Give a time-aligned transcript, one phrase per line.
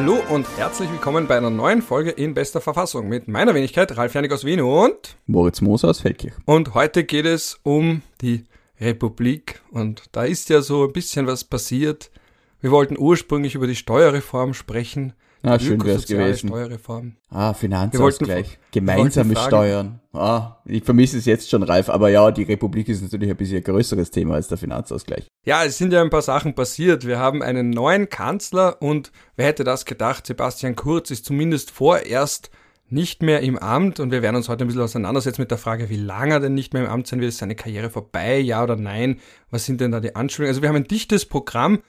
[0.00, 4.14] Hallo und herzlich willkommen bei einer neuen Folge in bester Verfassung mit meiner Wenigkeit Ralf
[4.14, 6.34] Janik aus Wien und Moritz Moser aus Feldkirch.
[6.44, 8.44] Und heute geht es um die
[8.80, 12.12] Republik und da ist ja so ein bisschen was passiert.
[12.60, 15.14] Wir wollten ursprünglich über die Steuerreform sprechen.
[15.42, 16.48] Ah, schön wäre es gewesen.
[16.48, 17.16] Steuerreform.
[17.30, 18.58] Ah, Finanzausgleich.
[18.72, 20.00] Gemeinsame Steuern.
[20.12, 21.88] Ah, ich vermisse es jetzt schon, Ralf.
[21.88, 25.28] Aber ja, die Republik ist natürlich ein bisschen ein größeres Thema als der Finanzausgleich.
[25.44, 27.06] Ja, es sind ja ein paar Sachen passiert.
[27.06, 30.26] Wir haben einen neuen Kanzler und wer hätte das gedacht?
[30.26, 32.50] Sebastian Kurz ist zumindest vorerst
[32.90, 35.90] nicht mehr im Amt und wir werden uns heute ein bisschen auseinandersetzen mit der Frage,
[35.90, 37.28] wie lange er denn nicht mehr im Amt sein wird.
[37.28, 38.38] Ist seine Karriere vorbei?
[38.38, 39.20] Ja oder nein?
[39.50, 40.50] Was sind denn da die Anschuldigungen?
[40.50, 41.80] Also wir haben ein dichtes Programm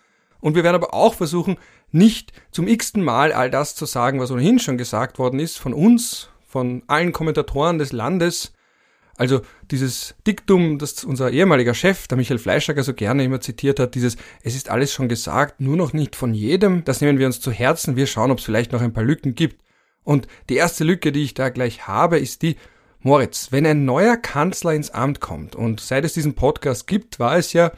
[0.41, 1.57] und wir werden aber auch versuchen,
[1.91, 5.73] nicht zum x-ten Mal all das zu sagen, was ohnehin schon gesagt worden ist, von
[5.73, 8.53] uns, von allen Kommentatoren des Landes.
[9.17, 13.95] Also dieses Diktum, das unser ehemaliger Chef, der Michael Fleischager, so gerne immer zitiert hat,
[13.95, 17.41] dieses Es ist alles schon gesagt, nur noch nicht von jedem, das nehmen wir uns
[17.41, 19.61] zu Herzen, wir schauen, ob es vielleicht noch ein paar Lücken gibt.
[20.03, 22.55] Und die erste Lücke, die ich da gleich habe, ist die,
[23.01, 27.37] Moritz, wenn ein neuer Kanzler ins Amt kommt, und seit es diesen Podcast gibt, war
[27.37, 27.71] es ja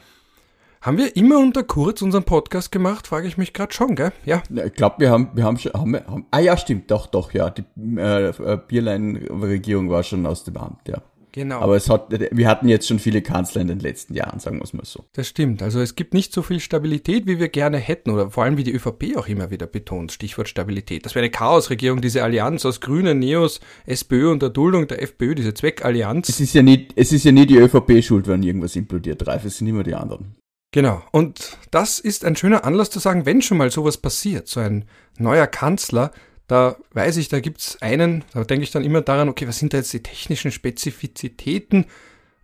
[0.82, 3.06] haben wir immer unter Kurz unseren Podcast gemacht?
[3.06, 4.12] Frage ich mich gerade schon, gell?
[4.24, 4.42] Ja.
[4.66, 7.32] Ich glaube, wir haben, wir haben schon, haben, wir, haben, ah ja, stimmt, doch, doch,
[7.32, 7.50] ja.
[7.50, 7.64] Die
[7.96, 11.00] äh, äh, Bierlein-Regierung war schon aus dem Amt, ja.
[11.34, 11.60] Genau.
[11.60, 14.64] Aber es hat, wir hatten jetzt schon viele Kanzler in den letzten Jahren, sagen wir
[14.64, 15.04] es mal so.
[15.14, 15.62] Das stimmt.
[15.62, 18.64] Also es gibt nicht so viel Stabilität, wie wir gerne hätten, oder vor allem wie
[18.64, 20.12] die ÖVP auch immer wieder betont.
[20.12, 21.06] Stichwort Stabilität.
[21.06, 25.34] Das wäre eine Chaosregierung, diese Allianz aus Grünen, Neos, SPÖ und der Duldung der FPÖ,
[25.34, 26.28] diese Zweckallianz.
[26.28, 29.46] Es ist ja nicht, es ist ja nie die ÖVP schuld, wenn irgendwas implodiert, Ralf.
[29.46, 30.34] Es sind immer die anderen.
[30.72, 31.02] Genau.
[31.12, 34.86] Und das ist ein schöner Anlass zu sagen, wenn schon mal sowas passiert, so ein
[35.18, 36.12] neuer Kanzler,
[36.48, 39.74] da weiß ich, da gibt's einen, da denke ich dann immer daran, okay, was sind
[39.74, 41.86] da jetzt die technischen Spezifizitäten?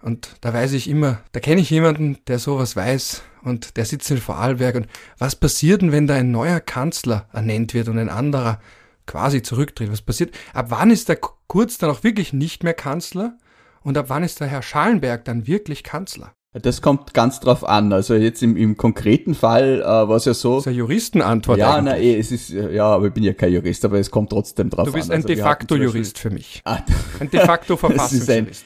[0.03, 4.11] Und da weiß ich immer, da kenne ich jemanden, der sowas weiß und der sitzt
[4.11, 4.77] in Vorarlberg.
[4.77, 8.61] Und was passiert denn, wenn da ein neuer Kanzler ernannt wird und ein anderer
[9.07, 9.91] quasi zurücktritt?
[9.91, 10.37] Was passiert?
[10.53, 13.39] Ab wann ist der Kurz dann auch wirklich nicht mehr Kanzler?
[13.83, 16.35] Und ab wann ist der Herr Schallenberg dann wirklich Kanzler?
[16.63, 17.93] Das kommt ganz drauf an.
[17.93, 20.57] Also jetzt im, im konkreten Fall äh, war es ja so.
[20.57, 21.59] Das ist eine Juristenantwort.
[21.59, 21.95] Ja, eigentlich.
[21.95, 24.71] na eh, es ist, ja, aber ich bin ja kein Jurist, aber es kommt trotzdem
[24.71, 24.93] drauf an.
[24.93, 25.17] Du bist an.
[25.17, 26.63] ein also, de facto Jurist für mich.
[26.65, 26.79] Ah,
[27.21, 28.65] ein de facto Verfassungsjurist.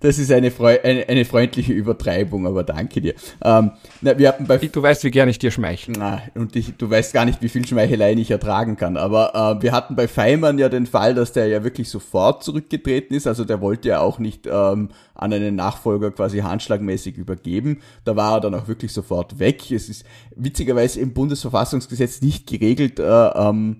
[0.00, 3.14] Das ist eine, eine, eine freundliche Übertreibung, aber danke dir.
[3.44, 5.94] Ähm, na, wir hatten bei du weißt, wie gern ich dir schmeichle.
[5.98, 8.96] Na, und ich, du weißt gar nicht, wie viel Schmeichelei ich ertragen kann.
[8.96, 13.14] Aber äh, wir hatten bei Feimann ja den Fall, dass der ja wirklich sofort zurückgetreten
[13.14, 13.26] ist.
[13.26, 17.82] Also der wollte ja auch nicht ähm, an einen Nachfolger quasi handschlagmäßig übergeben.
[18.04, 19.70] Da war er dann auch wirklich sofort weg.
[19.70, 23.76] Es ist witzigerweise im Bundesverfassungsgesetz nicht geregelt, äh, ähm,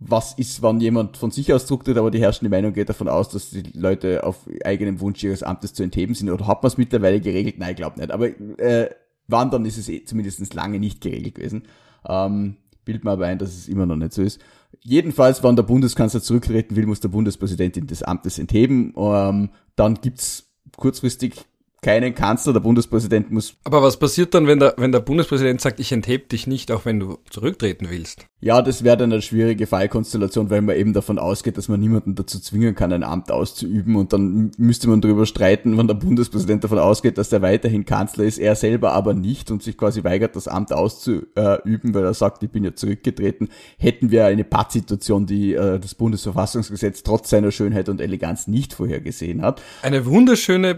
[0.00, 3.28] was ist, wann jemand von sich aus zurücktritt, aber die herrschende Meinung geht davon aus,
[3.30, 6.30] dass die Leute auf eigenem Wunsch ihres Amtes zu entheben sind.
[6.30, 7.58] Oder hat man es mittlerweile geregelt?
[7.58, 8.12] Nein, ich glaube nicht.
[8.12, 8.28] Aber
[8.60, 8.90] äh,
[9.26, 11.64] wandern ist es eh zumindest lange nicht geregelt gewesen.
[12.08, 14.40] Ähm, bild mir aber ein, dass es immer noch nicht so ist.
[14.80, 18.94] Jedenfalls, wann der Bundeskanzler zurücktreten will, muss der Bundespräsident des Amtes entheben.
[18.96, 21.34] Ähm, dann gibt's kurzfristig
[21.82, 23.54] keinen Kanzler, der Bundespräsident muss.
[23.64, 26.84] Aber was passiert dann, wenn der, wenn der Bundespräsident sagt, ich enthebe dich nicht, auch
[26.84, 28.26] wenn du zurücktreten willst?
[28.40, 32.14] Ja, das wäre dann eine schwierige Fallkonstellation, weil man eben davon ausgeht, dass man niemanden
[32.14, 36.62] dazu zwingen kann, ein Amt auszuüben und dann müsste man darüber streiten, wenn der Bundespräsident
[36.62, 40.36] davon ausgeht, dass er weiterhin Kanzler ist, er selber aber nicht und sich quasi weigert,
[40.36, 45.54] das Amt auszuüben, weil er sagt, ich bin ja zurückgetreten, hätten wir eine Pattsituation, die
[45.54, 49.62] äh, das Bundesverfassungsgesetz trotz seiner Schönheit und Eleganz nicht vorhergesehen hat.
[49.82, 50.76] Eine wunderschöne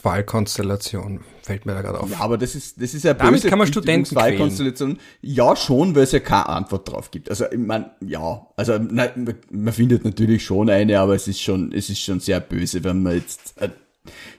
[0.00, 2.10] Pflichtübungsfallkonstellation fällt mir da gerade auf.
[2.10, 4.98] Ja, aber das ist, das ist ja Damit kann man Studenten Wahlkonstellation.
[5.20, 7.28] Ja, schon, weil es ja keine Antwort drauf gibt.
[7.30, 9.08] Also, ich meine, ja, also, na,
[9.50, 13.02] man findet natürlich schon eine, aber es ist schon, es ist schon sehr böse, wenn
[13.02, 13.68] man jetzt, äh,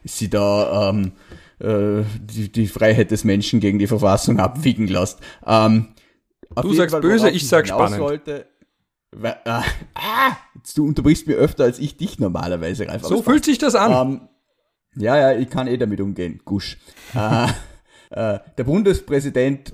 [0.04, 1.12] sie da, ähm,
[1.60, 5.20] äh, die, die Freiheit des Menschen gegen die Verfassung abwiegen lässt.
[5.46, 5.90] Ähm,
[6.56, 8.00] du sagst Fall, böse, ich sag spannend.
[8.00, 8.48] Sollte,
[9.12, 9.62] weil, äh,
[9.94, 10.38] ah,
[10.76, 13.04] du unterbrichst mir öfter als ich dich normalerweise, Ralf.
[13.04, 13.92] So fühlt sich das an.
[13.92, 14.22] Ähm,
[14.96, 16.42] ja, ja, ich kann eh damit umgehen.
[16.46, 16.78] Gusch.
[17.16, 17.46] äh,
[18.12, 19.74] äh, der Bundespräsident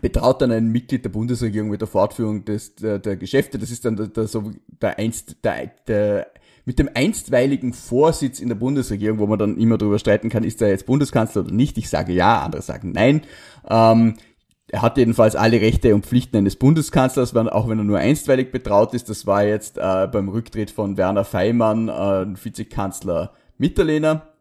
[0.00, 3.58] betraut dann ein Mitglied der Bundesregierung mit der Fortführung des, der, der Geschäfte.
[3.58, 4.50] Das ist dann der, der, so
[4.80, 6.26] der einst, der, der,
[6.64, 10.62] mit dem einstweiligen Vorsitz in der Bundesregierung, wo man dann immer darüber streiten kann, ist
[10.62, 11.76] er jetzt Bundeskanzler oder nicht.
[11.76, 13.22] Ich sage ja, andere sagen nein.
[13.68, 14.14] Ähm,
[14.68, 18.94] er hat jedenfalls alle Rechte und Pflichten eines Bundeskanzlers, auch wenn er nur einstweilig betraut
[18.94, 19.10] ist.
[19.10, 24.31] Das war jetzt äh, beim Rücktritt von Werner Feimann, äh, Vizekanzler Mitterlehner.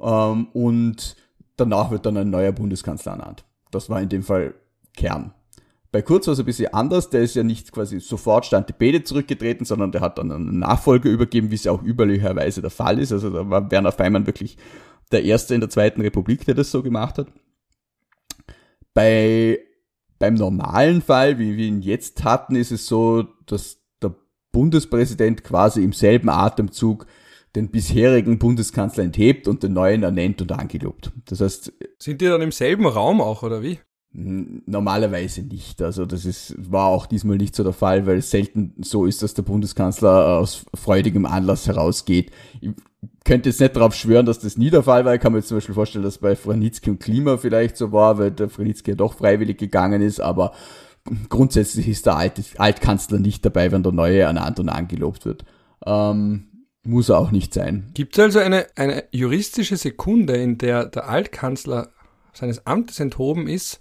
[0.00, 1.16] Ähm, und
[1.56, 3.44] danach wird dann ein neuer Bundeskanzler ernannt.
[3.70, 4.54] Das war in dem Fall
[4.96, 5.32] Kern.
[5.92, 8.74] Bei Kurz war es ein bisschen anders, der ist ja nicht quasi sofort stand die
[8.74, 12.70] Bede zurückgetreten, sondern der hat dann einen Nachfolger übergeben, wie es ja auch üblicherweise der
[12.70, 13.12] Fall ist.
[13.12, 14.58] Also da war Werner Feimann wirklich
[15.12, 17.28] der Erste in der Zweiten Republik, der das so gemacht hat.
[18.92, 19.58] Bei
[20.18, 24.14] beim normalen Fall, wie wir ihn jetzt hatten, ist es so, dass der
[24.52, 27.06] Bundespräsident quasi im selben Atemzug
[27.56, 31.10] den bisherigen Bundeskanzler enthebt und den neuen ernennt und angelobt.
[31.24, 31.72] Das heißt.
[31.98, 33.78] Sind die dann im selben Raum auch, oder wie?
[34.12, 35.82] Normalerweise nicht.
[35.82, 39.22] Also das ist, war auch diesmal nicht so der Fall, weil es selten so ist,
[39.22, 42.30] dass der Bundeskanzler aus freudigem Anlass herausgeht.
[42.60, 42.70] Ich
[43.24, 45.14] könnte jetzt nicht darauf schwören, dass das nie der Fall war.
[45.14, 48.18] Ich kann mir jetzt zum Beispiel vorstellen, dass bei Franitzky und Klima vielleicht so war,
[48.18, 50.52] weil der Franitzky ja doch freiwillig gegangen ist, aber
[51.28, 55.44] grundsätzlich ist der alte Altkanzler nicht dabei, wenn der neue ernannt und angelobt wird.
[55.84, 56.55] Ähm,
[56.86, 57.90] muss auch nicht sein.
[57.94, 61.90] Gibt es also eine, eine juristische Sekunde, in der der Altkanzler
[62.32, 63.80] seines Amtes enthoben ist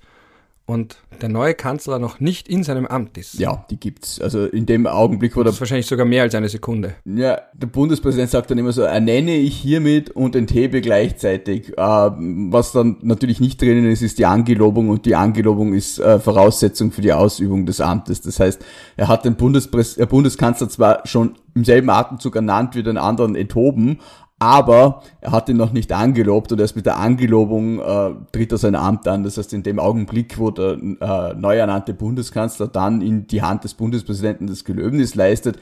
[0.66, 3.36] und der neue Kanzler noch nicht in seinem Amt ist.
[3.36, 4.20] Ja, die gibt's.
[4.20, 6.96] Also in dem Augenblick, wo das ist wahrscheinlich sogar mehr als eine Sekunde.
[7.06, 11.78] Ja, der Bundespräsident sagt dann immer so, ernenne ich hiermit und enthebe gleichzeitig.
[11.78, 16.20] Äh, was dann natürlich nicht drinnen ist, ist die Angelobung und die Angelobung ist äh,
[16.20, 18.22] Voraussetzung für die Ausübung des Amtes.
[18.22, 18.66] Das heißt,
[18.98, 23.36] er hat den Bundespräs äh, Bundeskanzler zwar schon im selben Atemzug ernannt wie den anderen
[23.36, 24.00] enthoben,
[24.38, 28.58] aber er hat ihn noch nicht angelobt und erst mit der Angelobung äh, tritt er
[28.58, 29.24] sein Amt an.
[29.24, 33.64] Das heißt, in dem Augenblick, wo der äh, neu ernannte Bundeskanzler dann in die Hand
[33.64, 35.60] des Bundespräsidenten das Gelöbnis leistet,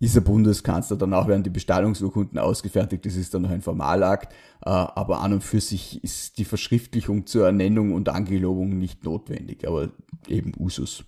[0.00, 0.96] ist er Bundeskanzler.
[0.96, 3.04] Danach werden die Bestallungsurkunden ausgefertigt.
[3.04, 4.32] Das ist dann noch ein Formalakt.
[4.64, 9.68] Äh, aber an und für sich ist die Verschriftlichung zur Ernennung und Angelobung nicht notwendig,
[9.68, 9.90] aber
[10.28, 11.04] eben Usus,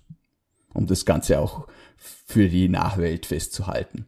[0.73, 1.67] um das Ganze auch
[1.97, 4.05] für die Nachwelt festzuhalten.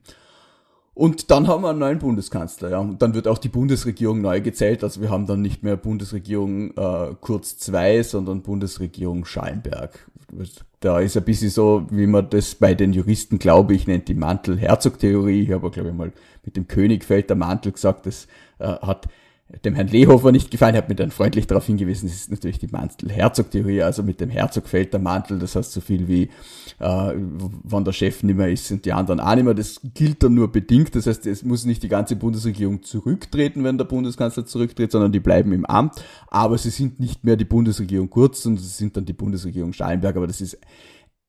[1.00, 2.80] Und dann haben wir einen neuen Bundeskanzler, ja.
[2.80, 4.84] Und dann wird auch die Bundesregierung neu gezählt.
[4.84, 9.98] Also wir haben dann nicht mehr Bundesregierung äh, Kurz 2, sondern Bundesregierung Schallenberg.
[10.81, 14.13] Da ist ein bisschen so, wie man das bei den Juristen, glaube ich, nennt, die
[14.13, 15.44] Mantel-Herzog-Theorie.
[15.44, 16.12] Ich habe, glaube ich, mal
[16.44, 19.07] mit dem König fällt der Mantel gesagt, das äh, hat
[19.66, 22.68] dem Herrn Lehofer nicht gefallen, hat mir dann freundlich darauf hingewiesen, das ist natürlich die
[22.68, 26.24] Mantel-Herzog-Theorie, also mit dem Herzog fällt der Mantel, das heißt so viel wie,
[26.80, 27.13] äh,
[27.63, 30.36] wann der Chef nicht mehr ist, sind die anderen auch nicht mehr, das gilt dann
[30.36, 34.92] nur bedingt, das heißt, es muss nicht die ganze Bundesregierung zurücktreten, wenn der Bundeskanzler zurücktritt,
[34.92, 38.69] sondern die bleiben im Amt, aber sie sind nicht mehr die Bundesregierung Kurz, sondern sie
[38.69, 40.60] sind dann die Bundesregierung Schallenberg, aber das ist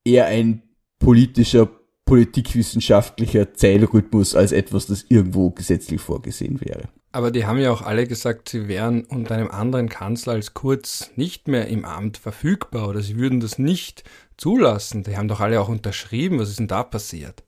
[0.04, 0.62] eher ein
[0.98, 1.68] politischer
[2.04, 6.88] politikwissenschaftlicher Zählrhythmus als etwas, das irgendwo gesetzlich vorgesehen wäre.
[7.12, 11.10] Aber die haben ja auch alle gesagt, sie wären unter einem anderen Kanzler als Kurz
[11.16, 14.04] nicht mehr im Amt verfügbar oder sie würden das nicht
[14.36, 15.02] zulassen.
[15.02, 16.38] Die haben doch alle auch unterschrieben.
[16.38, 17.42] Was ist denn da passiert?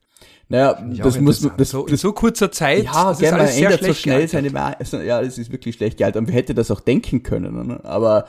[0.49, 3.57] Naja, das muss man, das, so, in so kurzer Zeit, ja, das gerne, ist alles
[3.57, 6.19] ändert so schnell seine, also, ja, das ist wirklich schlecht gehalten.
[6.19, 7.81] Und wer hätte das auch denken können, ne?
[7.85, 8.27] aber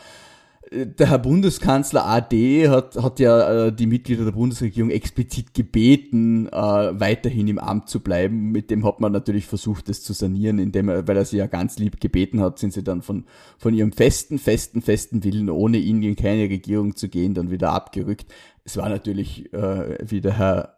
[0.73, 6.51] der Herr Bundeskanzler AD hat, hat ja äh, die Mitglieder der Bundesregierung explizit gebeten, äh,
[6.51, 8.51] weiterhin im Amt zu bleiben.
[8.51, 11.47] Mit dem hat man natürlich versucht, das zu sanieren, indem er, weil er sie ja
[11.47, 13.25] ganz lieb gebeten hat, sind sie dann von,
[13.57, 17.71] von ihrem festen, festen, festen Willen, ohne ihn in keine Regierung zu gehen, dann wieder
[17.71, 18.33] abgerückt.
[18.63, 20.77] Es war natürlich, äh, wie der Herr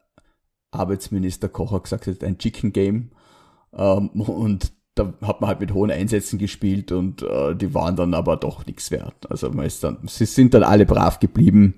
[0.72, 3.12] Arbeitsminister Kocher gesagt hat, ein Chicken Game.
[3.74, 8.14] Ähm, und da hat man halt mit hohen Einsätzen gespielt und äh, die waren dann
[8.14, 9.30] aber doch nichts wert.
[9.30, 11.76] Also man ist dann, sie sind dann alle brav geblieben.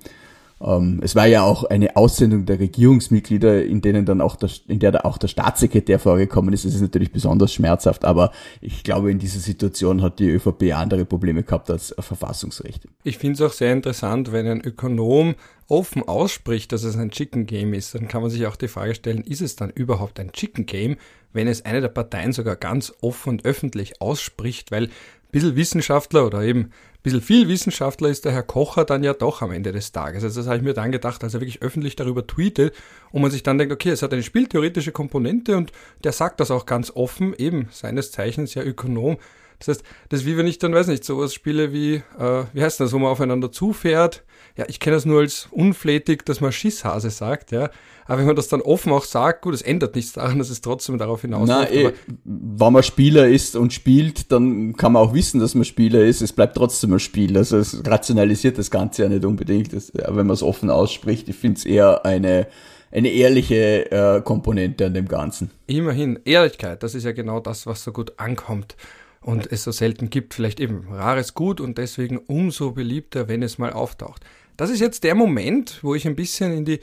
[0.62, 4.80] Ähm, es war ja auch eine Aussendung der Regierungsmitglieder, in denen dann auch der, in
[4.80, 6.65] der auch der Staatssekretär vorgekommen ist.
[6.65, 8.31] Das ist natürlich besonders schmerzhaft, aber
[8.62, 12.89] ich glaube, in dieser Situation hat die ÖVP andere Probleme gehabt als Verfassungsrechte.
[13.04, 15.36] Ich finde es auch sehr interessant, wenn ein Ökonom
[15.67, 18.96] offen ausspricht, dass es ein Chicken Game ist, dann kann man sich auch die Frage
[18.96, 20.96] stellen, ist es dann überhaupt ein Chicken Game,
[21.34, 24.91] wenn es eine der Parteien sogar ganz offen und öffentlich ausspricht, weil ein
[25.32, 26.72] bisschen Wissenschaftler oder eben
[27.08, 30.26] bisschen viel Wissenschaftler ist der Herr Kocher dann ja doch am Ende des Tages.
[30.26, 32.76] Also das habe ich mir dann gedacht, als er wirklich öffentlich darüber tweetet
[33.12, 35.72] und man sich dann denkt, okay, es hat eine spieltheoretische Komponente und
[36.04, 39.18] der sagt das auch ganz offen, eben seines Zeichens ja Ökonom.
[39.60, 42.62] Das heißt, das ist wie wenn ich dann, weiß nicht, sowas spiele wie, äh, wie
[42.62, 44.24] heißt das, wo man aufeinander zufährt.
[44.58, 47.70] Ja, ich kenne das nur als unflätig, dass man Schisshase sagt, ja.
[48.08, 50.62] Aber wenn man das dann offen auch sagt, gut, es ändert nichts daran, dass es
[50.62, 55.14] trotzdem darauf hinaus Na, eh, wenn man Spieler ist und spielt, dann kann man auch
[55.14, 56.22] wissen, dass man Spieler ist.
[56.22, 57.38] Es bleibt trotzdem ein Spiel.
[57.38, 61.28] Also es rationalisiert das Ganze ja nicht unbedingt, das, wenn man es offen ausspricht.
[61.30, 62.48] Ich finde es eher eine,
[62.92, 65.52] eine ehrliche äh, Komponente an dem Ganzen.
[65.68, 68.78] Immerhin, Ehrlichkeit, das ist ja genau das, was so gut ankommt
[69.20, 70.34] und es so selten gibt.
[70.34, 74.24] Vielleicht eben rares Gut und deswegen umso beliebter, wenn es mal auftaucht.
[74.58, 76.80] Das ist jetzt der Moment, wo ich ein bisschen in die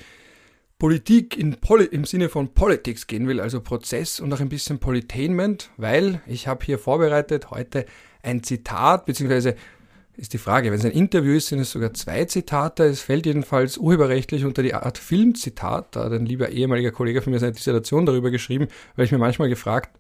[0.78, 4.78] Politik in Poli im Sinne von Politics gehen will, also Prozess und auch ein bisschen
[4.78, 7.86] Politainment, weil ich habe hier vorbereitet heute
[8.22, 9.56] ein Zitat, beziehungsweise
[10.16, 12.84] ist die Frage, wenn es ein Interview ist, sind es sogar zwei Zitate.
[12.84, 15.96] Es fällt jedenfalls urheberrechtlich unter die Art Filmzitat.
[15.96, 19.18] Da hat ein lieber ehemaliger Kollege von mir seine Dissertation darüber geschrieben, weil ich mir
[19.18, 19.90] manchmal gefragt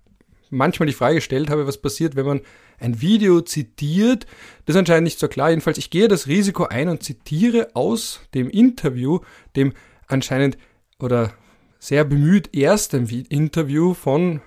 [0.54, 2.40] manchmal die Frage gestellt habe, was passiert, wenn man
[2.78, 4.26] ein Video zitiert.
[4.66, 5.50] Das ist anscheinend nicht so klar.
[5.50, 9.20] Jedenfalls, ich gehe das Risiko ein und zitiere aus dem Interview,
[9.56, 9.72] dem
[10.06, 10.58] anscheinend
[10.98, 11.32] oder
[11.78, 14.40] sehr bemüht ersten Interview von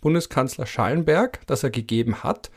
[0.00, 2.50] Bundeskanzler Schallenberg, das er gegeben hat.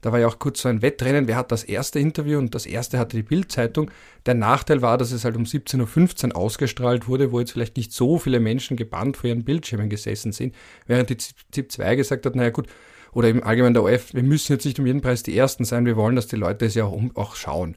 [0.00, 2.66] Da war ja auch kurz so ein Wettrennen, wer hat das erste Interview und das
[2.66, 3.90] erste hatte die Bildzeitung.
[4.26, 7.92] Der Nachteil war, dass es halt um 17.15 Uhr ausgestrahlt wurde, wo jetzt vielleicht nicht
[7.92, 10.54] so viele Menschen gebannt vor ihren Bildschirmen gesessen sind,
[10.86, 12.68] während die ZIP 2 gesagt hat, naja gut,
[13.12, 15.86] oder im Allgemeinen der OF, wir müssen jetzt nicht um jeden Preis die Ersten sein,
[15.86, 17.76] wir wollen, dass die Leute es ja auch, auch schauen.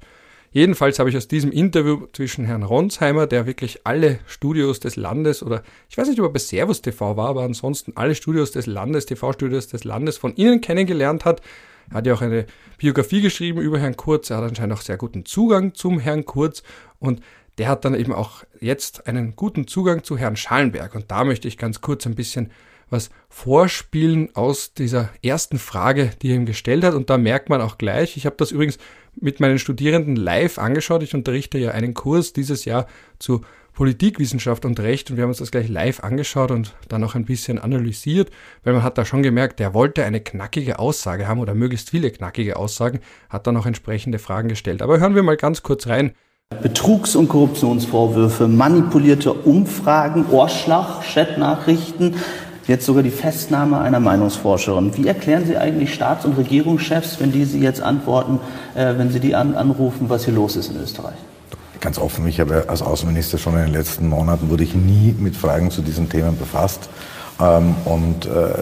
[0.53, 5.43] Jedenfalls habe ich aus diesem Interview zwischen Herrn Ronsheimer, der wirklich alle Studios des Landes
[5.43, 8.65] oder ich weiß nicht, ob er bei Servus TV war, aber ansonsten alle Studios des
[8.65, 11.41] Landes, TV-Studios des Landes von Ihnen kennengelernt hat,
[11.89, 12.45] er hat ja auch eine
[12.77, 14.29] Biografie geschrieben über Herrn Kurz.
[14.29, 16.63] Er hat anscheinend auch sehr guten Zugang zum Herrn Kurz
[16.99, 17.21] und
[17.57, 20.95] der hat dann eben auch jetzt einen guten Zugang zu Herrn Schallenberg.
[20.95, 22.51] Und da möchte ich ganz kurz ein bisschen
[22.91, 26.93] was vorspielen aus dieser ersten Frage, die er ihm gestellt hat.
[26.93, 28.77] Und da merkt man auch gleich, ich habe das übrigens
[29.19, 31.01] mit meinen Studierenden live angeschaut.
[31.01, 32.85] Ich unterrichte ja einen Kurs dieses Jahr
[33.17, 33.41] zu
[33.73, 37.23] Politikwissenschaft und Recht und wir haben uns das gleich live angeschaut und dann auch ein
[37.23, 38.29] bisschen analysiert,
[38.63, 42.11] weil man hat da schon gemerkt, der wollte eine knackige Aussage haben oder möglichst viele
[42.11, 44.81] knackige Aussagen, hat dann auch entsprechende Fragen gestellt.
[44.81, 46.11] Aber hören wir mal ganz kurz rein.
[46.61, 52.15] Betrugs- und Korruptionsvorwürfe, manipulierte Umfragen, Ohrschlag, Chatnachrichten,
[52.71, 54.95] jetzt sogar die Festnahme einer Meinungsforscherin.
[54.97, 58.39] Wie erklären Sie eigentlich Staats- und Regierungschefs, wenn die Sie jetzt antworten,
[58.75, 61.15] äh, wenn Sie die an anrufen, was hier los ist in Österreich?
[61.81, 65.35] ganz offen, ich habe als Außenminister schon in den letzten Monaten wurde ich nie mit
[65.35, 66.89] Fragen zu diesen Themen befasst.
[67.41, 68.53] Ähm, und äh,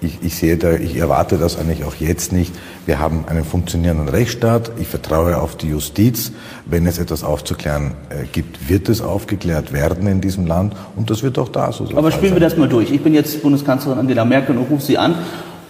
[0.00, 2.54] ich, ich sehe da, ich erwarte das eigentlich auch jetzt nicht.
[2.86, 4.72] Wir haben einen funktionierenden Rechtsstaat.
[4.78, 6.32] Ich vertraue auf die Justiz.
[6.66, 10.74] Wenn es etwas aufzuklären äh, gibt, wird es aufgeklärt werden in diesem Land.
[10.96, 11.96] Und das wird auch da so sein.
[11.96, 12.90] Aber spielen wir das mal durch.
[12.90, 15.16] Ich bin jetzt Bundeskanzlerin Angela Merkel und rufe Sie an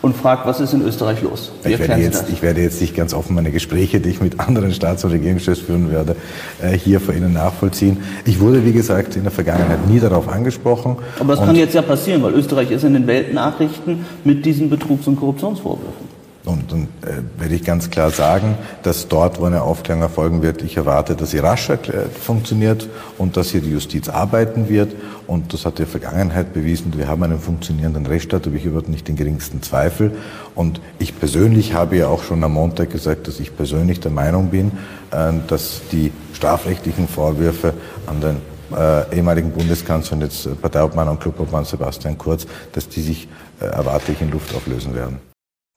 [0.00, 1.50] und fragt, was ist in Österreich los?
[1.62, 4.38] Wie ich werde, jetzt, ich werde jetzt nicht ganz offen meine Gespräche, die ich mit
[4.38, 6.16] anderen Staats- und Regierungschefs führen werde,
[6.62, 7.98] äh, hier vor Ihnen nachvollziehen.
[8.24, 10.96] Ich wurde, wie gesagt, in der Vergangenheit nie darauf angesprochen.
[11.18, 15.06] Aber das kann jetzt ja passieren, weil Österreich ist in den Weltnachrichten mit diesen Betrugs-
[15.06, 16.07] und Korruptionsvorwürfen.
[16.44, 20.62] Und dann äh, werde ich ganz klar sagen, dass dort, wo eine Aufklärung erfolgen wird,
[20.62, 24.94] ich erwarte, dass sie rascher äh, funktioniert und dass hier die Justiz arbeiten wird.
[25.26, 26.92] Und das hat die Vergangenheit bewiesen.
[26.96, 30.12] Wir haben einen funktionierenden Rechtsstaat, habe ich überhaupt nicht den geringsten Zweifel.
[30.54, 34.48] Und ich persönlich habe ja auch schon am Montag gesagt, dass ich persönlich der Meinung
[34.48, 34.72] bin,
[35.10, 37.74] äh, dass die strafrechtlichen Vorwürfe
[38.06, 38.36] an den
[38.74, 43.28] äh, ehemaligen Bundeskanzler und jetzt Parteiobmann und Clubobmann Sebastian Kurz, dass die sich
[43.60, 45.27] äh, erwarte ich in Luft auflösen werden.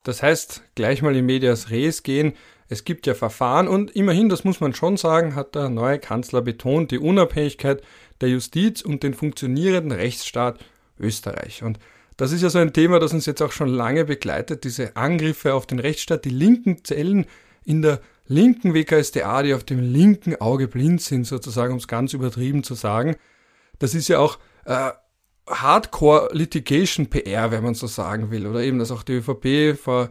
[0.03, 2.33] Das heißt, gleich mal in Medias Res gehen.
[2.69, 6.41] Es gibt ja Verfahren und immerhin, das muss man schon sagen, hat der neue Kanzler
[6.41, 7.81] betont, die Unabhängigkeit
[8.21, 10.59] der Justiz und den funktionierenden Rechtsstaat
[10.99, 11.63] Österreich.
[11.63, 11.79] Und
[12.17, 15.53] das ist ja so ein Thema, das uns jetzt auch schon lange begleitet, diese Angriffe
[15.53, 17.25] auf den Rechtsstaat, die linken Zellen
[17.65, 22.13] in der linken WKSDA, die auf dem linken Auge blind sind, sozusagen, um es ganz
[22.13, 23.15] übertrieben zu sagen.
[23.79, 24.91] Das ist ja auch äh,
[25.51, 28.47] Hardcore Litigation PR, wenn man so sagen will.
[28.47, 30.09] Oder eben, dass auch die ÖVP vor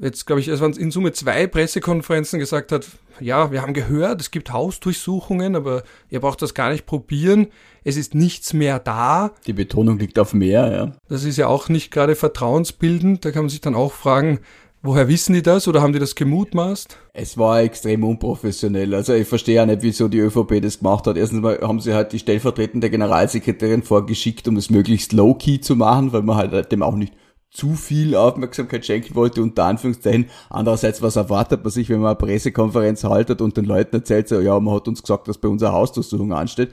[0.00, 2.86] jetzt, glaube ich, es waren in Summe zwei Pressekonferenzen gesagt hat,
[3.20, 7.48] ja, wir haben gehört, es gibt Hausdurchsuchungen, aber ihr braucht das gar nicht probieren.
[7.84, 9.32] Es ist nichts mehr da.
[9.46, 10.92] Die Betonung liegt auf mehr, ja.
[11.08, 13.24] Das ist ja auch nicht gerade vertrauensbildend.
[13.24, 14.40] Da kann man sich dann auch fragen,
[14.80, 16.96] Woher wissen die das oder haben die das gemutmaßt?
[17.12, 18.94] Es war extrem unprofessionell.
[18.94, 21.16] Also ich verstehe ja nicht, wieso die ÖVP das gemacht hat.
[21.16, 26.12] Erstens mal haben sie halt die stellvertretende Generalsekretärin vorgeschickt, um es möglichst low-key zu machen,
[26.12, 27.12] weil man halt dem auch nicht
[27.50, 30.26] zu viel Aufmerksamkeit schenken wollte, unter Anführungszeichen.
[30.48, 34.38] Andererseits, was erwartet man sich, wenn man eine Pressekonferenz haltet und den Leuten erzählt, so,
[34.40, 36.70] ja, man hat uns gesagt, dass bei uns eine Hausdurchsuchung ansteht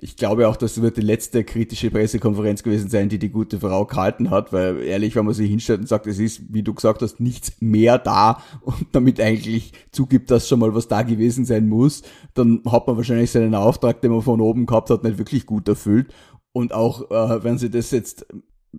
[0.00, 3.84] ich glaube auch, das wird die letzte kritische Pressekonferenz gewesen sein, die die gute Frau
[3.84, 7.02] gehalten hat, weil ehrlich, wenn man sich hinstellt und sagt, es ist, wie du gesagt
[7.02, 11.68] hast, nichts mehr da und damit eigentlich zugibt, dass schon mal was da gewesen sein
[11.68, 12.02] muss,
[12.34, 15.66] dann hat man wahrscheinlich seinen Auftrag, den man von oben gehabt hat, nicht wirklich gut
[15.68, 16.14] erfüllt.
[16.52, 18.26] Und auch äh, wenn sie das jetzt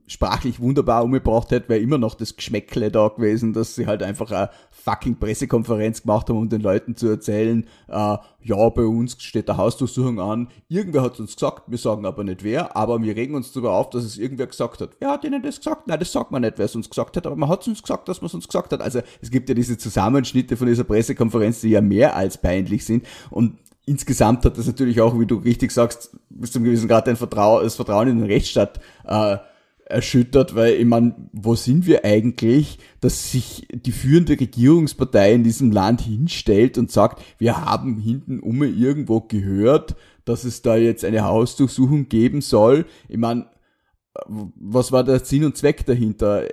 [0.05, 4.31] sprachlich wunderbar umgebracht hätte, wäre immer noch das Geschmäckle da gewesen, dass sie halt einfach
[4.31, 9.47] eine fucking Pressekonferenz gemacht haben, um den Leuten zu erzählen, äh, ja, bei uns steht
[9.47, 13.35] der Hausdurchsuchung an, irgendwer hat uns gesagt, wir sagen aber nicht wer, aber wir regen
[13.35, 14.91] uns darüber auf, dass es irgendwer gesagt hat.
[14.99, 15.87] Wer hat ihnen das gesagt?
[15.87, 17.81] Nein, das sagt man nicht, wer es uns gesagt hat, aber man hat es uns
[17.81, 18.81] gesagt, dass man es uns gesagt hat.
[18.81, 23.05] Also es gibt ja diese Zusammenschnitte von dieser Pressekonferenz, die ja mehr als peinlich sind
[23.31, 27.15] und insgesamt hat das natürlich auch, wie du richtig sagst, bis zum gewissen Grad ein
[27.15, 29.37] Vertrauen, das Vertrauen in den Rechtsstaat äh,
[29.89, 35.71] erschüttert, weil ich meine, wo sind wir eigentlich, dass sich die führende Regierungspartei in diesem
[35.71, 41.23] Land hinstellt und sagt, wir haben hinten um irgendwo gehört, dass es da jetzt eine
[41.23, 42.85] Hausdurchsuchung geben soll.
[43.07, 43.47] Ich meine,
[44.27, 46.43] was war der Sinn und Zweck dahinter?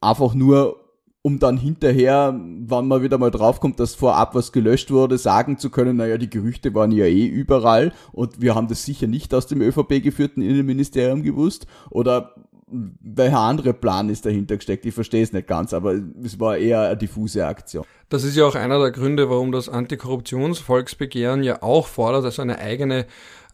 [0.00, 0.76] Einfach nur,
[1.22, 5.70] um dann hinterher, wann man wieder mal draufkommt, dass vorab was gelöscht wurde, sagen zu
[5.70, 9.46] können, naja, die Gerüchte waren ja eh überall und wir haben das sicher nicht aus
[9.46, 11.68] dem ÖVP geführten Innenministerium gewusst?
[11.90, 12.34] Oder
[12.72, 14.86] welcher andere Plan ist dahinter gesteckt?
[14.86, 17.84] Ich verstehe es nicht ganz, aber es war eher eine diffuse Aktion.
[18.08, 22.58] Das ist ja auch einer der Gründe, warum das Antikorruptionsvolksbegehren ja auch fordert, also eine
[22.58, 23.06] eigene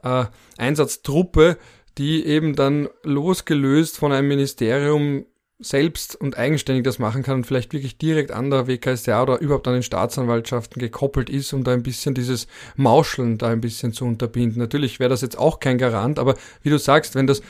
[0.02, 0.24] äh,
[0.56, 1.56] Einsatztruppe,
[1.98, 5.24] die eben dann losgelöst von einem Ministerium
[5.60, 9.66] selbst und eigenständig das machen kann und vielleicht wirklich direkt an der WKStA oder überhaupt
[9.66, 12.46] an den Staatsanwaltschaften gekoppelt ist, um da ein bisschen dieses
[12.76, 14.60] Mauscheln da ein bisschen zu unterbinden.
[14.60, 17.42] Natürlich wäre das jetzt auch kein Garant, aber wie du sagst, wenn das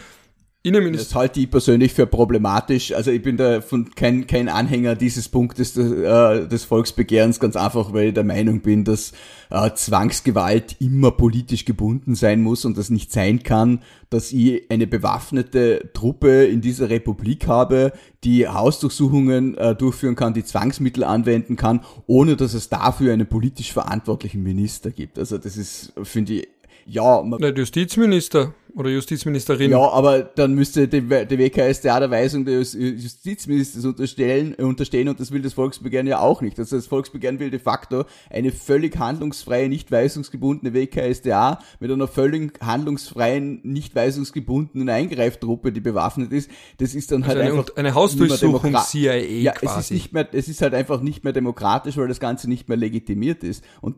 [0.64, 1.06] Innenminister.
[1.06, 2.92] Das halte ich persönlich für problematisch.
[2.92, 7.54] Also ich bin da von kein, kein Anhänger dieses Punktes des, äh, des Volksbegehrens, ganz
[7.54, 9.12] einfach, weil ich der Meinung bin, dass
[9.50, 14.88] äh, Zwangsgewalt immer politisch gebunden sein muss und das nicht sein kann, dass ich eine
[14.88, 17.92] bewaffnete Truppe in dieser Republik habe,
[18.24, 23.72] die Hausdurchsuchungen äh, durchführen kann, die Zwangsmittel anwenden kann, ohne dass es dafür einen politisch
[23.72, 25.20] verantwortlichen Minister gibt.
[25.20, 26.48] Also das ist, finde ich,
[26.88, 27.22] ja.
[27.38, 29.72] Der Justizminister oder Justizministerin.
[29.72, 35.32] Ja, aber dann müsste die, die WKStA der Weisung des Justizministers unterstellen, unterstehen und das
[35.32, 36.60] will das Volksbegehren ja auch nicht.
[36.60, 42.60] Also das Volksbegehren will de facto eine völlig handlungsfreie, nicht weisungsgebundene WKStA mit einer völlig
[42.62, 46.48] handlungsfreien, nicht weisungsgebundenen Eingreiftruppe, die bewaffnet ist.
[46.78, 49.80] Das ist dann also halt eine, einfach eine Hausdurchsuchung CIA ja, quasi.
[49.80, 52.68] Es ist nicht mehr, es ist halt einfach nicht mehr demokratisch, weil das Ganze nicht
[52.68, 53.64] mehr legitimiert ist.
[53.80, 53.96] Und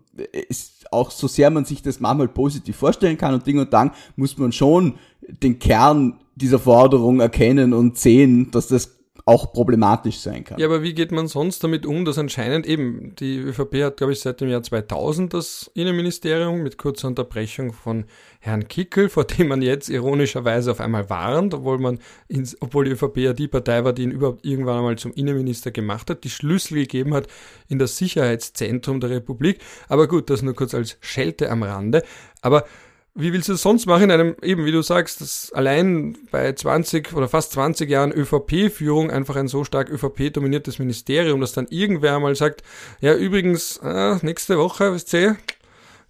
[0.49, 3.93] es, auch so sehr man sich das manchmal positiv vorstellen kann und Ding und Dang,
[4.17, 10.19] muss man schon schon den Kern dieser Forderung erkennen und sehen, dass das auch problematisch
[10.19, 10.59] sein kann.
[10.59, 14.13] Ja, aber wie geht man sonst damit um, dass anscheinend eben die ÖVP hat, glaube
[14.13, 18.07] ich, seit dem Jahr 2000 das Innenministerium mit kurzer Unterbrechung von
[18.41, 21.99] Herrn Kickel, vor dem man jetzt ironischerweise auf einmal warnt, obwohl man,
[22.29, 25.71] ins, obwohl die ÖVP ja die Partei war, die ihn überhaupt irgendwann einmal zum Innenminister
[25.71, 27.29] gemacht hat, die Schlüssel gegeben hat
[27.69, 29.59] in das Sicherheitszentrum der Republik.
[29.89, 32.03] Aber gut, das nur kurz als Schelte am Rande.
[32.41, 32.65] Aber
[33.15, 36.53] wie willst du das sonst machen in einem, eben wie du sagst, dass allein bei
[36.53, 42.19] 20 oder fast 20 Jahren ÖVP-Führung einfach ein so stark ÖVP-dominiertes Ministerium, dass dann irgendwer
[42.21, 42.63] mal sagt,
[43.01, 45.37] ja übrigens, äh, nächste Woche, wisst ihr,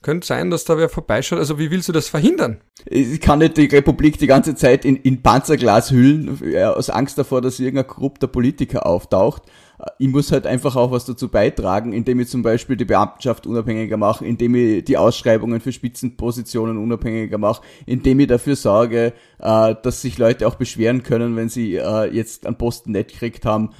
[0.02, 1.38] könnte sein, dass da wer vorbeischaut.
[1.38, 2.60] Also wie willst du das verhindern?
[2.86, 7.42] Ich kann nicht die Republik die ganze Zeit in, in Panzerglas hüllen, aus Angst davor,
[7.42, 9.42] dass irgendein korrupter Politiker auftaucht
[9.98, 13.96] ich muss halt einfach auch was dazu beitragen, indem ich zum Beispiel die Beamtenschaft unabhängiger
[13.96, 20.02] mache, indem ich die Ausschreibungen für Spitzenpositionen unabhängiger mache, indem ich dafür sorge, äh, dass
[20.02, 23.70] sich Leute auch beschweren können, wenn sie äh, jetzt einen Posten nicht gekriegt haben.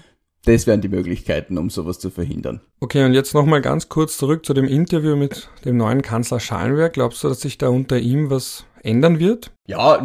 [0.45, 2.61] Das wären die Möglichkeiten, um sowas zu verhindern.
[2.81, 6.95] Okay, und jetzt nochmal ganz kurz zurück zu dem Interview mit dem neuen Kanzler Schallenberg.
[6.95, 9.53] Glaubst du, dass sich da unter ihm was ändern wird?
[9.67, 10.03] Ja,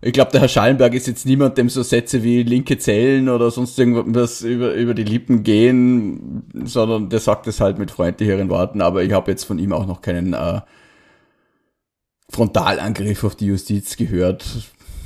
[0.00, 3.50] ich glaube, der Herr Schallenberg ist jetzt niemand, dem so Sätze wie linke Zellen oder
[3.50, 8.80] sonst irgendwas über, über die Lippen gehen, sondern der sagt es halt mit freundlicheren Worten,
[8.80, 10.60] aber ich habe jetzt von ihm auch noch keinen äh,
[12.30, 14.44] Frontalangriff auf die Justiz gehört.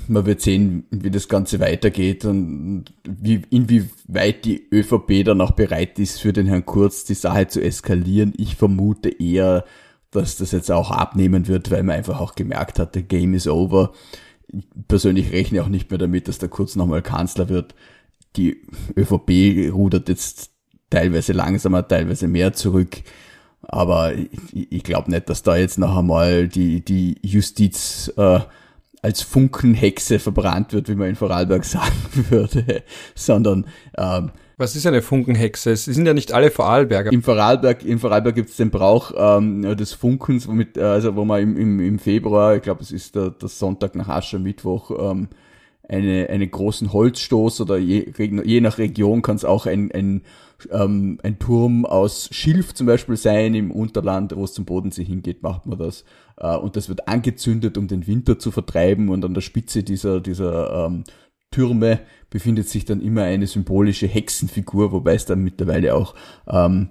[0.08, 5.98] Man wird sehen, wie das Ganze weitergeht und wie, inwieweit die ÖVP dann auch bereit
[5.98, 8.32] ist, für den Herrn Kurz die Sache zu eskalieren.
[8.36, 9.64] Ich vermute eher,
[10.10, 13.46] dass das jetzt auch abnehmen wird, weil man einfach auch gemerkt hat, der Game is
[13.46, 13.92] over
[14.52, 17.74] ich persönlich rechne auch nicht mehr damit, dass der Kurz nochmal Kanzler wird.
[18.36, 18.62] Die
[18.96, 20.50] ÖVP rudert jetzt
[20.88, 23.02] teilweise langsamer, teilweise mehr zurück.
[23.62, 28.40] Aber ich, ich glaube nicht, dass da jetzt noch einmal die, die Justiz äh,
[29.02, 31.92] als Funkenhexe verbrannt wird, wie man in Vorarlberg sagen
[32.28, 32.82] würde,
[33.14, 35.74] sondern ähm, was ist eine Funkenhexe?
[35.74, 37.10] Sie sind ja nicht alle Vorarlberger.
[37.12, 41.24] Im Vorarlberg, in Vorarlberg gibt es den Brauch ähm, des Funkens, womit, äh, also wo
[41.24, 45.28] man im, im, im Februar, ich glaube es ist der, der Sonntag nach Aschermittwoch, ähm,
[45.88, 50.22] eine, einen großen Holzstoß oder je, je nach Region kann es auch ein, ein,
[50.70, 53.54] ähm, ein Turm aus Schilf zum Beispiel sein.
[53.54, 56.04] Im Unterland, wo es zum Bodensee hingeht, macht man das.
[56.40, 59.08] Äh, und das wird angezündet, um den Winter zu vertreiben.
[59.08, 61.04] Und an der Spitze dieser, dieser ähm,
[61.50, 62.00] Türme
[62.30, 66.14] befindet sich dann immer eine symbolische Hexenfigur, wobei es dann mittlerweile auch
[66.48, 66.88] ähm,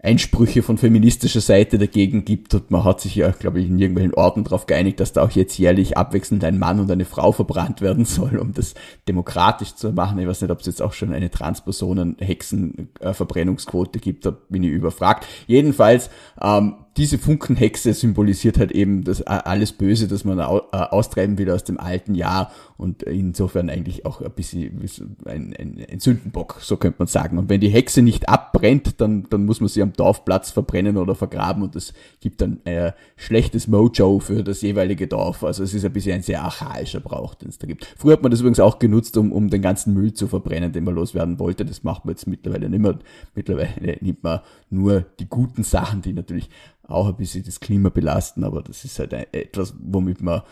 [0.00, 4.14] Einsprüche von feministischer Seite dagegen gibt und man hat sich ja, glaube ich, in irgendwelchen
[4.14, 7.80] Orten darauf geeinigt, dass da auch jetzt jährlich abwechselnd ein Mann und eine Frau verbrannt
[7.80, 8.74] werden soll, um das
[9.08, 10.20] demokratisch zu machen.
[10.20, 15.26] Ich weiß nicht, ob es jetzt auch schon eine Transpersonen-Hexenverbrennungsquote gibt, da bin ich überfragt.
[15.48, 21.62] Jedenfalls, ähm, diese Funkenhexe symbolisiert halt eben das alles Böse, das man austreiben will aus
[21.62, 26.96] dem alten Jahr und insofern eigentlich auch ein bisschen ein, ein, ein Sündenbock, so könnte
[26.98, 27.38] man sagen.
[27.38, 31.14] Und wenn die Hexe nicht abbrennt, dann, dann muss man sie am Dorfplatz verbrennen oder
[31.14, 35.44] vergraben und das gibt dann ein schlechtes Mojo für das jeweilige Dorf.
[35.44, 37.86] Also es ist ein bisschen ein sehr archaischer Brauch, den es da gibt.
[37.96, 40.82] Früher hat man das übrigens auch genutzt, um, um den ganzen Müll zu verbrennen, den
[40.82, 41.64] man loswerden wollte.
[41.64, 42.98] Das macht man jetzt mittlerweile nicht mehr.
[43.36, 46.50] Mittlerweile nimmt man nur die guten Sachen, die natürlich
[46.88, 50.42] auch ein bisschen das Klima belasten, aber das ist halt etwas, womit man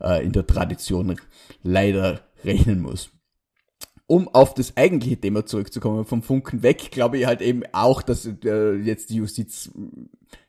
[0.00, 1.16] äh, in der Tradition
[1.62, 3.10] leider rechnen muss.
[4.06, 8.24] Um auf das eigentliche Thema zurückzukommen, vom Funken weg, glaube ich halt eben auch, dass
[8.44, 9.72] äh, jetzt die Justiz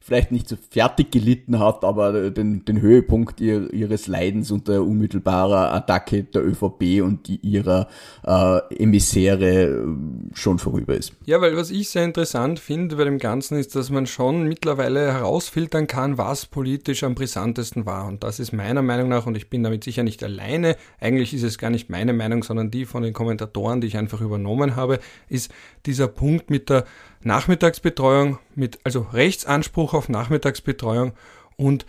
[0.08, 5.74] vielleicht nicht so fertig gelitten hat, aber den, den Höhepunkt ihr, ihres Leidens unter unmittelbarer
[5.74, 7.90] Attacke der ÖVP und ihrer
[8.26, 9.86] äh, Emissäre äh,
[10.34, 11.12] schon vorüber ist.
[11.26, 15.12] Ja, weil was ich sehr interessant finde bei dem Ganzen ist, dass man schon mittlerweile
[15.12, 18.08] herausfiltern kann, was politisch am brisantesten war.
[18.08, 21.44] Und das ist meiner Meinung nach, und ich bin damit sicher nicht alleine, eigentlich ist
[21.44, 25.00] es gar nicht meine Meinung, sondern die von den Kommentatoren, die ich einfach übernommen habe,
[25.28, 25.52] ist
[25.86, 26.86] dieser Punkt mit der
[27.22, 31.14] Nachmittagsbetreuung, mit, also Rechtsanspruch auf Nachmittagsbetreuung
[31.56, 31.86] und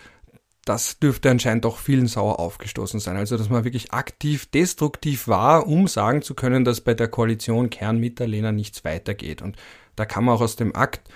[0.64, 3.17] das dürfte anscheinend doch vielen sauer aufgestoßen sein.
[3.17, 7.71] Also, dass man wirklich aktiv destruktiv war, um sagen zu können, dass bei der Koalition
[7.71, 9.41] Kern mit der Lena nichts weitergeht.
[9.41, 9.57] Und
[9.97, 11.09] da kann man auch aus dem Akt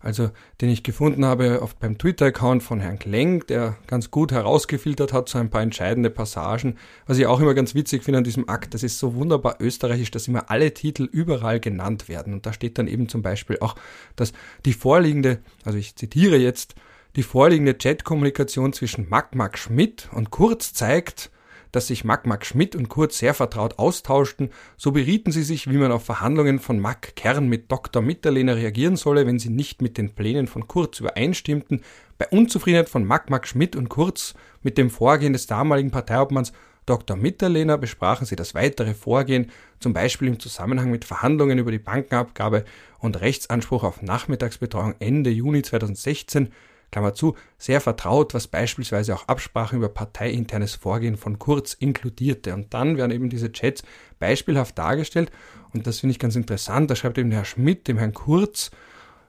[0.00, 5.12] also den ich gefunden habe auf, beim Twitter-Account von Herrn Kleng, der ganz gut herausgefiltert
[5.12, 6.76] hat, so ein paar entscheidende Passagen.
[7.06, 10.10] Was ich auch immer ganz witzig finde an diesem Akt, das ist so wunderbar österreichisch,
[10.10, 12.32] dass immer alle Titel überall genannt werden.
[12.32, 13.76] Und da steht dann eben zum Beispiel auch,
[14.16, 14.32] dass
[14.64, 16.74] die vorliegende, also ich zitiere jetzt,
[17.16, 21.30] die vorliegende Chat-Kommunikation zwischen Mac Mac Schmidt und Kurz zeigt,
[21.72, 25.76] dass sich Mac Mac Schmidt und Kurz sehr vertraut austauschten, so berieten sie sich, wie
[25.76, 28.02] man auf Verhandlungen von Mac Kern mit Dr.
[28.02, 31.82] Mitterlehner reagieren solle, wenn sie nicht mit den Plänen von Kurz übereinstimmten.
[32.18, 36.52] Bei Unzufriedenheit von Mac Mac Schmidt und Kurz mit dem Vorgehen des damaligen Parteiobmanns
[36.86, 37.16] Dr.
[37.16, 42.64] Mitterlehner besprachen sie das weitere Vorgehen, zum Beispiel im Zusammenhang mit Verhandlungen über die Bankenabgabe
[42.98, 46.50] und Rechtsanspruch auf Nachmittagsbetreuung Ende Juni 2016
[46.90, 52.54] Klammer zu, sehr vertraut, was beispielsweise auch Absprachen über parteiinternes Vorgehen von Kurz inkludierte.
[52.54, 53.82] Und dann werden eben diese Chats
[54.18, 55.30] beispielhaft dargestellt.
[55.72, 56.90] Und das finde ich ganz interessant.
[56.90, 58.70] Da schreibt eben der Herr Schmidt dem Herrn Kurz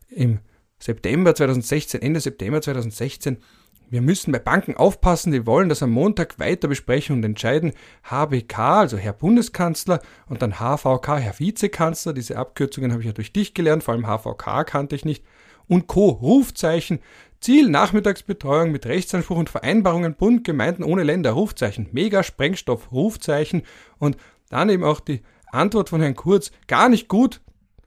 [0.10, 0.40] im
[0.80, 3.38] September 2016, Ende September 2016,
[3.92, 7.74] wir müssen bei Banken aufpassen, die wollen das am Montag weiter besprechen und entscheiden.
[8.10, 12.14] HBK, also Herr Bundeskanzler, und dann HVK, Herr Vizekanzler.
[12.14, 15.26] Diese Abkürzungen habe ich ja durch dich gelernt, vor allem HVK kannte ich nicht.
[15.68, 16.08] Und Co.
[16.08, 17.00] Rufzeichen.
[17.42, 23.64] Ziel Nachmittagsbetreuung mit Rechtsanspruch und Vereinbarungen Bund, Gemeinden ohne Länder, Rufzeichen, Mega Sprengstoff, Rufzeichen
[23.98, 24.16] und
[24.50, 27.42] dann eben auch die Antwort von Herrn Kurz, gar nicht gut.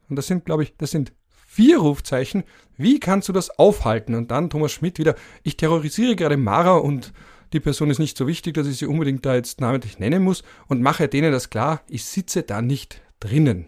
[0.09, 1.12] Und das sind, glaube ich, das sind
[1.47, 2.43] vier Rufzeichen.
[2.77, 4.17] Wie kannst du das aufhalten?
[4.17, 5.14] Und dann Thomas Schmidt wieder,
[5.45, 7.12] ich terrorisiere gerade Mara und
[7.53, 10.43] die Person ist nicht so wichtig, dass ich sie unbedingt da jetzt namentlich nennen muss
[10.67, 13.67] und mache denen das klar, ich sitze da nicht drinnen.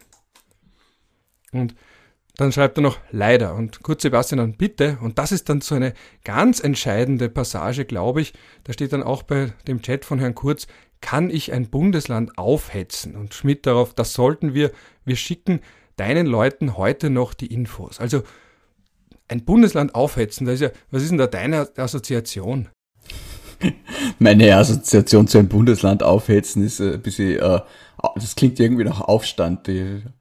[1.53, 1.77] Und
[2.37, 4.99] dann schreibt er noch leider und Kurt Sebastian dann bitte.
[5.01, 5.95] Und das ist dann so eine
[6.25, 8.35] ganz entscheidende Passage, glaube ich.
[8.65, 10.67] Da steht dann auch bei dem Chat von Herrn Kurz,
[11.01, 13.17] kann ich ein Bundesland aufhetzen?
[13.17, 14.71] Und Schmidt darauf, das sollten wir.
[15.05, 15.61] Wir schicken
[15.97, 18.01] deinen Leuten heute noch die Infos.
[18.01, 18.23] Also
[19.29, 22.69] ein Bundesland aufhetzen, da ist ja, was ist denn da deine Assoziation?
[24.19, 27.61] Meine Assoziation zu einem Bundesland aufhetzen ist ein bisschen äh,
[28.15, 29.69] das klingt irgendwie nach Aufstand.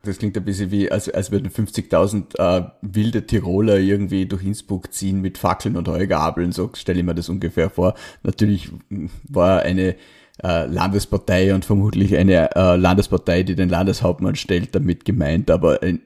[0.04, 4.94] Das klingt ein bisschen wie, als, als würden 50.000 äh, wilde Tiroler irgendwie durch Innsbruck
[4.94, 6.52] ziehen mit Fackeln und Heugabeln.
[6.52, 7.96] So stelle ich mir das ungefähr vor.
[8.24, 8.72] Natürlich
[9.30, 9.96] war eine
[10.44, 15.52] äh, Landespartei und vermutlich eine äh, Landespartei, die den Landeshauptmann stellt, damit gemeint.
[15.52, 16.02] Aber ein,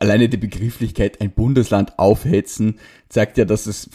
[0.00, 3.90] alleine die Begrifflichkeit, ein Bundesland aufhetzen, zeigt ja, dass es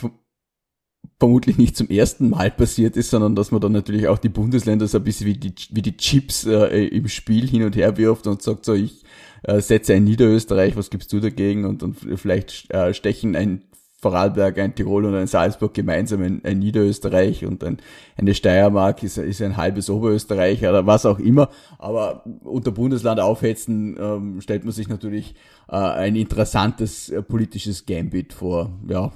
[1.21, 4.87] vermutlich nicht zum ersten Mal passiert ist, sondern dass man dann natürlich auch die Bundesländer
[4.87, 8.25] so ein bisschen wie die, wie die Chips äh, im Spiel hin und her wirft
[8.25, 9.03] und sagt so, ich
[9.43, 11.65] äh, setze ein Niederösterreich, was gibst du dagegen?
[11.65, 13.61] Und, und vielleicht äh, stechen ein
[13.99, 17.77] Vorarlberg, ein Tirol und ein Salzburg gemeinsam ein, ein Niederösterreich und ein,
[18.17, 21.49] eine Steiermark ist, ist ein halbes Oberösterreich oder was auch immer.
[21.77, 25.35] Aber unter Bundesland aufhetzen ähm, stellt man sich natürlich
[25.69, 28.71] äh, ein interessantes äh, politisches Gambit vor.
[28.89, 29.11] Ja,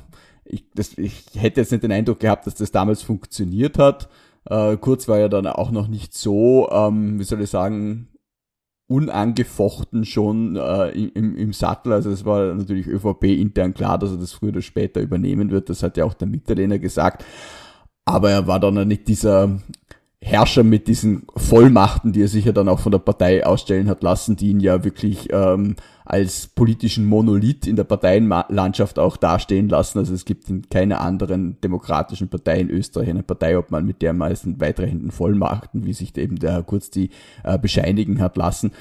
[0.46, 4.10] ich, das, ich hätte jetzt nicht den Eindruck gehabt, dass das damals funktioniert hat.
[4.46, 8.08] Äh, Kurz war ja dann auch noch nicht so, ähm, wie soll ich sagen,
[8.88, 11.92] unangefochten schon äh, im, im Sattel.
[11.92, 15.70] Also es war natürlich ÖVP intern klar, dass er das früher oder später übernehmen wird.
[15.70, 17.26] Das hat ja auch der Mitterlehner gesagt.
[18.06, 19.60] Aber er war dann nicht dieser
[20.26, 24.02] Herrscher mit diesen Vollmachten, die er sich ja dann auch von der Partei ausstellen hat
[24.02, 30.00] lassen, die ihn ja wirklich ähm, als politischen Monolith in der Parteienlandschaft auch dastehen lassen.
[30.00, 34.60] Also es gibt in keiner anderen demokratischen Partei in Österreich eine Parteiobmann, mit der meisten
[34.60, 37.12] weitreichenden Vollmachten, wie sich eben der Herr Kurz die
[37.44, 38.72] äh, bescheinigen hat lassen.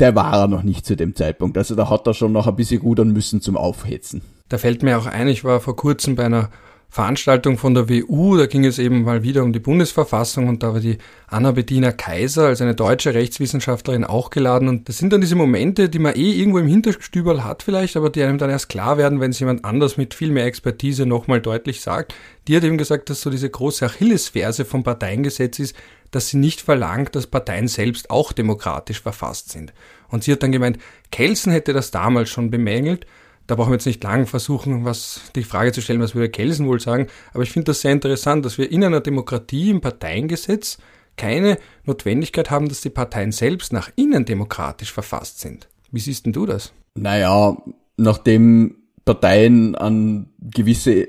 [0.00, 1.58] Der war er noch nicht zu dem Zeitpunkt.
[1.58, 4.22] Also da hat er schon noch ein bisschen rudern müssen zum Aufhetzen.
[4.48, 6.50] Da fällt mir auch ein, ich war vor kurzem bei einer
[6.92, 10.72] Veranstaltung von der WU, da ging es eben mal wieder um die Bundesverfassung und da
[10.72, 10.98] war die
[11.28, 15.88] Anna Bettina Kaiser als eine deutsche Rechtswissenschaftlerin auch geladen und das sind dann diese Momente,
[15.88, 19.20] die man eh irgendwo im Hinterstüberl hat vielleicht, aber die einem dann erst klar werden,
[19.20, 22.12] wenn es jemand anders mit viel mehr Expertise nochmal deutlich sagt.
[22.48, 25.76] Die hat eben gesagt, dass so diese große Achillesferse vom Parteiengesetz ist,
[26.10, 29.72] dass sie nicht verlangt, dass Parteien selbst auch demokratisch verfasst sind.
[30.08, 30.78] Und sie hat dann gemeint,
[31.12, 33.06] Kelsen hätte das damals schon bemängelt,
[33.46, 36.66] da brauchen wir jetzt nicht lang versuchen, was die Frage zu stellen, was würde Kelsen
[36.66, 37.08] wohl sagen.
[37.32, 40.78] Aber ich finde das sehr interessant, dass wir in einer Demokratie im Parteiengesetz
[41.16, 45.68] keine Notwendigkeit haben, dass die Parteien selbst nach innen demokratisch verfasst sind.
[45.90, 46.72] Wie siehst denn du das?
[46.94, 47.56] Naja,
[47.96, 51.08] nachdem Parteien an gewisse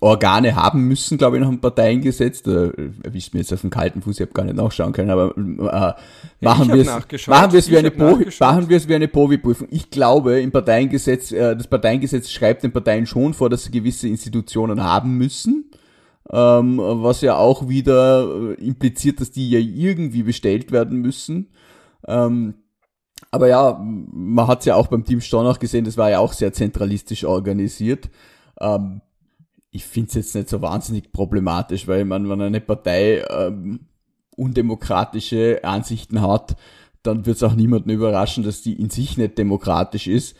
[0.00, 2.42] Organe haben müssen, glaube ich, nach dem Parteiengesetz.
[2.42, 2.70] Da
[3.02, 6.44] erwischt mir jetzt auf dem kalten Fuß, ich habe gar nicht nachschauen können, aber äh,
[6.44, 9.68] machen wir es machen wir es wie eine Provi, machen wir es wie eine Provi-Prüfung.
[9.70, 14.08] Ich glaube, im Parteiengesetz, äh, das Parteiengesetz schreibt den Parteien schon vor, dass sie gewisse
[14.08, 15.70] Institutionen haben müssen.
[16.30, 21.48] Ähm, was ja auch wieder äh, impliziert, dass die ja irgendwie bestellt werden müssen.
[22.06, 22.54] Ähm,
[23.30, 26.32] aber ja, man hat es ja auch beim Team Stornach gesehen, das war ja auch
[26.32, 28.08] sehr zentralistisch organisiert.
[28.60, 29.00] Ähm,
[29.72, 33.80] ich finde es jetzt nicht so wahnsinnig problematisch, weil man, wenn eine Partei ähm,
[34.36, 36.56] undemokratische Ansichten hat,
[37.02, 40.36] dann wird es auch niemanden überraschen, dass die in sich nicht demokratisch ist.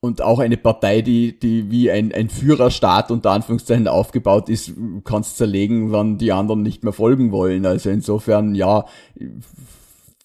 [0.00, 5.22] Und auch eine Partei, die, die wie ein, ein Führerstaat unter Anführungszeichen aufgebaut ist, kann
[5.22, 7.64] es zerlegen, wann die anderen nicht mehr folgen wollen.
[7.64, 8.84] Also insofern, ja,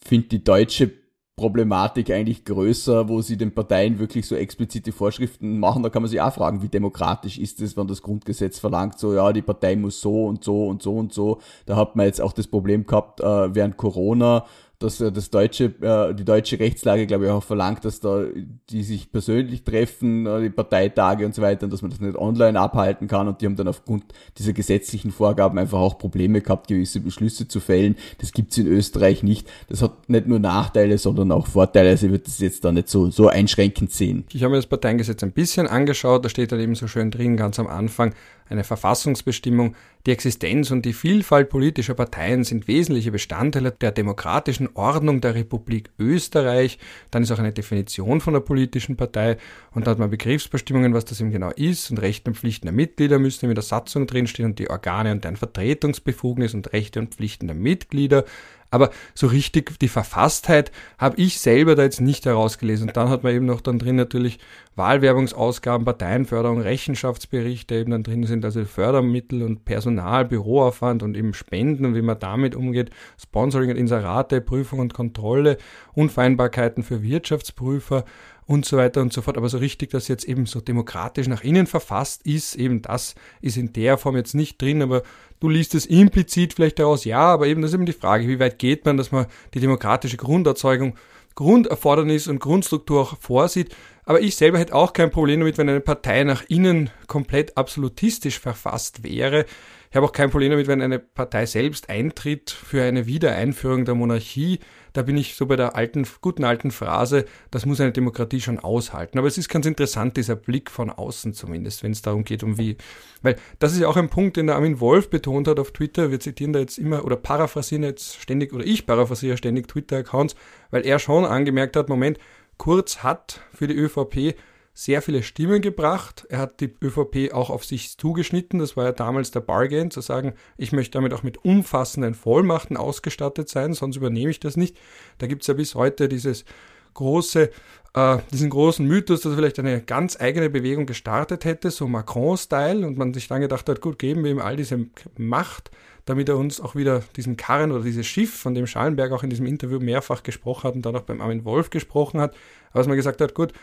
[0.04, 0.92] finde die deutsche
[1.36, 5.82] Problematik eigentlich größer, wo sie den Parteien wirklich so explizite Vorschriften machen.
[5.82, 9.14] Da kann man sich auch fragen, wie demokratisch ist es, wenn das Grundgesetz verlangt, so
[9.14, 11.40] ja, die Partei muss so und so und so und so.
[11.66, 14.46] Da hat man jetzt auch das Problem gehabt äh, während Corona,
[14.84, 18.26] dass äh, das deutsche, äh, die deutsche Rechtslage, glaube ich, auch verlangt, dass da
[18.70, 22.18] die sich persönlich treffen, äh, die Parteitage und so weiter, und dass man das nicht
[22.18, 23.28] online abhalten kann.
[23.28, 24.06] Und die haben dann aufgrund
[24.38, 27.96] dieser gesetzlichen Vorgaben einfach auch Probleme gehabt, gewisse Beschlüsse zu fällen.
[28.20, 29.50] Das gibt's in Österreich nicht.
[29.70, 31.90] Das hat nicht nur Nachteile, sondern auch Vorteile.
[31.90, 34.26] Also ich würde das jetzt da nicht so, so einschränkend sehen.
[34.34, 36.26] Ich habe mir das Parteiengesetz ein bisschen angeschaut.
[36.26, 38.14] Da steht dann eben so schön drin, ganz am Anfang,
[38.52, 45.22] eine Verfassungsbestimmung, die Existenz und die Vielfalt politischer Parteien sind wesentliche Bestandteile der demokratischen Ordnung
[45.22, 46.80] der Republik Österreich.
[47.12, 49.38] Dann ist auch eine Definition von der politischen Partei
[49.74, 52.74] und da hat man Begriffsbestimmungen, was das eben genau ist und Rechte und Pflichten der
[52.74, 57.14] Mitglieder müssen in der Satzung drinstehen und die Organe und deren Vertretungsbefugnis und Rechte und
[57.14, 58.26] Pflichten der Mitglieder.
[58.72, 62.88] Aber so richtig die Verfasstheit habe ich selber da jetzt nicht herausgelesen.
[62.88, 64.40] Und dann hat man eben noch dann drin natürlich
[64.76, 71.86] Wahlwerbungsausgaben, Parteienförderung, Rechenschaftsberichte eben dann drin sind, also Fördermittel und Personal, Büroaufwand und eben Spenden
[71.86, 75.58] und wie man damit umgeht, Sponsoring und Inserate, Prüfung und Kontrolle,
[75.94, 78.06] Unvereinbarkeiten für Wirtschaftsprüfer
[78.52, 79.38] und so weiter und so fort.
[79.38, 83.58] Aber so richtig, dass jetzt eben so demokratisch nach innen verfasst ist, eben das ist
[83.58, 85.04] in der Form jetzt nicht drin, aber
[85.40, 88.40] du liest es implizit vielleicht daraus, ja, aber eben das ist eben die Frage, wie
[88.40, 90.96] weit geht man, dass man die demokratische Grunderzeugung,
[91.36, 93.74] Grunderfordernis und Grundstruktur auch vorsieht.
[94.04, 98.40] Aber ich selber hätte auch kein Problem damit, wenn eine Partei nach innen komplett absolutistisch
[98.40, 99.46] verfasst wäre.
[99.90, 103.96] Ich habe auch kein Problem damit, wenn eine Partei selbst eintritt für eine Wiedereinführung der
[103.96, 104.60] Monarchie.
[104.94, 108.60] Da bin ich so bei der alten, guten alten Phrase, das muss eine Demokratie schon
[108.60, 109.18] aushalten.
[109.18, 112.58] Aber es ist ganz interessant, dieser Blick von außen zumindest, wenn es darum geht, um
[112.58, 112.78] wie.
[113.22, 116.12] Weil das ist ja auch ein Punkt, den der Armin Wolf betont hat auf Twitter.
[116.12, 120.36] Wir zitieren da jetzt immer oder paraphrasieren jetzt ständig, oder ich paraphrasiere ständig Twitter-Accounts,
[120.72, 122.18] weil er schon angemerkt hat, Moment,
[122.62, 124.36] Kurz hat für die ÖVP
[124.74, 126.26] sehr viele Stimmen gebracht.
[126.30, 128.60] Er hat die ÖVP auch auf sich zugeschnitten.
[128.60, 132.78] Das war ja damals der Bargain, zu sagen, ich möchte damit auch mit umfassenden Vollmachten
[132.78, 134.78] ausgestattet sein, sonst übernehme ich das nicht.
[135.18, 136.46] Da gibt es ja bis heute dieses
[136.94, 137.50] große,
[137.94, 142.86] äh, diesen großen Mythos, dass er vielleicht eine ganz eigene Bewegung gestartet hätte, so Macron-Style,
[142.86, 145.72] und man sich dann gedacht hat, gut, geben wir ihm all diese Macht,
[146.06, 149.30] damit er uns auch wieder diesen Karren oder dieses Schiff, von dem Schallenberg auch in
[149.30, 152.36] diesem Interview mehrfach gesprochen hat und dann auch beim Armin Wolf gesprochen hat,
[152.72, 153.54] aber man gesagt hat, gut,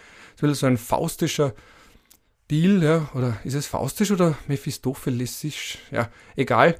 [0.42, 1.54] wird so ein faustischer
[2.50, 5.78] Deal, ja, oder ist es faustisch oder mephistophelistisch?
[5.90, 6.76] Ja, egal.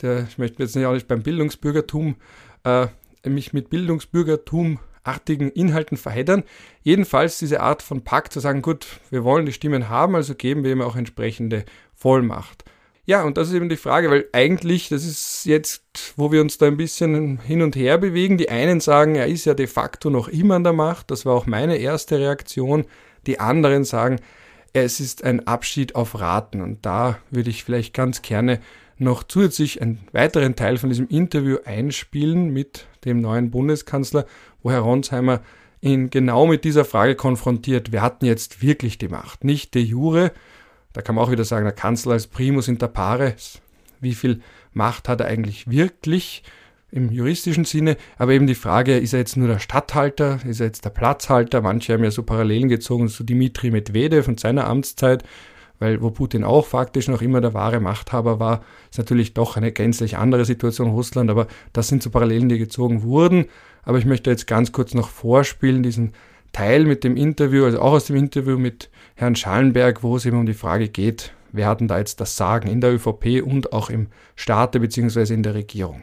[0.00, 2.16] Der, ich möchte jetzt nicht auch nicht beim Bildungsbürgertum
[2.64, 2.86] äh,
[3.28, 6.44] mich mit Bildungsbürgertum-artigen Inhalten verheddern.
[6.82, 10.64] Jedenfalls diese Art von Pakt zu sagen, gut, wir wollen die Stimmen haben, also geben
[10.64, 12.64] wir ihm auch entsprechende Vollmacht.
[13.06, 15.82] Ja, und das ist eben die Frage, weil eigentlich, das ist jetzt,
[16.16, 18.38] wo wir uns da ein bisschen hin und her bewegen.
[18.38, 21.10] Die einen sagen, er ist ja de facto noch immer an der Macht.
[21.10, 22.86] Das war auch meine erste Reaktion.
[23.26, 24.20] Die anderen sagen,
[24.72, 26.62] es ist ein Abschied auf Raten.
[26.62, 28.60] Und da würde ich vielleicht ganz gerne
[28.96, 34.24] noch zusätzlich einen weiteren Teil von diesem Interview einspielen mit dem neuen Bundeskanzler,
[34.62, 35.42] wo Herr Ronsheimer
[35.82, 37.92] ihn genau mit dieser Frage konfrontiert.
[37.92, 39.44] Wer hat denn jetzt wirklich die Macht?
[39.44, 40.32] Nicht de jure,
[40.94, 43.60] da kann man auch wieder sagen, der Kanzler als Primus inter pares.
[44.00, 44.40] Wie viel
[44.72, 46.42] Macht hat er eigentlich wirklich
[46.90, 47.96] im juristischen Sinne?
[48.16, 50.38] Aber eben die Frage, ist er jetzt nur der Statthalter?
[50.46, 51.60] Ist er jetzt der Platzhalter?
[51.60, 55.24] Manche haben ja so Parallelen gezogen zu Dimitri Medvedev und seiner Amtszeit,
[55.80, 59.72] weil wo Putin auch faktisch noch immer der wahre Machthaber war, ist natürlich doch eine
[59.72, 63.46] gänzlich andere Situation in Russland, aber das sind so Parallelen, die gezogen wurden.
[63.82, 66.12] Aber ich möchte jetzt ganz kurz noch vorspielen, diesen
[66.52, 70.38] Teil mit dem Interview, also auch aus dem Interview mit Herrn Schallenberg, wo es eben
[70.38, 73.72] um die Frage geht, wer hat denn da jetzt das Sagen in der ÖVP und
[73.72, 75.32] auch im Staate bzw.
[75.32, 76.02] in der Regierung.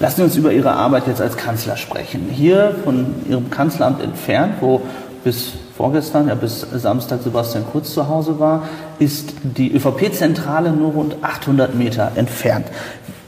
[0.00, 2.28] Lassen Sie uns über Ihre Arbeit jetzt als Kanzler sprechen.
[2.30, 4.80] Hier von Ihrem Kanzleramt entfernt, wo
[5.24, 8.66] bis vorgestern, ja bis Samstag Sebastian Kurz zu Hause war,
[8.98, 12.66] ist die ÖVP-Zentrale nur rund 800 Meter entfernt.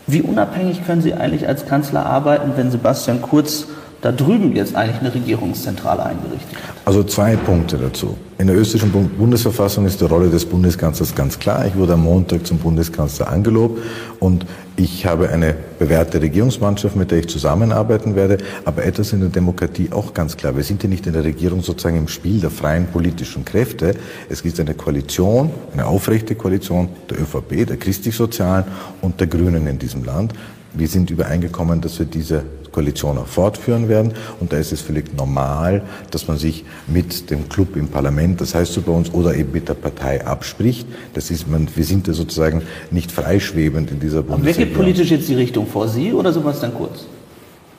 [0.06, 3.66] Wie unabhängig können Sie eigentlich als Kanzler arbeiten, wenn Sebastian Kurz
[4.06, 6.76] da drüben jetzt eigentlich eine Regierungszentrale eingerichtet hat?
[6.84, 8.16] Also zwei Punkte dazu.
[8.38, 11.66] In der österreichischen Bundesverfassung ist die Rolle des Bundeskanzlers ganz klar.
[11.66, 13.82] Ich wurde am Montag zum Bundeskanzler angelobt
[14.20, 18.38] und ich habe eine bewährte Regierungsmannschaft, mit der ich zusammenarbeiten werde.
[18.64, 20.54] Aber etwas in der Demokratie auch ganz klar.
[20.54, 23.96] Wir sind ja nicht in der Regierung sozusagen im Spiel der freien politischen Kräfte.
[24.28, 28.66] Es gibt eine Koalition, eine aufrechte Koalition der ÖVP, der christlich-sozialen
[29.00, 30.32] und der Grünen in diesem Land.
[30.74, 32.44] Wir sind übereingekommen, dass wir diese
[32.76, 34.12] Koalition auch fortführen werden.
[34.38, 38.54] Und da ist es völlig normal, dass man sich mit dem Club im Parlament, das
[38.54, 40.86] heißt so bei uns, oder eben mit der Partei abspricht.
[41.14, 44.44] Das ist man, wir sind ja sozusagen nicht freischwebend in dieser Bundesregierung.
[44.44, 47.06] Wer gibt politisch jetzt die Richtung vor Sie oder sowas dann kurz?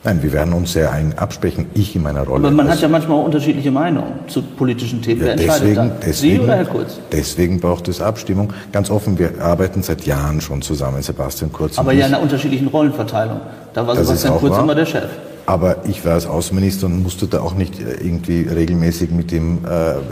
[0.04, 2.46] Nein, wir werden uns sehr eng absprechen, ich in meiner Rolle.
[2.46, 5.26] Aber man hat ja manchmal auch unterschiedliche Meinungen zu politischen Themen.
[5.26, 7.00] Ja, deswegen, deswegen, Sie oder Herr Kurz?
[7.10, 8.52] Deswegen braucht es Abstimmung.
[8.70, 11.78] Ganz offen, wir arbeiten seit Jahren schon zusammen, Sebastian Kurz.
[11.78, 13.40] Aber ja in einer unterschiedlichen Rollenverteilung.
[13.74, 14.62] Da war Sebastian Kurz wahr.
[14.62, 15.08] immer der Chef.
[15.48, 19.60] Aber ich war als Außenminister und musste da auch nicht äh, irgendwie regelmäßig mit ihm
[19.64, 19.68] äh,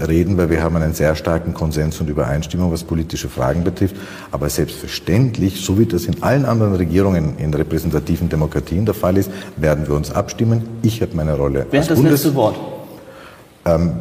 [0.07, 3.97] reden, weil wir haben einen sehr starken Konsens und Übereinstimmung, was politische Fragen betrifft.
[4.33, 9.31] Aber selbstverständlich, so wie das in allen anderen Regierungen in repräsentativen Demokratien der Fall ist,
[9.59, 10.63] werden wir uns abstimmen.
[10.81, 11.67] Ich habe meine Rolle.
[11.71, 12.57] Wer hat das Bundes letzte Wort?
[13.67, 13.93] Ähm,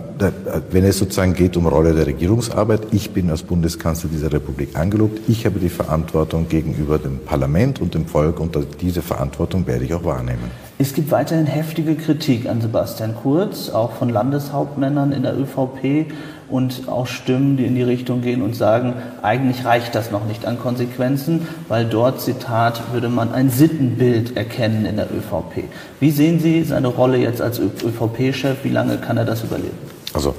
[0.70, 5.20] wenn es sozusagen geht um Rolle der Regierungsarbeit, ich bin als Bundeskanzler dieser Republik angelobt.
[5.28, 9.94] Ich habe die Verantwortung gegenüber dem Parlament und dem Volk und diese Verantwortung werde ich
[9.94, 10.52] auch wahrnehmen.
[10.78, 16.12] Es gibt weiterhin heftige Kritik an Sebastian Kurz, auch von Landeshauptmännern in der ÖVP
[16.50, 20.46] und auch Stimmen, die in die Richtung gehen und sagen, eigentlich reicht das noch nicht
[20.46, 25.66] an Konsequenzen, weil dort, Zitat, würde man ein Sittenbild erkennen in der ÖVP.
[26.00, 28.64] Wie sehen Sie seine Rolle jetzt als ÖVP-Chef?
[28.64, 29.78] Wie lange kann er das überleben?
[30.14, 30.36] Also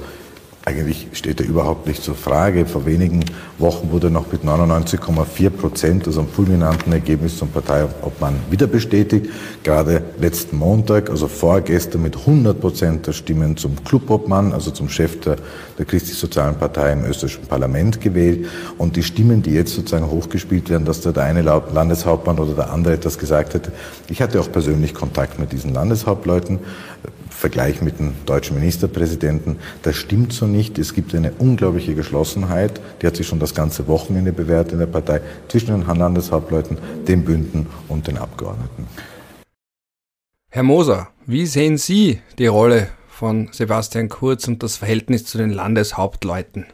[0.67, 2.65] eigentlich steht er überhaupt nicht zur Frage.
[2.65, 3.23] Vor wenigen
[3.57, 9.27] Wochen wurde noch mit 99,4 Prozent, also einem fulminanten Ergebnis zum Parteiobmann wieder bestätigt.
[9.63, 15.21] Gerade letzten Montag, also vorgestern mit 100 Prozent der Stimmen zum Clubobmann, also zum Chef
[15.21, 15.37] der,
[15.77, 18.47] der christlich-sozialen Partei im österreichischen Parlament gewählt.
[18.77, 22.73] Und die Stimmen, die jetzt sozusagen hochgespielt werden, dass da der eine Landeshauptmann oder der
[22.73, 23.71] andere etwas gesagt hätte.
[24.09, 26.59] Ich hatte auch persönlich Kontakt mit diesen Landeshauptleuten.
[27.37, 30.79] Vergleich mit dem deutschen Ministerpräsidenten, das stimmt so nicht.
[30.79, 34.87] Es gibt eine unglaubliche Geschlossenheit, die hat sich schon das ganze Wochenende bewährt in der
[34.87, 38.87] Partei, zwischen den Landeshauptleuten, den Bünden und den Abgeordneten.
[40.49, 45.51] Herr Moser, wie sehen Sie die Rolle von Sebastian Kurz und das Verhältnis zu den
[45.51, 46.65] Landeshauptleuten?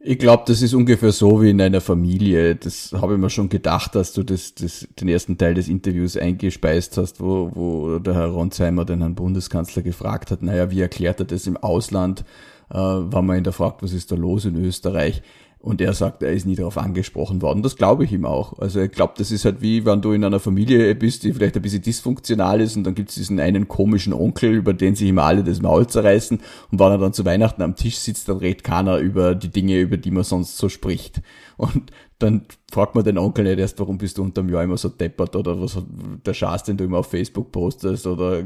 [0.00, 2.54] Ich glaube, das ist ungefähr so wie in einer Familie.
[2.54, 6.16] Das habe ich mir schon gedacht, dass du das, das, den ersten Teil des Interviews
[6.16, 11.18] eingespeist hast, wo, wo der Herr Ronsheimer den Herrn Bundeskanzler gefragt hat, naja, wie erklärt
[11.18, 12.24] er das im Ausland,
[12.70, 15.22] äh, wenn man ihn da fragt, was ist da los in Österreich?
[15.60, 17.62] Und er sagt, er ist nie darauf angesprochen worden.
[17.62, 18.58] Das glaube ich ihm auch.
[18.60, 21.56] Also ich glaube, das ist halt wie, wenn du in einer Familie bist, die vielleicht
[21.56, 25.08] ein bisschen dysfunktional ist und dann gibt es diesen einen komischen Onkel, über den sich
[25.08, 26.38] immer alle das Maul zerreißen
[26.70, 29.80] und wenn er dann zu Weihnachten am Tisch sitzt, dann redet keiner über die Dinge,
[29.80, 31.22] über die man sonst so spricht.
[31.58, 31.90] Und
[32.20, 35.34] dann fragt man den Onkel nicht erst, warum bist du unterm Jahr immer so deppert
[35.34, 35.76] oder was
[36.24, 38.44] der Schaß, den du immer auf Facebook postest oder äh,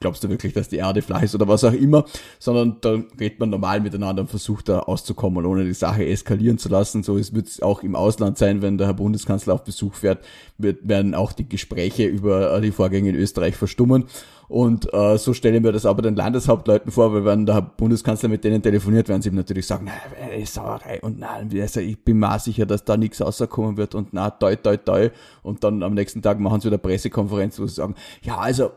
[0.00, 2.04] glaubst du wirklich, dass die Erde flach ist oder was auch immer,
[2.40, 6.68] sondern da redet man normal miteinander und versucht da auszukommen, ohne die Sache eskalieren zu
[6.68, 7.04] lassen.
[7.04, 10.24] So wird es auch im Ausland sein, wenn der Herr Bundeskanzler auf Besuch fährt,
[10.58, 14.06] wird, werden auch die Gespräche über die Vorgänge in Österreich verstummen
[14.48, 18.28] Und äh, so stelle ich mir das aber den Landeshauptleuten vor, weil wenn der Bundeskanzler
[18.28, 22.18] mit denen telefoniert, werden sie ihm natürlich sagen, nein, Sauerei und nein, also ich bin
[22.18, 25.10] mir sicher, dass da nichts rauskommen wird und na, toi, toi, toi.
[25.42, 28.72] Und dann am nächsten Tag machen sie wieder Pressekonferenz, wo sie sagen, ja, also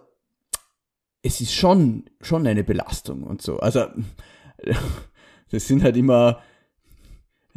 [1.21, 3.59] es ist schon, schon eine Belastung und so.
[3.59, 3.85] Also
[5.51, 6.39] das sind halt immer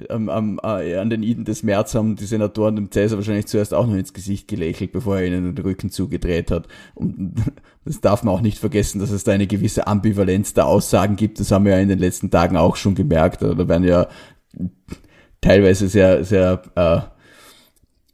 [0.09, 3.75] am, am, äh, an den Iden des März haben die Senatoren dem Cäsar wahrscheinlich zuerst
[3.75, 6.69] auch noch ins Gesicht gelächelt, bevor er ihnen den Rücken zugedreht hat.
[6.95, 7.35] Und
[7.85, 11.41] das darf man auch nicht vergessen, dass es da eine gewisse Ambivalenz der Aussagen gibt.
[11.41, 13.43] Das haben wir ja in den letzten Tagen auch schon gemerkt.
[13.43, 14.09] Da werden ja
[15.41, 17.01] teilweise sehr, sehr äh,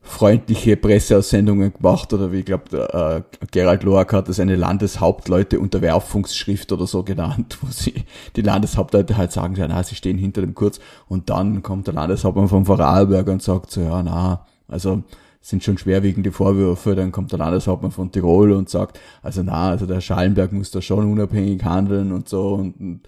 [0.07, 6.86] freundliche Presseaussendungen gemacht oder wie ich glaube, äh, Gerald Loak hat das eine Landeshauptleute-Unterwerfungsschrift oder
[6.86, 8.04] so genannt, wo sie
[8.36, 10.78] die Landeshauptleute halt sagen, ja, na, sie stehen hinter dem Kurz.
[11.09, 15.02] Und dann kommt der Landeshauptmann vom Vorarlberg und sagt so, ja, na, also
[15.40, 19.86] sind schon schwerwiegende Vorwürfe, dann kommt der Landeshauptmann von Tirol und sagt, also na, also
[19.86, 22.54] der Schallenberg muss da schon unabhängig handeln und so.
[22.54, 23.00] Und, und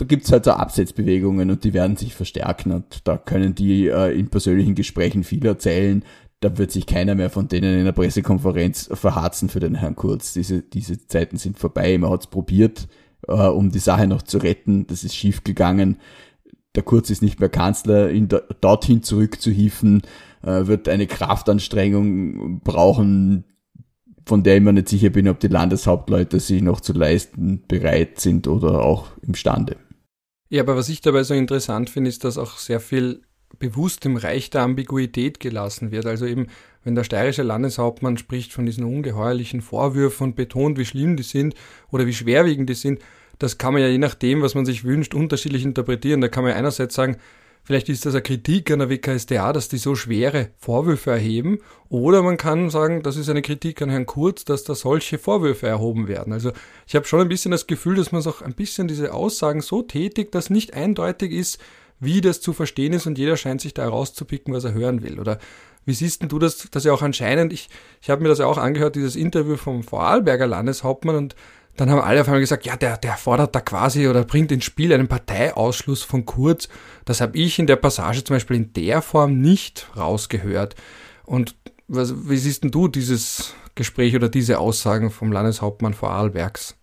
[0.00, 4.18] da gibt's halt so Absetzbewegungen und die werden sich verstärken und da können die äh,
[4.18, 6.02] in persönlichen Gesprächen viel erzählen.
[6.40, 10.32] Da wird sich keiner mehr von denen in der Pressekonferenz verharzen für den Herrn Kurz.
[10.32, 11.98] Diese, diese Zeiten sind vorbei.
[11.98, 12.88] Man hat's probiert,
[13.28, 14.86] äh, um die Sache noch zu retten.
[14.86, 15.98] Das ist schiefgegangen.
[16.76, 18.10] Der Kurz ist nicht mehr Kanzler.
[18.10, 18.28] Ihn
[18.62, 20.00] dorthin zurückzuhieven,
[20.42, 23.44] äh, wird eine Kraftanstrengung brauchen,
[24.24, 28.18] von der ich mir nicht sicher bin, ob die Landeshauptleute sie noch zu leisten bereit
[28.18, 29.76] sind oder auch imstande.
[30.50, 33.22] Ja, aber was ich dabei so interessant finde, ist, dass auch sehr viel
[33.60, 36.06] bewusst im Reich der Ambiguität gelassen wird.
[36.06, 36.48] Also eben,
[36.82, 41.54] wenn der steirische Landeshauptmann spricht von diesen ungeheuerlichen Vorwürfen und betont, wie schlimm die sind
[41.92, 43.00] oder wie schwerwiegend die sind,
[43.38, 46.20] das kann man ja je nachdem, was man sich wünscht, unterschiedlich interpretieren.
[46.20, 47.16] Da kann man einerseits sagen,
[47.62, 51.58] Vielleicht ist das eine Kritik an der WKSDA, dass die so schwere Vorwürfe erheben.
[51.88, 55.66] Oder man kann sagen, das ist eine Kritik an Herrn Kurz, dass da solche Vorwürfe
[55.66, 56.32] erhoben werden.
[56.32, 56.52] Also
[56.86, 59.82] ich habe schon ein bisschen das Gefühl, dass man auch ein bisschen diese Aussagen so
[59.82, 61.58] tätigt, dass nicht eindeutig ist,
[62.00, 65.20] wie das zu verstehen ist und jeder scheint sich da herauszupicken, was er hören will.
[65.20, 65.38] Oder
[65.84, 67.68] wie siehst denn du das, dass ja auch anscheinend, ich,
[68.00, 71.36] ich habe mir das ja auch angehört, dieses Interview vom Vorarlberger Landeshauptmann und
[71.76, 74.64] dann haben alle auf einmal gesagt, ja, der, der fordert da quasi oder bringt ins
[74.64, 76.68] Spiel einen Parteiausschluss von Kurz.
[77.04, 80.74] Das habe ich in der Passage zum Beispiel in der Form nicht rausgehört.
[81.24, 81.56] Und
[81.88, 86.76] was, wie siehst denn du dieses Gespräch oder diese Aussagen vom Landeshauptmann Vorarlbergs?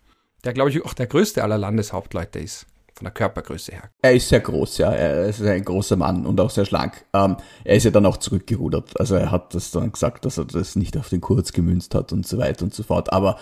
[0.43, 2.65] Der, glaube ich, auch der größte aller Landeshauptleute ist
[2.97, 3.89] von der Körpergröße her.
[4.01, 4.91] Er ist sehr groß, ja.
[4.91, 7.05] Er ist ein großer Mann und auch sehr schlank.
[7.13, 8.99] Ähm, er ist ja dann auch zurückgerudert.
[8.99, 12.11] Also er hat das dann gesagt, dass er das nicht auf den Kurz gemünzt hat
[12.11, 13.13] und so weiter und so fort.
[13.13, 13.37] Aber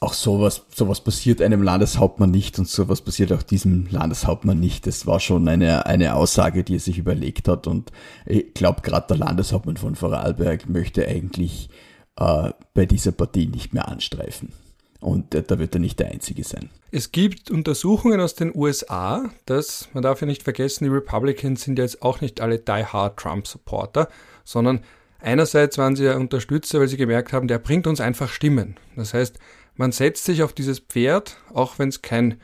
[0.00, 4.86] auch sowas, sowas passiert einem Landeshauptmann nicht und sowas passiert auch diesem Landeshauptmann nicht.
[4.86, 7.90] Das war schon eine, eine Aussage, die er sich überlegt hat und
[8.26, 11.70] ich glaube, gerade der Landeshauptmann von Vorarlberg möchte eigentlich
[12.16, 14.52] äh, bei dieser Partie nicht mehr anstreifen.
[15.00, 16.70] Und äh, da wird er nicht der Einzige sein.
[16.90, 21.78] Es gibt Untersuchungen aus den USA, dass, man darf ja nicht vergessen, die Republicans sind
[21.78, 24.08] ja jetzt auch nicht alle die-hard Trump-Supporter,
[24.44, 24.80] sondern
[25.20, 28.76] einerseits waren sie ja Unterstützer, weil sie gemerkt haben, der bringt uns einfach Stimmen.
[28.96, 29.38] Das heißt,
[29.80, 32.38] man setzt sich auf dieses Pferd, auch wenn es kein,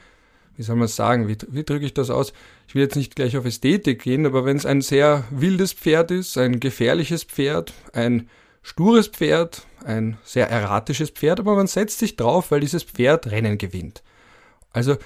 [0.57, 2.33] wie soll man sagen, wie, wie drücke ich das aus?
[2.67, 6.11] Ich will jetzt nicht gleich auf Ästhetik gehen, aber wenn es ein sehr wildes Pferd
[6.11, 8.31] ist, ein gefährliches Pferd, ein
[8.63, 13.59] stures Pferd, ein sehr erratisches Pferd, aber man setzt sich drauf, weil dieses Pferd Rennen
[13.59, 14.03] gewinnt.
[14.73, 14.97] Also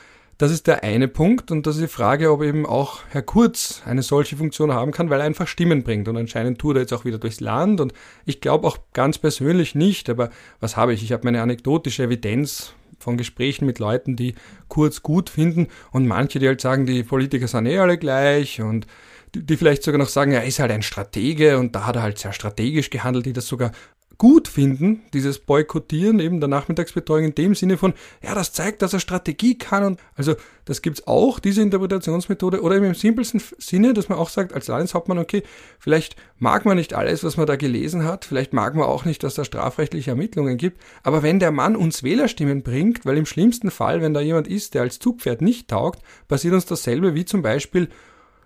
[0.41, 3.82] das ist der eine Punkt und das ist die Frage, ob eben auch Herr Kurz
[3.84, 6.09] eine solche Funktion haben kann, weil er einfach Stimmen bringt.
[6.09, 7.93] Und anscheinend tut er jetzt auch wieder durchs Land und
[8.24, 11.03] ich glaube auch ganz persönlich nicht, aber was habe ich?
[11.03, 14.34] Ich habe meine anekdotische Evidenz von Gesprächen mit Leuten, die
[14.68, 18.86] Kurz gut finden und manche, die halt sagen, die Politiker sind eh alle gleich und
[19.34, 22.18] die vielleicht sogar noch sagen, er ist halt ein Stratege und da hat er halt
[22.18, 23.72] sehr strategisch gehandelt, die das sogar
[24.21, 28.93] gut finden, dieses Boykottieren eben der Nachmittagsbetreuung in dem Sinne von, ja, das zeigt, dass
[28.93, 30.35] er Strategie kann und also
[30.66, 32.61] das gibt's auch, diese Interpretationsmethode.
[32.61, 35.43] Oder eben im simpelsten Sinne, dass man auch sagt, als Landeshauptmann, okay,
[35.79, 39.23] vielleicht mag man nicht alles, was man da gelesen hat, vielleicht mag man auch nicht,
[39.23, 43.71] dass da strafrechtliche Ermittlungen gibt, aber wenn der Mann uns Wählerstimmen bringt, weil im schlimmsten
[43.71, 47.41] Fall, wenn da jemand ist, der als Zugpferd nicht taugt, passiert uns dasselbe wie zum
[47.41, 47.89] Beispiel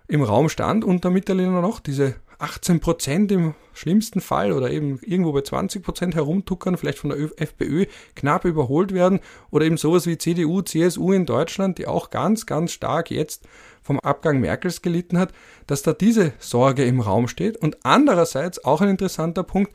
[0.07, 5.31] im Raum stand unter Mitterlehner noch diese 18 Prozent im schlimmsten Fall oder eben irgendwo
[5.31, 9.19] bei 20 Prozent herumtuckern, vielleicht von der FPÖ knapp überholt werden
[9.51, 13.47] oder eben sowas wie CDU, CSU in Deutschland, die auch ganz, ganz stark jetzt
[13.81, 15.31] vom Abgang Merkels gelitten hat,
[15.67, 17.57] dass da diese Sorge im Raum steht.
[17.57, 19.71] Und andererseits auch ein interessanter Punkt,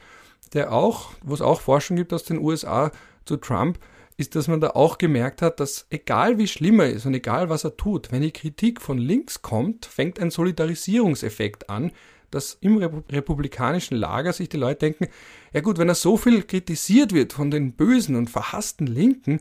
[0.53, 2.91] der auch, wo es auch Forschung gibt aus den USA
[3.25, 3.79] zu Trump,
[4.17, 7.49] ist, dass man da auch gemerkt hat, dass egal wie schlimm er ist und egal
[7.49, 11.93] was er tut, wenn die Kritik von links kommt, fängt ein Solidarisierungseffekt an,
[12.31, 15.09] dass im republikanischen Lager sich die Leute denken,
[15.53, 19.41] ja gut, wenn er so viel kritisiert wird von den bösen und verhassten Linken,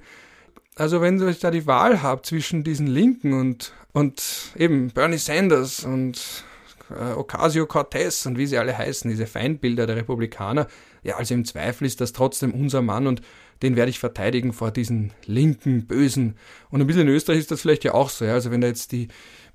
[0.75, 5.83] also wenn ihr da die Wahl habt zwischen diesen Linken und, und eben Bernie Sanders
[5.83, 6.45] und
[6.89, 10.67] äh, Ocasio-Cortez und wie sie alle heißen, diese Feindbilder der Republikaner,
[11.03, 13.21] ja, also im Zweifel ist das trotzdem unser Mann und
[13.61, 16.35] den werde ich verteidigen vor diesen linken, bösen.
[16.69, 18.23] Und ein bisschen in Österreich ist das vielleicht ja auch so.
[18.25, 18.33] Ja?
[18.33, 19.09] Also wenn da jetzt die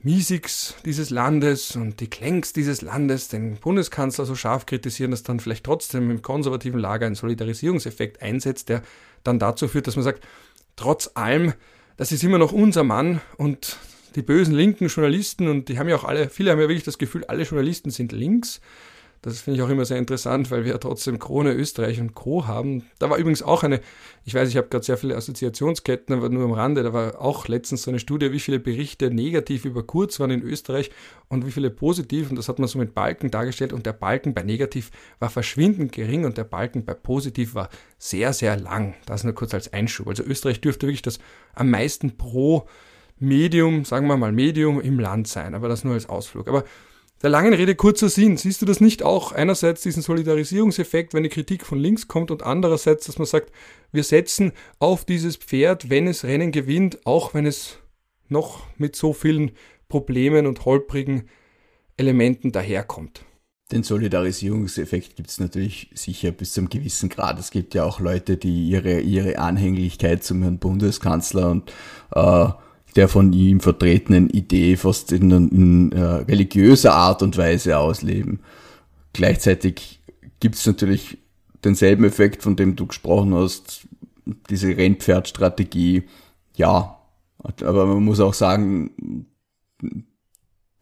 [0.05, 5.41] Miesigs dieses Landes und die Klenks dieses Landes den Bundeskanzler so scharf kritisieren, dass dann
[5.41, 8.83] vielleicht trotzdem im konservativen Lager ein Solidarisierungseffekt einsetzt, der
[9.23, 10.23] dann dazu führt, dass man sagt,
[10.77, 11.55] trotz allem,
[11.97, 13.79] das ist immer noch unser Mann und
[14.15, 16.99] die bösen linken Journalisten und die haben ja auch alle, viele haben ja wirklich das
[16.99, 18.61] Gefühl, alle Journalisten sind links
[19.25, 22.47] das finde ich auch immer sehr interessant, weil wir ja trotzdem Krone Österreich und Co.
[22.47, 22.85] haben.
[22.99, 23.81] Da war übrigens auch eine,
[24.27, 27.49] ich weiß, ich habe gerade sehr viele Assoziationsketten, aber nur am Rande, da war auch
[27.49, 30.91] letztens so eine Studie, wie viele Berichte negativ über Kurz waren in Österreich
[31.29, 32.29] und wie viele positiv.
[32.29, 33.73] Und das hat man so mit Balken dargestellt.
[33.73, 38.35] Und der Balken bei negativ war verschwindend gering und der Balken bei positiv war sehr,
[38.35, 38.95] sehr lang.
[39.07, 40.07] Das nur kurz als Einschub.
[40.09, 41.19] Also Österreich dürfte wirklich das
[41.55, 42.69] am meisten pro
[43.19, 46.47] Medium, sagen wir mal Medium im Land sein, aber das nur als Ausflug.
[46.47, 46.65] Aber
[47.25, 48.37] der langen Rede kurzer Sinn.
[48.37, 52.43] Siehst du das nicht auch einerseits diesen Solidarisierungseffekt, wenn die Kritik von links kommt und
[52.43, 53.51] andererseits, dass man sagt,
[53.93, 57.79] wir setzen auf dieses Pferd, wenn es Rennen gewinnt, auch wenn es
[58.29, 59.53] noch mit so vielen
[59.89, 61.31] Problemen und holprigen
[61.97, 63.25] Elementen daherkommt?
[63.73, 67.39] Den Solidarisierungseffekt gibt es natürlich sicher bis zu einem gewissen Grad.
[67.39, 71.73] Es gibt ja auch Leute, die ihre, ihre Anhänglichkeit zum Herrn Bundeskanzler und
[72.15, 72.49] äh,
[72.97, 78.41] der von ihm vertretenen Idee fast in, in äh, religiöser Art und Weise ausleben.
[79.13, 80.01] Gleichzeitig
[80.41, 81.19] gibt es natürlich
[81.65, 83.87] denselben Effekt, von dem du gesprochen hast,
[84.51, 86.05] diese Rennpferdstrategie,
[86.57, 86.99] ja,
[87.39, 89.27] aber man muss auch sagen,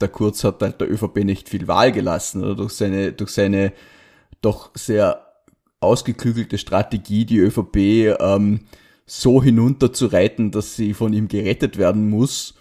[0.01, 3.73] der Kurz hat halt der ÖVP nicht viel Wahl gelassen, oder durch seine, durch seine
[4.41, 5.27] doch sehr
[5.81, 7.77] ausgeklügelte Strategie, die ÖVP
[8.21, 8.61] ähm,
[9.07, 12.55] so hinunterzureiten, dass sie von ihm gerettet werden muss,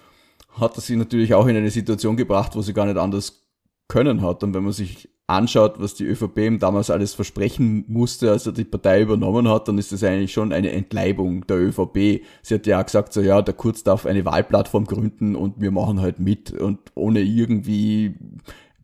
[0.50, 3.48] hat er sie natürlich auch in eine Situation gebracht, wo sie gar nicht anders
[3.88, 4.44] können hat.
[4.44, 8.52] Und wenn man sich anschaut, was die ÖVP ihm damals alles versprechen musste, als er
[8.52, 12.22] die Partei übernommen hat, dann ist das eigentlich schon eine Entleibung der ÖVP.
[12.42, 15.72] Sie hat ja auch gesagt, so ja, der Kurz darf eine Wahlplattform gründen und wir
[15.72, 18.16] machen halt mit und ohne irgendwie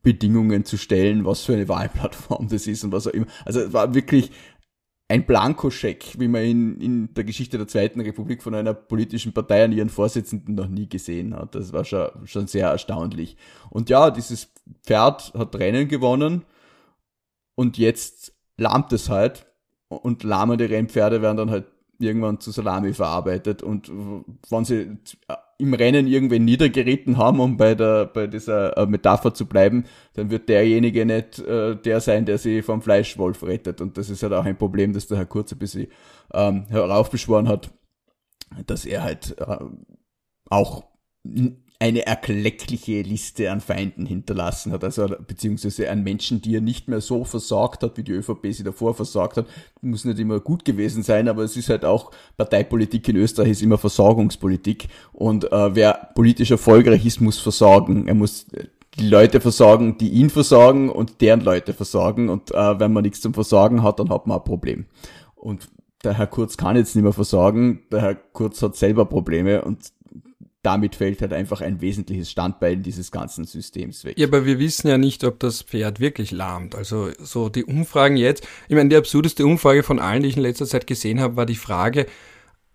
[0.04, 3.28] Bedingungen zu stellen, was für eine Wahlplattform das ist und was auch immer.
[3.46, 4.32] Also es war wirklich
[5.10, 9.64] ein Blankoscheck, wie man in, in der Geschichte der Zweiten Republik von einer politischen Partei
[9.64, 11.56] an ihren Vorsitzenden noch nie gesehen hat.
[11.56, 13.38] Das war schon, schon sehr erstaunlich.
[13.70, 14.50] Und ja, dieses
[14.84, 16.44] Pferd hat Rennen gewonnen
[17.56, 19.46] und jetzt lahmt es halt.
[19.90, 23.64] Und lahmende Rennpferde werden dann halt irgendwann zu Salami verarbeitet.
[23.64, 24.98] Und wenn sie
[25.60, 30.30] im Rennen irgendwen niedergeritten haben, um bei der bei dieser äh, Metapher zu bleiben, dann
[30.30, 33.82] wird derjenige nicht äh, der sein, der sie vom Fleischwolf rettet.
[33.82, 35.88] Und das ist halt auch ein Problem, das der Herr Kurz ein bisschen
[36.34, 37.72] ähm, heraufbeschworen hat,
[38.68, 39.58] dass er halt äh,
[40.50, 40.86] auch
[41.80, 47.02] eine erkleckliche Liste an Feinden hinterlassen hat, also beziehungsweise an Menschen, die er nicht mehr
[47.02, 49.46] so versorgt hat, wie die ÖVP sie davor versorgt hat.
[49.82, 53.62] Muss nicht immer gut gewesen sein, aber es ist halt auch Parteipolitik in Österreich ist
[53.62, 58.08] immer Versorgungspolitik und äh, wer politisch erfolgreich ist, muss versorgen.
[58.08, 58.66] Er muss äh,
[58.98, 63.22] die Leute versorgen, die ihn versorgen und deren Leute versorgen und äh, wenn man nichts
[63.22, 64.86] zum Versorgen hat, dann hat man ein Problem.
[65.36, 65.70] Und
[66.04, 69.92] der Herr Kurz kann jetzt nicht mehr versorgen, der Herr Kurz hat selber Probleme und
[70.68, 74.20] damit fällt halt einfach ein wesentliches Standbein dieses ganzen Systems weg.
[74.20, 76.76] Ja, aber wir wissen ja nicht, ob das Pferd wirklich lahmt.
[76.76, 80.44] Also so die Umfragen jetzt, ich meine, die absurdeste Umfrage von allen, die ich in
[80.44, 82.06] letzter Zeit gesehen habe, war die Frage,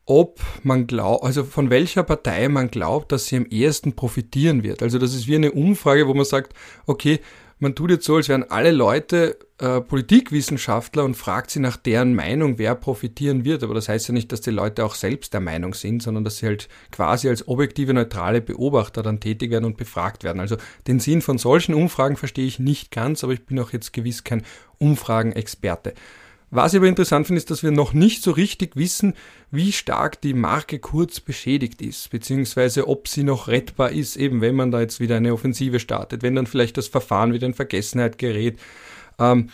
[0.07, 4.83] ob man glaubt, also von welcher Partei man glaubt, dass sie am ehesten profitieren wird.
[4.83, 6.55] Also das ist wie eine Umfrage, wo man sagt,
[6.87, 7.21] okay,
[7.63, 12.13] man tut jetzt so, als wären alle Leute äh, Politikwissenschaftler und fragt sie nach deren
[12.13, 13.63] Meinung, wer profitieren wird.
[13.63, 16.39] Aber das heißt ja nicht, dass die Leute auch selbst der Meinung sind, sondern dass
[16.39, 20.41] sie halt quasi als objektive, neutrale Beobachter dann tätig werden und befragt werden.
[20.41, 20.57] Also
[20.89, 24.25] den Sinn von solchen Umfragen verstehe ich nicht ganz, aber ich bin auch jetzt gewiss
[24.25, 24.43] kein
[24.79, 25.95] Umfragenexperte.
[26.55, 29.15] Was ich aber interessant finde, ist, dass wir noch nicht so richtig wissen,
[29.51, 34.55] wie stark die Marke Kurz beschädigt ist, beziehungsweise ob sie noch rettbar ist, eben wenn
[34.55, 38.19] man da jetzt wieder eine Offensive startet, wenn dann vielleicht das Verfahren wieder in Vergessenheit
[38.19, 38.59] gerät,
[39.19, 39.49] ähm,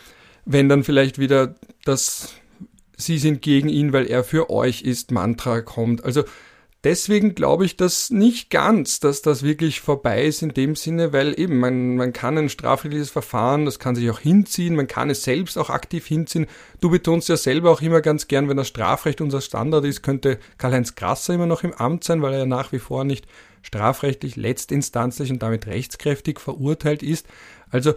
[0.44, 2.34] wenn dann vielleicht wieder das
[3.00, 6.04] Sie sind gegen ihn, weil er für euch ist, Mantra kommt.
[6.04, 6.24] Also
[6.84, 11.38] deswegen glaube ich das nicht ganz, dass das wirklich vorbei ist in dem Sinne, weil
[11.38, 15.22] eben man, man kann ein strafrechtliches Verfahren, das kann sich auch hinziehen, man kann es
[15.22, 16.46] selbst auch aktiv hinziehen.
[16.80, 20.38] Du betonst ja selber auch immer ganz gern, wenn das Strafrecht unser Standard ist, könnte
[20.58, 23.26] Karl-Heinz Grasser immer noch im Amt sein, weil er ja nach wie vor nicht
[23.62, 27.26] strafrechtlich letztinstanzlich und damit rechtskräftig verurteilt ist.
[27.70, 27.94] Also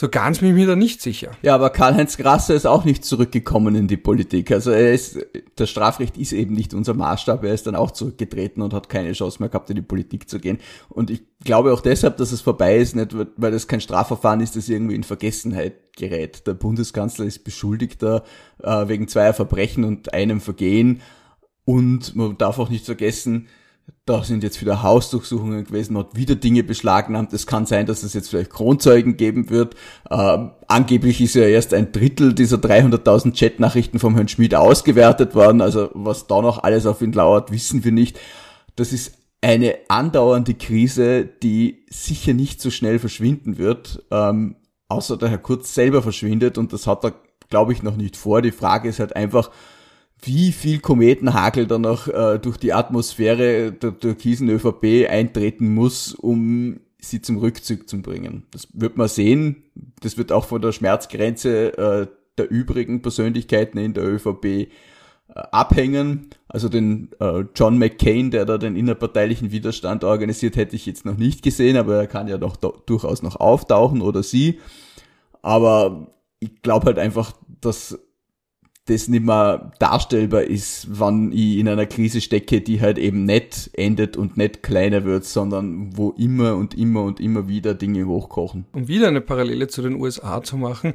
[0.00, 1.32] so ganz bin ich mir da nicht sicher.
[1.42, 4.52] Ja, aber Karl-Heinz Grasser ist auch nicht zurückgekommen in die Politik.
[4.52, 5.18] Also er ist,
[5.56, 7.42] das Strafrecht ist eben nicht unser Maßstab.
[7.42, 10.38] Er ist dann auch zurückgetreten und hat keine Chance mehr gehabt, in die Politik zu
[10.38, 10.58] gehen.
[10.88, 14.54] Und ich glaube auch deshalb, dass es vorbei ist, nicht weil das kein Strafverfahren ist,
[14.54, 16.46] das irgendwie in Vergessenheit gerät.
[16.46, 18.22] Der Bundeskanzler ist Beschuldigter
[18.62, 21.00] äh, wegen zweier Verbrechen und einem Vergehen.
[21.64, 23.48] Und man darf auch nicht vergessen,
[24.08, 27.32] da sind jetzt wieder Hausdurchsuchungen gewesen, hat wieder Dinge beschlagnahmt.
[27.32, 29.74] Es kann sein, dass es jetzt vielleicht Kronzeugen geben wird.
[30.08, 35.60] Äh, angeblich ist ja erst ein Drittel dieser 300.000 Chatnachrichten vom Herrn Schmidt ausgewertet worden.
[35.60, 38.18] Also was da noch alles auf ihn lauert, wissen wir nicht.
[38.76, 44.56] Das ist eine andauernde Krise, die sicher nicht so schnell verschwinden wird, ähm,
[44.88, 47.12] außer der Herr Kurz selber verschwindet und das hat er,
[47.50, 48.42] glaube ich, noch nicht vor.
[48.42, 49.50] Die Frage ist halt einfach,
[50.22, 56.80] wie viel Kometenhagel dann noch äh, durch die Atmosphäre der türkisen ÖVP eintreten muss, um
[57.00, 58.44] sie zum Rückzug zu bringen.
[58.50, 59.64] Das wird man sehen.
[60.00, 62.06] Das wird auch von der Schmerzgrenze äh,
[62.36, 64.68] der übrigen Persönlichkeiten in der ÖVP äh,
[65.34, 66.30] abhängen.
[66.48, 71.16] Also den äh, John McCain, der da den innerparteilichen Widerstand organisiert, hätte ich jetzt noch
[71.16, 74.58] nicht gesehen, aber er kann ja doch durchaus noch auftauchen oder sie.
[75.42, 76.08] Aber
[76.40, 77.98] ich glaube halt einfach, dass
[78.88, 83.70] das nicht mehr darstellbar ist, wann ich in einer Krise stecke, die halt eben nicht
[83.74, 88.64] endet und nicht kleiner wird, sondern wo immer und immer und immer wieder Dinge hochkochen.
[88.72, 90.94] Um wieder eine Parallele zu den USA zu machen,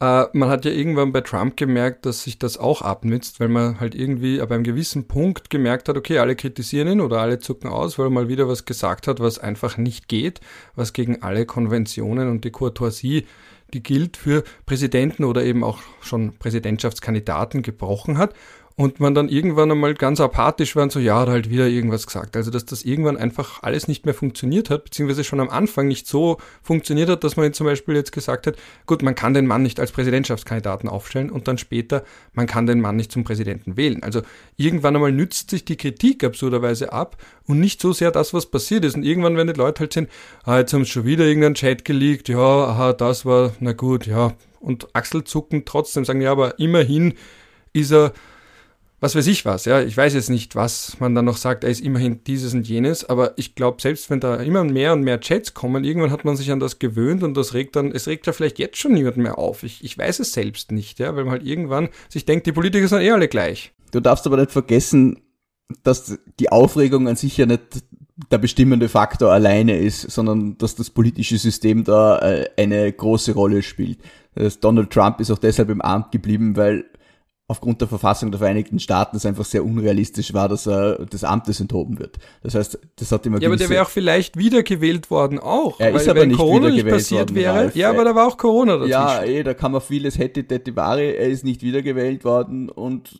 [0.00, 3.80] äh, man hat ja irgendwann bei Trump gemerkt, dass sich das auch abnützt, weil man
[3.80, 7.70] halt irgendwie ab einem gewissen Punkt gemerkt hat, okay, alle kritisieren ihn oder alle zucken
[7.70, 10.40] aus, weil er mal wieder was gesagt hat, was einfach nicht geht,
[10.76, 13.26] was gegen alle Konventionen und die Courtoisie
[13.74, 18.34] die gilt für Präsidenten oder eben auch schon Präsidentschaftskandidaten gebrochen hat
[18.78, 22.06] und man dann irgendwann einmal ganz apathisch war und so, ja, hat halt wieder irgendwas
[22.06, 22.36] gesagt.
[22.36, 26.06] Also, dass das irgendwann einfach alles nicht mehr funktioniert hat, beziehungsweise schon am Anfang nicht
[26.06, 28.54] so funktioniert hat, dass man zum Beispiel jetzt gesagt hat,
[28.86, 32.04] gut, man kann den Mann nicht als Präsidentschaftskandidaten aufstellen und dann später,
[32.34, 34.04] man kann den Mann nicht zum Präsidenten wählen.
[34.04, 34.22] Also,
[34.56, 37.16] irgendwann einmal nützt sich die Kritik absurderweise ab
[37.48, 38.94] und nicht so sehr das, was passiert ist.
[38.94, 40.06] Und irgendwann werden die Leute halt sehen,
[40.44, 44.06] ah, jetzt haben sie schon wieder irgendeinen Chat geleakt, ja, aha, das war, na gut,
[44.06, 44.34] ja.
[44.60, 47.14] Und Achselzucken trotzdem sagen, ja, aber immerhin
[47.72, 48.12] ist er
[49.00, 49.80] was weiß ich was, ja.
[49.80, 53.08] Ich weiß jetzt nicht, was man dann noch sagt, er ist immerhin dieses und jenes,
[53.08, 56.36] aber ich glaube, selbst wenn da immer mehr und mehr Chats kommen, irgendwann hat man
[56.36, 59.16] sich an das gewöhnt und das regt dann, es regt ja vielleicht jetzt schon niemand
[59.16, 59.62] mehr auf.
[59.62, 62.88] Ich, ich weiß es selbst nicht, ja, weil man halt irgendwann sich denkt, die Politiker
[62.88, 63.72] sind eh alle gleich.
[63.92, 65.22] Du darfst aber nicht vergessen,
[65.82, 67.84] dass die Aufregung an sich ja nicht
[68.32, 73.62] der bestimmende Faktor alleine ist, sondern dass das politische System da äh, eine große Rolle
[73.62, 73.98] spielt.
[74.60, 76.84] Donald Trump ist auch deshalb im Amt geblieben, weil
[77.50, 81.60] aufgrund der Verfassung der Vereinigten Staaten es einfach sehr unrealistisch war, dass er des Amtes
[81.60, 82.18] enthoben wird.
[82.42, 85.80] Das heißt, das hat immer Ja, aber der wäre auch vielleicht wiedergewählt worden auch.
[85.80, 87.54] Er ist aber wenn nicht Corona nicht passiert worden, wäre.
[87.54, 87.74] Ralf.
[87.74, 88.90] Ja, aber da war auch Corona dazwischen.
[88.90, 93.18] Ja, eh, da kann man vieles hätte Tetivare, er ist nicht wiedergewählt worden und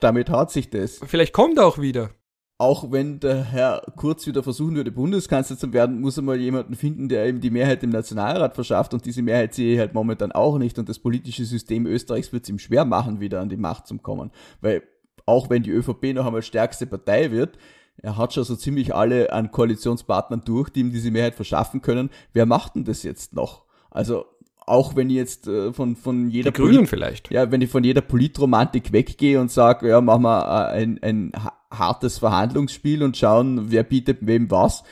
[0.00, 0.98] damit hat sich das.
[1.06, 2.10] Vielleicht kommt er auch wieder
[2.58, 6.74] auch wenn der Herr Kurz wieder versuchen würde, Bundeskanzler zu werden, muss er mal jemanden
[6.74, 10.32] finden, der ihm die Mehrheit im Nationalrat verschafft und diese Mehrheit sehe ich halt momentan
[10.32, 13.58] auch nicht und das politische System Österreichs wird es ihm schwer machen, wieder an die
[13.58, 14.30] Macht zu kommen.
[14.62, 14.82] Weil
[15.26, 17.58] auch wenn die ÖVP noch einmal stärkste Partei wird,
[17.98, 22.10] er hat schon so ziemlich alle an Koalitionspartnern durch, die ihm diese Mehrheit verschaffen können.
[22.32, 23.64] Wer macht denn das jetzt noch?
[23.90, 24.26] Also
[24.66, 27.30] auch wenn ich jetzt äh, von, von jeder die Grünen vielleicht.
[27.30, 31.32] Ja, wenn ich von jeder Politromantik weggehe und sage, ja, machen wir äh, ein, ein
[31.70, 34.84] hartes Verhandlungsspiel und schauen, wer bietet wem was.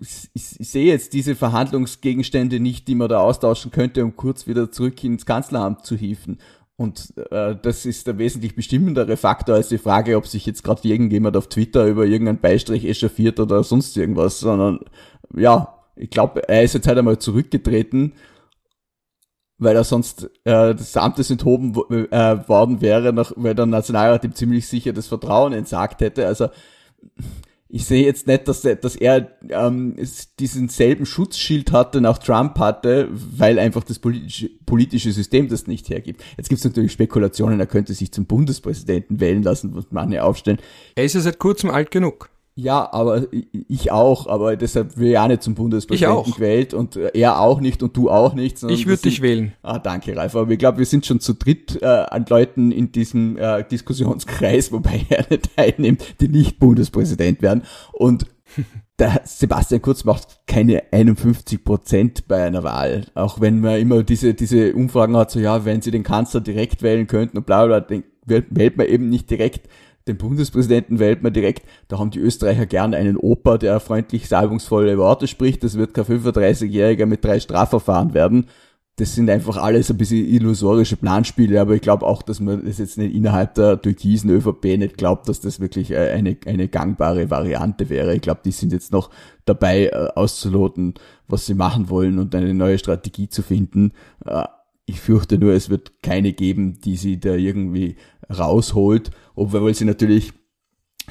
[0.00, 5.02] Ich, sehe jetzt diese Verhandlungsgegenstände nicht, die man da austauschen könnte, um kurz wieder zurück
[5.04, 6.38] ins Kanzleramt zu hieven.
[6.76, 10.88] Und äh, das ist der wesentlich bestimmendere Faktor als die Frage, ob sich jetzt gerade
[10.88, 14.80] irgendjemand auf Twitter über irgendeinen Beistrich echauffiert oder sonst irgendwas, sondern
[15.36, 18.14] ja, ich glaube, er ist jetzt halt einmal zurückgetreten
[19.64, 24.68] weil er sonst äh, des enthoben äh, worden wäre, nach, weil der Nationalrat ihm ziemlich
[24.68, 26.26] sicher das Vertrauen entsagt hätte.
[26.26, 26.48] Also
[27.68, 29.96] ich sehe jetzt nicht, dass, er, dass er ähm,
[30.38, 35.88] diesen selben Schutzschild hatte, nach Trump hatte, weil einfach das politische, politische System das nicht
[35.88, 36.22] hergibt.
[36.36, 40.58] Jetzt gibt es natürlich Spekulationen, er könnte sich zum Bundespräsidenten wählen lassen, was manche aufstellen.
[40.94, 42.30] Er ist ja seit kurzem alt genug.
[42.56, 47.40] Ja, aber ich auch, aber deshalb will ich auch nicht zum Bundespräsidenten gewählt und er
[47.40, 48.62] auch nicht und du auch nicht.
[48.62, 49.54] Ich würde dich wählen.
[49.62, 50.36] Ah, danke, Ralf.
[50.36, 54.70] Aber ich glaube, wir sind schon zu dritt äh, an Leuten in diesem äh, Diskussionskreis,
[54.72, 57.64] wobei er nicht teilnimmt, die nicht Bundespräsident werden.
[57.92, 58.26] Und
[59.00, 63.06] der Sebastian Kurz macht keine 51 Prozent bei einer Wahl.
[63.14, 66.82] Auch wenn man immer diese, diese Umfragen hat, so ja, wenn sie den Kanzler direkt
[66.82, 69.68] wählen könnten und bla bla, bla wählt man eben nicht direkt
[70.06, 71.66] den Bundespräsidenten wählt man direkt.
[71.88, 75.64] Da haben die Österreicher gern einen Opa, der freundlich salbungsvolle Worte spricht.
[75.64, 78.46] Das wird kein 35-Jähriger mit drei Strafverfahren werden.
[78.96, 82.78] das sind einfach alles ein bisschen illusorische Planspiele, aber ich glaube auch, dass man das
[82.78, 87.28] jetzt nicht innerhalb der türkisen ÖVP nicht glaubt, dass das wirklich äh, eine, eine gangbare
[87.28, 88.14] Variante wäre.
[88.14, 89.10] Ich glaube, die sind jetzt noch
[89.46, 90.94] dabei äh, auszuloten,
[91.26, 93.92] was sie machen wollen und eine neue Strategie zu finden.
[94.24, 94.44] Äh,
[94.86, 97.96] ich fürchte nur, es wird keine geben, die sie da irgendwie
[98.30, 100.32] rausholt, obwohl sie natürlich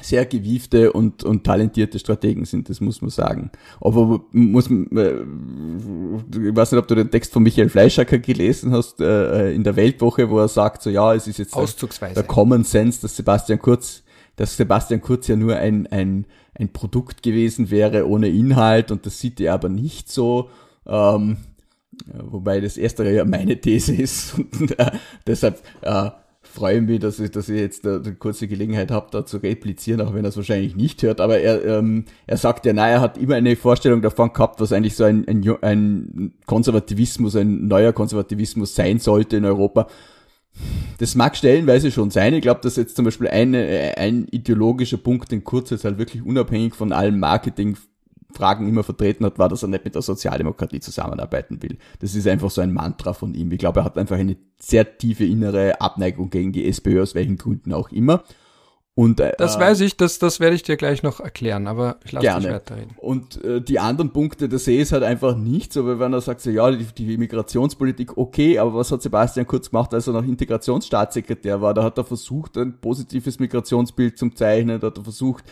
[0.00, 3.50] sehr gewiefte und, und talentierte Strategen sind, das muss man sagen.
[3.80, 9.00] Aber muss äh, ich weiß nicht, ob du den Text von Michael Fleischacker gelesen hast
[9.00, 12.64] äh, in der Weltwoche, wo er sagt, so ja, es ist jetzt der, der Common
[12.64, 14.02] Sense, dass Sebastian Kurz,
[14.36, 19.20] dass Sebastian Kurz ja nur ein, ein, ein Produkt gewesen wäre ohne Inhalt und das
[19.20, 20.50] sieht er aber nicht so.
[20.86, 21.36] Ähm,
[22.12, 24.90] wobei das erstere ja meine These ist und äh,
[25.24, 26.10] deshalb äh,
[26.54, 30.14] freue mich, dass ich, dass ich jetzt eine kurze Gelegenheit habe, da zu replizieren, auch
[30.14, 31.20] wenn er es wahrscheinlich nicht hört.
[31.20, 34.72] Aber er, ähm, er sagt ja, na, er hat immer eine Vorstellung davon gehabt, was
[34.72, 39.88] eigentlich so ein, ein, ein Konservativismus, ein neuer Konservativismus sein sollte in Europa.
[40.98, 42.32] Das mag stellenweise schon sein.
[42.34, 46.24] Ich glaube, dass jetzt zum Beispiel eine, ein ideologischer Punkt, den Kurz jetzt halt wirklich
[46.24, 47.76] unabhängig von allem Marketing
[48.34, 51.78] Fragen immer vertreten hat, war, dass er nicht mit der Sozialdemokratie zusammenarbeiten will.
[52.00, 53.50] Das ist einfach so ein Mantra von ihm.
[53.52, 57.36] Ich glaube, er hat einfach eine sehr tiefe innere Abneigung gegen die SPÖ, aus welchen
[57.36, 58.24] Gründen auch immer.
[58.96, 62.12] Und, äh, das weiß ich, das, das werde ich dir gleich noch erklären, aber ich
[62.12, 62.94] lasse dich weiterreden.
[62.98, 66.20] Und äh, die anderen Punkte, da sehe ich halt einfach nicht so, weil wenn er
[66.20, 70.12] sagt, so, ja, die, die Migrationspolitik, okay, aber was hat Sebastian Kurz gemacht, als er
[70.12, 71.74] noch Integrationsstaatssekretär war?
[71.74, 75.42] Da hat er versucht, ein positives Migrationsbild zu zeichnen, da hat er versucht,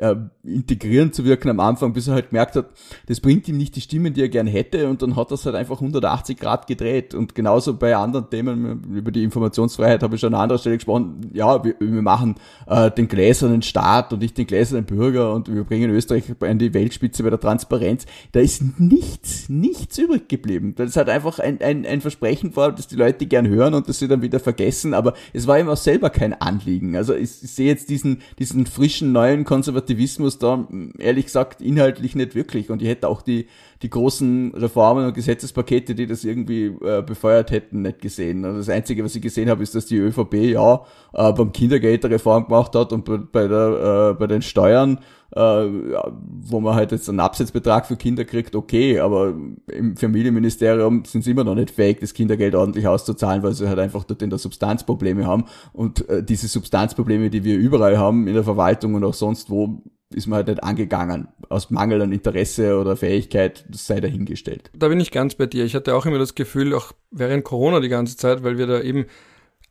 [0.00, 2.66] äh, integrierend zu wirken am Anfang, bis er halt gemerkt hat,
[3.06, 4.88] das bringt ihm nicht die Stimmen, die er gern hätte.
[4.88, 7.14] Und dann hat er es halt einfach 180 Grad gedreht.
[7.14, 11.30] Und genauso bei anderen Themen, über die Informationsfreiheit habe ich schon an anderer Stelle gesprochen,
[11.34, 12.36] ja, wir, wir machen
[12.66, 16.72] äh, den gläsernen Staat und nicht den gläsernen Bürger und wir bringen Österreich an die
[16.74, 20.74] Weltspitze bei der Transparenz, da ist nichts, nichts übrig geblieben.
[20.76, 23.98] Das hat einfach ein, ein, ein Versprechen war, das die Leute gern hören und das
[23.98, 26.96] sie dann wieder vergessen, aber es war ihm auch selber kein Anliegen.
[26.96, 29.44] Also ich, ich sehe jetzt diesen, diesen frischen, neuen
[29.90, 30.66] Konservativismus da,
[30.98, 33.46] ehrlich gesagt, inhaltlich nicht wirklich und ich hätte auch die,
[33.82, 38.44] die großen Reformen und Gesetzespakete, die das irgendwie äh, befeuert hätten, nicht gesehen.
[38.44, 42.04] Und das Einzige, was ich gesehen habe, ist, dass die ÖVP ja äh, beim Kindergeld
[42.04, 45.00] Reform gemacht hat und bei, der, äh, bei den Steuern,
[45.32, 49.34] wo man halt jetzt einen Absetzbetrag für Kinder kriegt, okay, aber
[49.68, 53.78] im Familienministerium sind sie immer noch nicht fähig, das Kindergeld ordentlich auszuzahlen, weil sie halt
[53.78, 55.44] einfach dort in der Substanz Probleme haben.
[55.72, 59.82] Und äh, diese Substanzprobleme, die wir überall haben, in der Verwaltung und auch sonst wo,
[60.12, 61.28] ist man halt nicht angegangen.
[61.48, 64.70] Aus Mangel an Interesse oder Fähigkeit, das sei dahingestellt.
[64.76, 65.64] Da bin ich ganz bei dir.
[65.64, 68.80] Ich hatte auch immer das Gefühl, auch während Corona die ganze Zeit, weil wir da
[68.80, 69.06] eben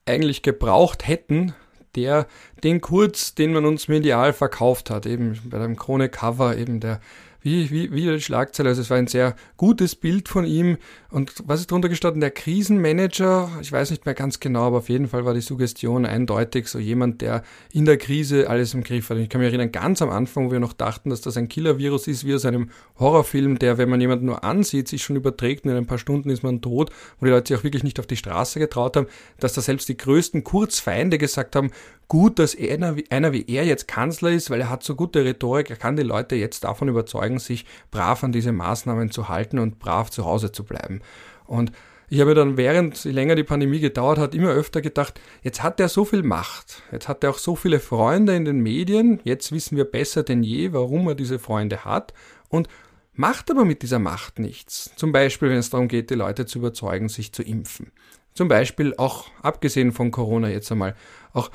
[0.06, 1.54] eigentlich gebraucht hätten,
[1.96, 2.28] der,
[2.64, 7.00] den Kurz, den man uns medial verkauft hat, eben bei dem Krone-Cover, eben der
[7.42, 8.70] wie, wie, wie die Schlagzeile.
[8.70, 10.78] Also es war ein sehr gutes Bild von ihm.
[11.10, 12.22] Und was ist drunter gestanden?
[12.22, 16.06] Der Krisenmanager, ich weiß nicht mehr ganz genau, aber auf jeden Fall war die Suggestion
[16.06, 19.18] eindeutig so jemand, der in der Krise alles im Griff hat.
[19.18, 21.48] Und ich kann mich erinnern, ganz am Anfang, wo wir noch dachten, dass das ein
[21.48, 22.70] Killer-Virus ist, wie aus einem
[23.00, 26.30] Horrorfilm, der, wenn man jemanden nur ansieht, sich schon überträgt und in ein paar Stunden
[26.30, 29.08] ist man tot, wo die Leute sich auch wirklich nicht auf die Straße getraut haben,
[29.40, 31.72] dass da selbst die größten Kurzfeinde gesagt haben,
[32.10, 35.70] gut, dass einer, einer wie er jetzt Kanzler ist, weil er hat so gute Rhetorik,
[35.70, 39.78] er kann die Leute jetzt davon überzeugen, sich brav an diese Maßnahmen zu halten und
[39.78, 41.02] brav zu Hause zu bleiben.
[41.46, 41.72] Und
[42.12, 45.90] ich habe dann, während länger die Pandemie gedauert hat, immer öfter gedacht, jetzt hat er
[45.90, 49.78] so viel Macht, jetzt hat er auch so viele Freunde in den Medien, jetzt wissen
[49.78, 52.14] wir besser denn je, warum er diese Freunde hat
[52.50, 52.68] und
[53.14, 54.92] macht aber mit dieser Macht nichts.
[54.96, 57.92] Zum Beispiel, wenn es darum geht, die Leute zu überzeugen, sich zu impfen.
[58.34, 60.96] Zum Beispiel auch, abgesehen von Corona jetzt einmal,
[61.34, 61.52] auch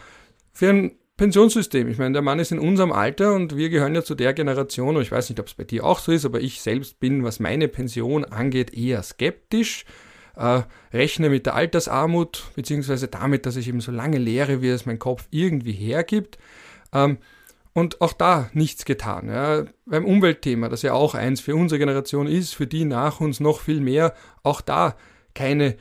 [0.52, 1.88] für ein Pensionssystem.
[1.88, 4.96] Ich meine, der Mann ist in unserem Alter und wir gehören ja zu der Generation,
[4.96, 7.22] und ich weiß nicht, ob es bei dir auch so ist, aber ich selbst bin,
[7.22, 9.84] was meine Pension angeht, eher skeptisch.
[10.36, 10.62] Äh,
[10.92, 14.98] rechne mit der Altersarmut, beziehungsweise damit, dass ich eben so lange lehre, wie es mein
[14.98, 16.38] Kopf irgendwie hergibt.
[16.92, 17.18] Ähm,
[17.72, 19.28] und auch da nichts getan.
[19.28, 19.64] Ja.
[19.86, 23.60] Beim Umweltthema, das ja auch eins für unsere Generation ist, für die nach uns noch
[23.60, 24.96] viel mehr, auch da
[25.34, 25.76] keine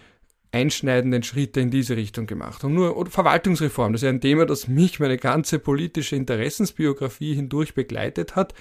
[0.54, 2.64] einschneidenden Schritte in diese Richtung gemacht.
[2.64, 7.74] Und nur Verwaltungsreform, das ist ja ein Thema, das mich meine ganze politische Interessensbiografie hindurch
[7.74, 8.54] begleitet hat.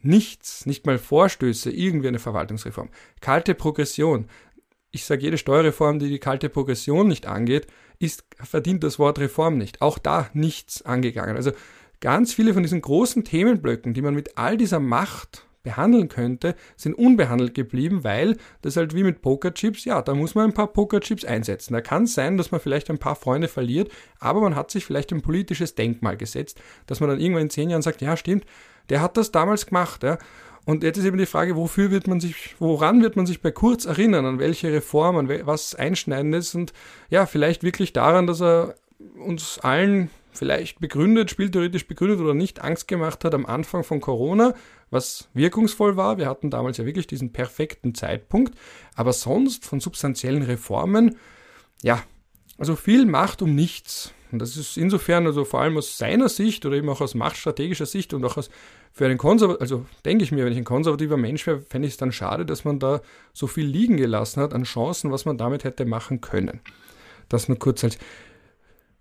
[0.00, 2.88] Nichts, nicht mal Vorstöße, irgendwie eine Verwaltungsreform.
[3.20, 4.26] Kalte Progression.
[4.90, 7.66] Ich sage, jede Steuerreform, die die kalte Progression nicht angeht,
[7.98, 9.80] ist, verdient das Wort Reform nicht.
[9.80, 11.36] Auch da nichts angegangen.
[11.36, 11.52] Also
[12.00, 16.94] ganz viele von diesen großen Themenblöcken, die man mit all dieser Macht behandeln könnte, sind
[16.94, 21.26] unbehandelt geblieben, weil das halt wie mit Pokerchips, ja, da muss man ein paar Pokerchips
[21.26, 21.74] einsetzen.
[21.74, 24.86] Da kann es sein, dass man vielleicht ein paar Freunde verliert, aber man hat sich
[24.86, 28.46] vielleicht ein politisches Denkmal gesetzt, dass man dann irgendwann in zehn Jahren sagt, ja, stimmt,
[28.88, 30.16] der hat das damals gemacht, ja.
[30.64, 33.50] Und jetzt ist eben die Frage, wofür wird man sich, woran wird man sich bei
[33.50, 36.72] Kurz erinnern, an welche Reform, an was Einschneidendes und
[37.10, 38.74] ja, vielleicht wirklich daran, dass er
[39.18, 40.08] uns allen
[40.38, 44.54] vielleicht begründet, spieltheoretisch begründet oder nicht Angst gemacht hat am Anfang von Corona,
[44.90, 46.18] was wirkungsvoll war.
[46.18, 48.56] Wir hatten damals ja wirklich diesen perfekten Zeitpunkt.
[48.94, 51.16] Aber sonst von substanziellen Reformen,
[51.82, 52.02] ja,
[52.56, 54.12] also viel Macht um nichts.
[54.30, 57.86] Und das ist insofern, also vor allem aus seiner Sicht oder eben auch aus machtstrategischer
[57.86, 58.50] Sicht und auch aus
[58.92, 61.94] für einen Konservativen, also denke ich mir, wenn ich ein konservativer Mensch wäre, fände ich
[61.94, 63.00] es dann schade, dass man da
[63.32, 66.60] so viel liegen gelassen hat an Chancen, was man damit hätte machen können.
[67.28, 67.98] Das nur kurz als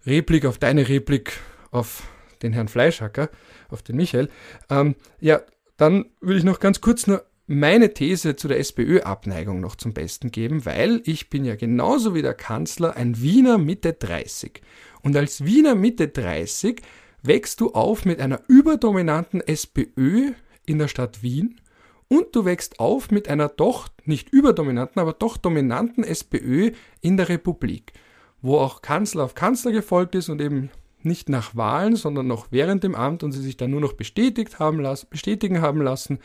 [0.07, 1.33] Replik auf deine Replik
[1.71, 2.03] auf
[2.41, 3.29] den Herrn Fleischhacker,
[3.69, 4.29] auf den Michael.
[4.69, 5.41] Ähm, ja,
[5.75, 10.31] dann würde ich noch ganz kurz nur meine These zu der SPÖ-Abneigung noch zum Besten
[10.31, 14.61] geben, weil ich bin ja genauso wie der Kanzler ein Wiener Mitte 30.
[15.01, 16.81] Und als Wiener Mitte 30
[17.23, 20.31] wächst du auf mit einer überdominanten SPÖ
[20.65, 21.61] in der Stadt Wien
[22.09, 27.29] und du wächst auf mit einer doch nicht überdominanten, aber doch dominanten SPÖ in der
[27.29, 27.93] Republik,
[28.41, 30.69] wo auch Kanzler auf Kanzler gefolgt ist und eben
[31.03, 34.59] nicht nach Wahlen, sondern noch während dem Amt und sie sich dann nur noch bestätigt
[34.59, 36.19] haben lassen, bestätigen haben lassen.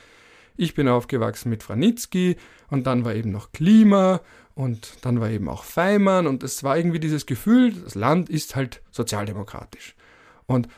[0.56, 2.36] Ich bin aufgewachsen mit Franitzky
[2.70, 4.20] und dann war eben noch Klima
[4.54, 8.54] und dann war eben auch Feimann und es war irgendwie dieses Gefühl, das Land ist
[8.54, 9.94] halt sozialdemokratisch.
[10.46, 10.68] Und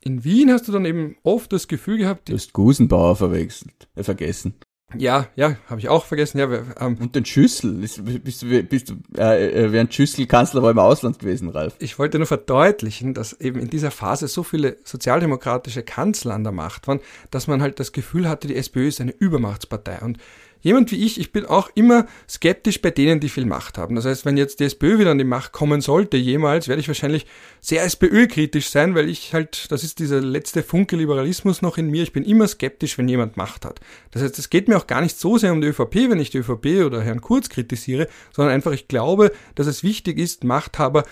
[0.00, 4.02] in Wien hast du dann eben oft das Gefühl gehabt, du hast Gusenbauer verwechselt, äh,
[4.02, 4.54] vergessen.
[4.98, 6.38] Ja, ja, habe ich auch vergessen.
[6.38, 6.48] Ja,
[6.80, 7.72] ähm, und den Schüssel.
[7.74, 11.74] Bist du, bist du äh, äh, während Schüssel Kanzler war im Ausland gewesen, Ralf?
[11.78, 16.52] Ich wollte nur verdeutlichen, dass eben in dieser Phase so viele sozialdemokratische Kanzler an der
[16.52, 19.98] Macht waren, dass man halt das Gefühl hatte, die SPÖ ist eine Übermachtspartei.
[20.00, 20.18] Und
[20.62, 23.94] jemand wie ich, ich bin auch immer skeptisch bei denen, die viel Macht haben.
[23.96, 26.88] Das heißt, wenn jetzt die SPÖ wieder an die Macht kommen sollte, jemals, werde ich
[26.88, 27.26] wahrscheinlich
[27.60, 32.02] sehr SPÖ-kritisch sein, weil ich halt, das ist dieser letzte Funke Liberalismus noch in mir,
[32.02, 33.80] ich bin immer skeptisch, wenn jemand Macht hat.
[34.12, 36.30] Das heißt, es geht mir auch gar nicht so sehr um die ÖVP, wenn ich
[36.30, 41.04] die ÖVP oder Herrn Kurz kritisiere, sondern einfach, ich glaube, dass es wichtig ist, Machthaber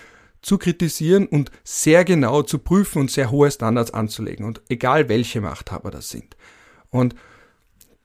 [0.43, 4.47] zu kritisieren und sehr genau zu prüfen und sehr hohe Standards anzulegen.
[4.47, 6.37] Und egal welche Machthaber das sind.
[6.91, 7.15] Und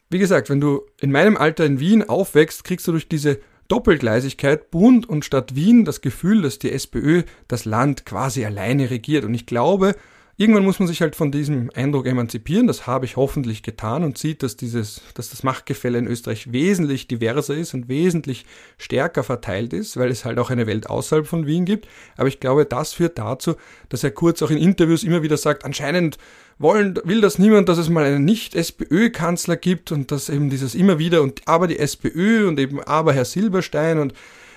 [0.10, 4.70] wie gesagt, wenn du in meinem Alter in Wien aufwächst, kriegst du durch diese Doppelgleisigkeit
[4.70, 9.26] Bund und Stadt Wien das Gefühl, dass die SPÖ das Land quasi alleine regiert.
[9.26, 9.96] Und ich glaube,
[10.38, 12.68] Irgendwann muss man sich halt von diesem Eindruck emanzipieren.
[12.68, 17.08] Das habe ich hoffentlich getan und sieht, dass dieses, dass das Machtgefälle in Österreich wesentlich
[17.08, 18.46] diverser ist und wesentlich
[18.78, 21.88] stärker verteilt ist, weil es halt auch eine Welt außerhalb von Wien gibt.
[22.18, 23.56] Aber ich glaube, das führt dazu,
[23.88, 26.18] dass er kurz auch in Interviews immer wieder sagt, anscheinend
[26.58, 31.00] wollen, will das niemand, dass es mal einen Nicht-SPÖ-Kanzler gibt und dass eben dieses immer
[31.00, 34.14] wieder und aber die SPÖ und eben aber Herr Silberstein und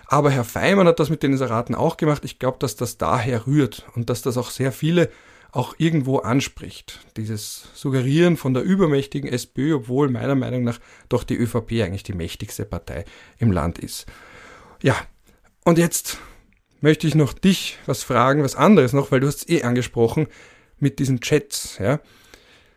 [0.07, 2.25] aber Herr Feimann hat das mit den Inseraten auch gemacht.
[2.25, 5.11] Ich glaube, dass das daher rührt und dass das auch sehr viele
[5.51, 7.01] auch irgendwo anspricht.
[7.17, 10.79] Dieses Suggerieren von der übermächtigen SPÖ, obwohl meiner Meinung nach
[11.09, 13.05] doch die ÖVP eigentlich die mächtigste Partei
[13.39, 14.07] im Land ist.
[14.83, 14.97] Ja,
[15.65, 16.19] und jetzt
[16.81, 20.29] möchte ich noch dich was fragen, was anderes noch, weil du hast es eh angesprochen
[20.81, 22.01] mit diesen Chats, ja.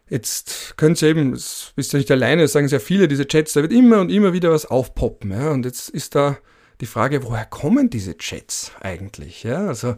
[0.10, 3.62] Jetzt könnt ihr eben, bist du nicht alleine, das sagen sehr viele, diese Chats, da
[3.62, 5.52] wird immer und immer wieder was aufpoppen, ja.
[5.52, 6.38] Und jetzt ist da
[6.82, 9.68] die Frage, woher kommen diese Chats eigentlich, ja?
[9.68, 9.96] Also,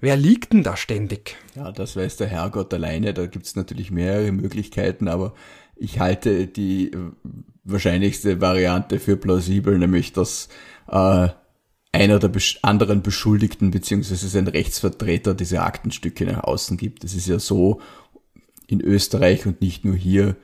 [0.00, 1.36] Wer liegt denn da ständig?
[1.56, 3.14] Ja, das weiß der Herrgott alleine.
[3.14, 5.34] Da gibt's natürlich mehrere Möglichkeiten, aber
[5.74, 6.92] ich halte die
[7.64, 10.48] wahrscheinlichste Variante für plausibel, nämlich dass
[10.88, 11.28] äh,
[11.92, 12.30] einer der
[12.62, 17.04] anderen Beschuldigten beziehungsweise sein Rechtsvertreter diese Aktenstücke nach außen gibt.
[17.04, 17.80] Es ist ja so
[18.66, 20.36] in Österreich und nicht nur hier,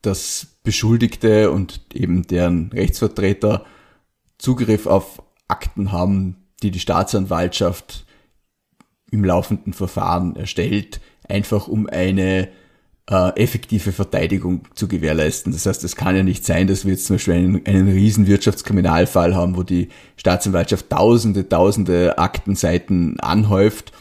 [0.00, 3.64] dass Beschuldigte und eben deren Rechtsvertreter
[4.38, 8.06] Zugriff auf Akten haben, die die Staatsanwaltschaft
[9.10, 12.48] im laufenden Verfahren erstellt, einfach um eine
[13.10, 15.52] äh, effektive Verteidigung zu gewährleisten.
[15.52, 18.26] Das heißt, es kann ja nicht sein, dass wir jetzt zum Beispiel einen, einen riesen
[18.26, 23.92] Wirtschaftskriminalfall haben, wo die Staatsanwaltschaft tausende, tausende Aktenseiten anhäuft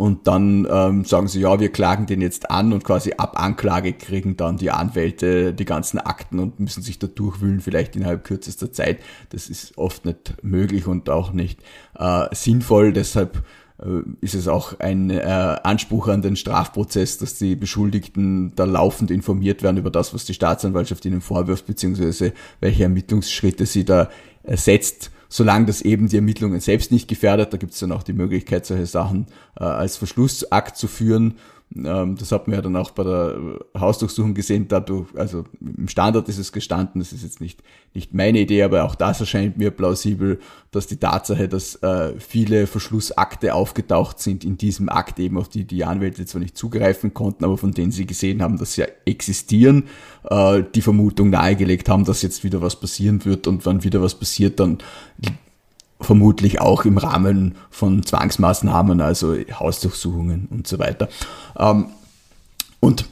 [0.00, 3.92] und dann ähm, sagen sie, ja, wir klagen den jetzt an und quasi ab Anklage
[3.92, 8.72] kriegen dann die Anwälte die ganzen Akten und müssen sich da durchwühlen, vielleicht innerhalb kürzester
[8.72, 9.00] Zeit.
[9.28, 11.60] Das ist oft nicht möglich und auch nicht
[11.98, 12.94] äh, sinnvoll.
[12.94, 13.44] Deshalb
[14.20, 19.62] ist es auch ein äh, Anspruch an den Strafprozess, dass die Beschuldigten da laufend informiert
[19.62, 24.10] werden über das, was die Staatsanwaltschaft ihnen vorwirft, beziehungsweise welche Ermittlungsschritte sie da
[24.42, 27.52] äh, setzt, solange das eben die Ermittlungen selbst nicht gefährdet.
[27.52, 29.26] Da gibt es dann auch die Möglichkeit, solche Sachen
[29.58, 31.38] äh, als Verschlussakt zu führen.
[31.76, 33.38] Ähm, das hat man ja dann auch bei der
[33.78, 37.62] Hausdurchsuchung gesehen, dadurch, also im Standard ist es gestanden, das ist jetzt nicht,
[37.94, 40.40] nicht meine Idee, aber auch das erscheint mir plausibel,
[40.72, 45.64] dass die Tatsache, dass äh, viele Verschlussakte aufgetaucht sind in diesem Akt eben, auf die
[45.64, 49.84] die Anwälte zwar nicht zugreifen konnten, aber von denen sie gesehen haben, dass sie existieren,
[50.28, 54.16] äh, die Vermutung nahegelegt haben, dass jetzt wieder was passieren wird und wenn wieder was
[54.16, 54.78] passiert, dann
[56.00, 61.08] vermutlich auch im Rahmen von Zwangsmaßnahmen, also Hausdurchsuchungen und so weiter.
[61.58, 61.86] Ähm,
[62.80, 63.04] und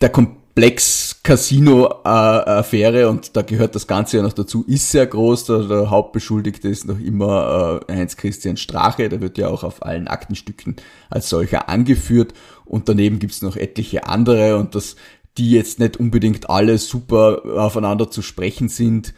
[0.00, 5.44] der Komplex Casino-Affäre, und da gehört das Ganze ja noch dazu, ist sehr groß.
[5.44, 10.76] Der, Hauptbeschuldigte ist noch immer äh, Heinz-Christian Strache, der wird ja auch auf allen Aktenstücken
[11.10, 12.32] als solcher angeführt.
[12.64, 14.96] Und daneben gibt's noch etliche andere und das,
[15.36, 19.12] die jetzt nicht unbedingt alle super aufeinander zu sprechen sind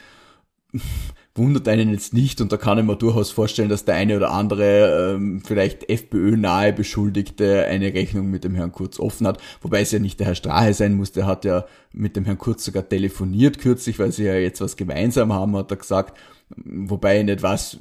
[1.34, 4.32] wundert einen jetzt nicht und da kann ich mir durchaus vorstellen, dass der eine oder
[4.32, 9.92] andere ähm, vielleicht FPÖ-nahe Beschuldigte eine Rechnung mit dem Herrn Kurz offen hat, wobei es
[9.92, 12.86] ja nicht der Herr Strahe sein muss, der hat ja mit dem Herrn Kurz sogar
[12.86, 16.18] telefoniert kürzlich, weil sie ja jetzt was gemeinsam haben, hat er gesagt,
[16.56, 17.78] wobei ich nicht weiß,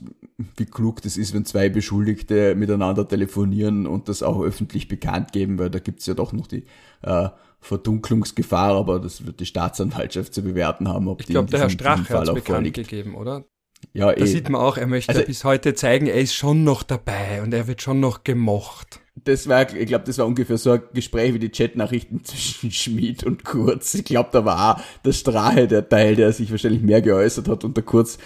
[0.55, 5.59] wie klug das ist, wenn zwei Beschuldigte miteinander telefonieren und das auch öffentlich bekannt geben,
[5.59, 6.63] weil da gibt's ja doch noch die
[7.01, 7.29] äh,
[7.61, 11.07] Verdunklungsgefahr, aber das wird die Staatsanwaltschaft zu bewerten haben.
[11.07, 12.75] Ob ich glaube, der Herr Strache hat es bekannt vorliegt.
[12.75, 13.45] gegeben, oder?
[13.93, 14.25] Ja, da eh.
[14.25, 17.53] sieht man auch, er möchte also, bis heute zeigen, er ist schon noch dabei und
[17.53, 18.99] er wird schon noch gemocht.
[19.15, 23.23] Das war, ich glaube, das war ungefähr so ein Gespräch wie die Chatnachrichten zwischen Schmid
[23.23, 23.93] und Kurz.
[23.93, 27.75] Ich glaube, da war der Strache der Teil, der sich wahrscheinlich mehr geäußert hat und
[27.75, 28.17] der Kurz,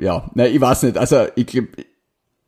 [0.00, 1.68] ja, ne, ich weiß nicht, also ich glaube,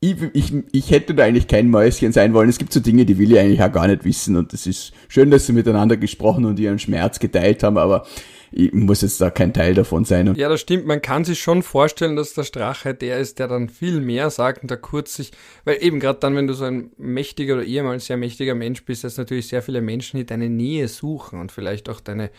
[0.00, 2.48] ich, ich, ich hätte da eigentlich kein Mäuschen sein wollen.
[2.48, 4.34] Es gibt so Dinge, die will ich eigentlich auch gar nicht wissen.
[4.36, 8.06] Und es ist schön, dass sie miteinander gesprochen und ihren Schmerz geteilt haben, aber
[8.52, 10.34] ich muss jetzt da kein Teil davon sein.
[10.34, 10.86] ja, das stimmt.
[10.86, 14.62] Man kann sich schon vorstellen, dass der Strache der ist, der dann viel mehr sagt
[14.62, 15.30] und der Kurz sich,
[15.64, 19.04] weil eben gerade dann, wenn du so ein mächtiger oder ehemals sehr mächtiger Mensch bist,
[19.04, 22.30] dass natürlich sehr viele Menschen, die deine Nähe suchen und vielleicht auch deine,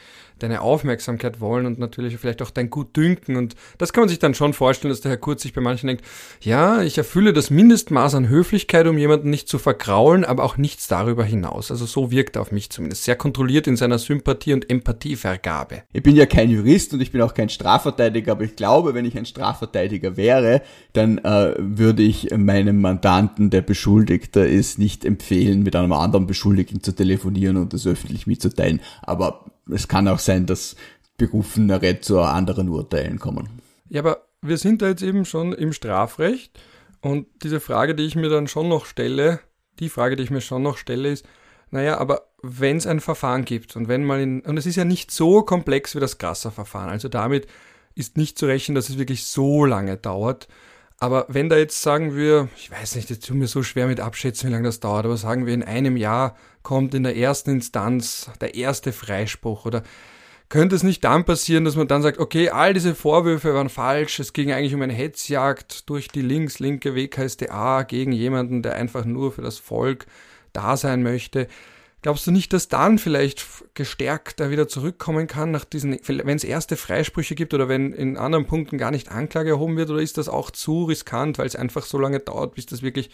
[0.43, 3.35] deine Aufmerksamkeit wollen und natürlich vielleicht auch dein Gutdünken.
[3.35, 5.87] Und das kann man sich dann schon vorstellen, dass der Herr Kurz sich bei manchen
[5.87, 6.03] denkt,
[6.41, 10.87] ja, ich erfülle das Mindestmaß an Höflichkeit, um jemanden nicht zu vergraulen, aber auch nichts
[10.87, 11.71] darüber hinaus.
[11.71, 13.03] Also so wirkt er auf mich zumindest.
[13.03, 15.83] Sehr kontrolliert in seiner Sympathie und Empathievergabe.
[15.93, 19.05] Ich bin ja kein Jurist und ich bin auch kein Strafverteidiger, aber ich glaube, wenn
[19.05, 20.61] ich ein Strafverteidiger wäre,
[20.93, 26.81] dann äh, würde ich meinem Mandanten, der Beschuldigter ist, nicht empfehlen, mit einem anderen Beschuldigten
[26.81, 28.81] zu telefonieren und das öffentlich mitzuteilen.
[29.01, 30.75] Aber es kann auch sein, dass
[31.17, 33.61] Berufenere zu anderen Urteilen kommen.
[33.89, 36.59] Ja, aber wir sind da jetzt eben schon im Strafrecht
[37.01, 39.39] und diese Frage, die ich mir dann schon noch stelle,
[39.79, 41.25] die Frage, die ich mir schon noch stelle, ist,
[41.71, 44.85] naja, aber wenn es ein Verfahren gibt und wenn mal in, und es ist ja
[44.85, 47.47] nicht so komplex wie das Grasser-Verfahren, also damit
[47.95, 50.47] ist nicht zu rechnen, dass es wirklich so lange dauert.
[50.97, 53.99] Aber wenn da jetzt sagen wir, ich weiß nicht, jetzt tut mir so schwer mit
[53.99, 57.51] abschätzen, wie lange das dauert, aber sagen wir in einem Jahr kommt in der ersten
[57.51, 59.83] Instanz der erste Freispruch oder
[60.51, 64.19] könnte es nicht dann passieren, dass man dann sagt, okay, all diese Vorwürfe waren falsch,
[64.19, 69.31] es ging eigentlich um eine Hetzjagd durch die links-linke WKSDA gegen jemanden, der einfach nur
[69.31, 70.05] für das Volk
[70.51, 71.47] da sein möchte.
[72.01, 73.45] Glaubst du nicht, dass dann vielleicht
[73.75, 78.17] gestärkt da wieder zurückkommen kann nach diesen, wenn es erste Freisprüche gibt oder wenn in
[78.17, 81.55] anderen Punkten gar nicht Anklage erhoben wird oder ist das auch zu riskant, weil es
[81.55, 83.09] einfach so lange dauert, bis das wirklich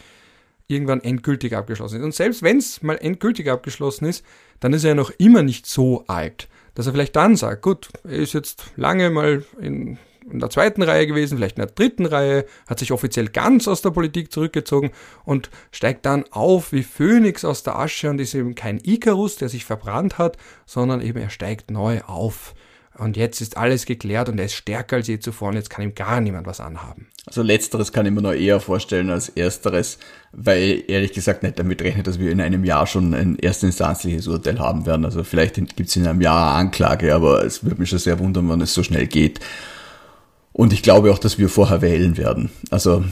[0.68, 2.04] irgendwann endgültig abgeschlossen ist.
[2.04, 4.24] Und selbst wenn es mal endgültig abgeschlossen ist,
[4.60, 7.88] dann ist er ja noch immer nicht so alt, dass er vielleicht dann sagt, gut,
[8.04, 9.98] er ist jetzt lange mal in,
[10.30, 13.80] in der zweiten Reihe gewesen, vielleicht in der dritten Reihe, hat sich offiziell ganz aus
[13.80, 14.90] der Politik zurückgezogen
[15.24, 19.48] und steigt dann auf wie Phönix aus der Asche und ist eben kein Icarus, der
[19.48, 22.54] sich verbrannt hat, sondern eben er steigt neu auf.
[22.98, 25.84] Und jetzt ist alles geklärt und er ist stärker als je zuvor und jetzt kann
[25.84, 27.06] ihm gar niemand was anhaben.
[27.26, 29.98] Also letzteres kann ich mir noch eher vorstellen als ersteres,
[30.32, 34.58] weil ehrlich gesagt nicht damit rechnet, dass wir in einem Jahr schon ein erstinstanzliches Urteil
[34.58, 35.04] haben werden.
[35.04, 38.18] Also vielleicht gibt es in einem Jahr eine Anklage, aber es würde mich schon sehr
[38.18, 39.38] wundern, wenn es so schnell geht.
[40.52, 42.50] Und ich glaube auch, dass wir vorher wählen werden.
[42.70, 43.04] Also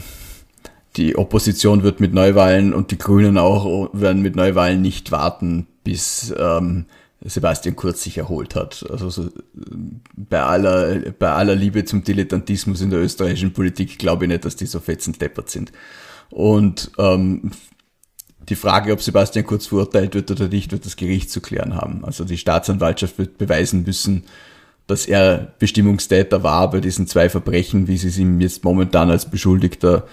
[0.97, 6.33] die Opposition wird mit Neuwahlen und die Grünen auch werden mit Neuwahlen nicht warten, bis
[6.37, 6.87] ähm,
[7.29, 8.85] Sebastian Kurz sich erholt hat.
[8.89, 9.29] Also so,
[10.15, 14.55] bei aller, bei aller Liebe zum Dilettantismus in der österreichischen Politik glaube ich nicht, dass
[14.55, 15.71] die so fetzend deppert sind.
[16.29, 17.51] Und ähm,
[18.47, 22.05] die Frage, ob Sebastian Kurz verurteilt wird oder nicht, wird das Gericht zu klären haben.
[22.05, 24.23] Also die Staatsanwaltschaft wird beweisen müssen,
[24.87, 29.29] dass er Bestimmungstäter war bei diesen zwei Verbrechen, wie sie es ihm jetzt momentan als
[29.29, 30.07] Beschuldigter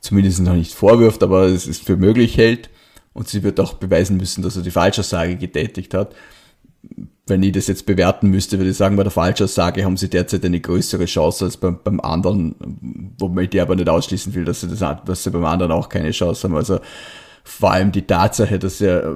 [0.00, 2.68] zumindest noch nicht vorwirft, aber es ist für möglich hält
[3.14, 6.14] und sie wird auch beweisen müssen, dass er die Falschaussage getätigt hat.
[7.26, 10.44] Wenn ich das jetzt bewerten müsste, würde ich sagen, bei der Falschaussage haben sie derzeit
[10.44, 14.68] eine größere Chance als beim, beim anderen, womit ich aber nicht ausschließen will, dass sie,
[14.68, 16.56] das, dass sie beim anderen auch keine Chance haben.
[16.56, 16.80] Also
[17.44, 19.14] vor allem die Tatsache, dass ja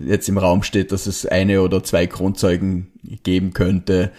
[0.00, 2.88] jetzt im Raum steht, dass es eine oder zwei Grundzeugen
[3.22, 4.10] geben könnte,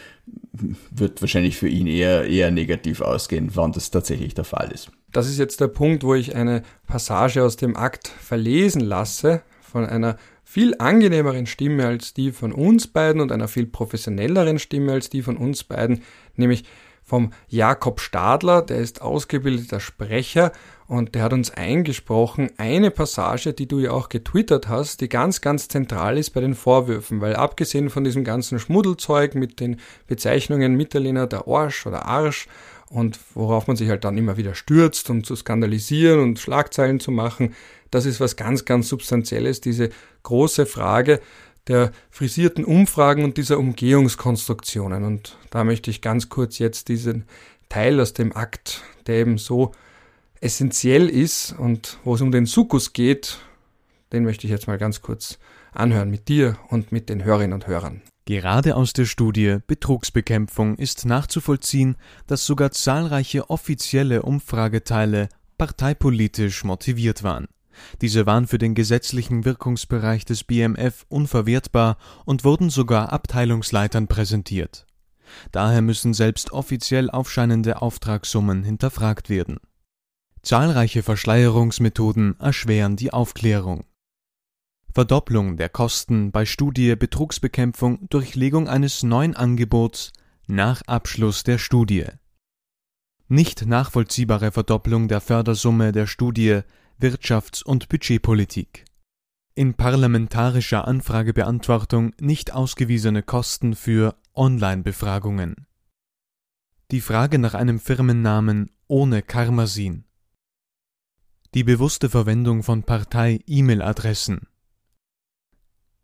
[0.89, 4.89] wird wahrscheinlich für ihn eher, eher negativ ausgehen, wann das tatsächlich der Fall ist.
[5.17, 9.83] Das ist jetzt der Punkt, wo ich eine Passage aus dem Akt verlesen lasse von
[9.83, 15.09] einer viel angenehmeren Stimme als die von uns beiden und einer viel professionelleren Stimme als
[15.09, 16.03] die von uns beiden,
[16.35, 16.65] nämlich
[17.01, 20.51] vom Jakob Stadler, der ist ausgebildeter Sprecher
[20.87, 25.41] und der hat uns eingesprochen, eine Passage, die du ja auch getwittert hast, die ganz,
[25.41, 30.75] ganz zentral ist bei den Vorwürfen, weil abgesehen von diesem ganzen Schmuddelzeug mit den Bezeichnungen
[30.75, 32.47] Mitterlehner der Arsch oder Arsch
[32.89, 37.11] und worauf man sich halt dann immer wieder stürzt, um zu skandalisieren und Schlagzeilen zu
[37.11, 37.53] machen,
[37.91, 39.89] das ist was ganz, ganz Substanzielles, diese
[40.23, 41.19] große Frage
[41.67, 45.03] der frisierten Umfragen und dieser Umgehungskonstruktionen.
[45.03, 47.25] Und da möchte ich ganz kurz jetzt diesen
[47.69, 49.73] Teil aus dem Akt, der eben so
[50.39, 53.39] essentiell ist und wo es um den Sukkus geht,
[54.13, 55.39] den möchte ich jetzt mal ganz kurz
[55.73, 58.01] anhören mit dir und mit den Hörerinnen und Hörern.
[58.27, 61.95] Gerade aus der Studie Betrugsbekämpfung ist nachzuvollziehen,
[62.27, 67.47] dass sogar zahlreiche offizielle Umfrageteile parteipolitisch motiviert waren.
[68.01, 74.85] Diese waren für den gesetzlichen Wirkungsbereich des BMF unverwertbar und wurden sogar Abteilungsleitern präsentiert.
[75.53, 79.57] Daher müssen selbst offiziell aufscheinende Auftragssummen hinterfragt werden.
[80.41, 83.85] Zahlreiche Verschleierungsmethoden erschweren die Aufklärung.
[84.97, 90.11] Verdopplung der Kosten bei Studie Betrugsbekämpfung durch Legung eines neuen Angebots
[90.47, 92.07] nach Abschluss der Studie.
[93.27, 96.61] Nicht nachvollziehbare Verdopplung der Fördersumme der Studie
[96.99, 98.85] Wirtschafts- und Budgetpolitik.
[99.53, 105.67] In parlamentarischer Anfragebeantwortung nicht ausgewiesene Kosten für Online-Befragungen.
[106.89, 110.05] Die Frage nach einem Firmennamen ohne Karmasin.
[111.53, 114.47] Die bewusste Verwendung von Partei-E-Mail-Adressen.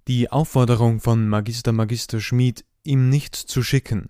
[0.09, 4.09] Die Aufforderung von Magister Magister Schmid, ihm nichts zu schicken.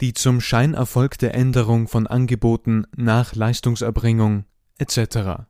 [0.00, 4.46] Die zum Schein erfolgte Änderung von Angeboten nach Leistungserbringung
[4.78, 5.44] etc.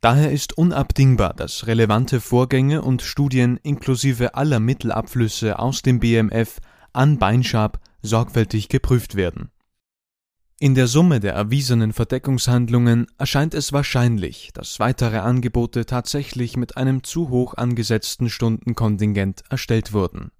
[0.00, 6.60] Daher ist unabdingbar, dass relevante Vorgänge und Studien inklusive aller Mittelabflüsse aus dem BMF
[6.94, 9.50] an Beinschab sorgfältig geprüft werden.
[10.62, 17.02] In der Summe der erwiesenen Verdeckungshandlungen erscheint es wahrscheinlich, dass weitere Angebote tatsächlich mit einem
[17.02, 20.32] zu hoch angesetzten Stundenkontingent erstellt wurden.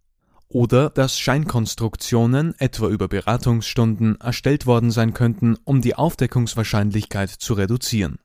[0.49, 8.19] Oder dass Scheinkonstruktionen, etwa über Beratungsstunden, erstellt worden sein könnten, um die Aufdeckungswahrscheinlichkeit zu reduzieren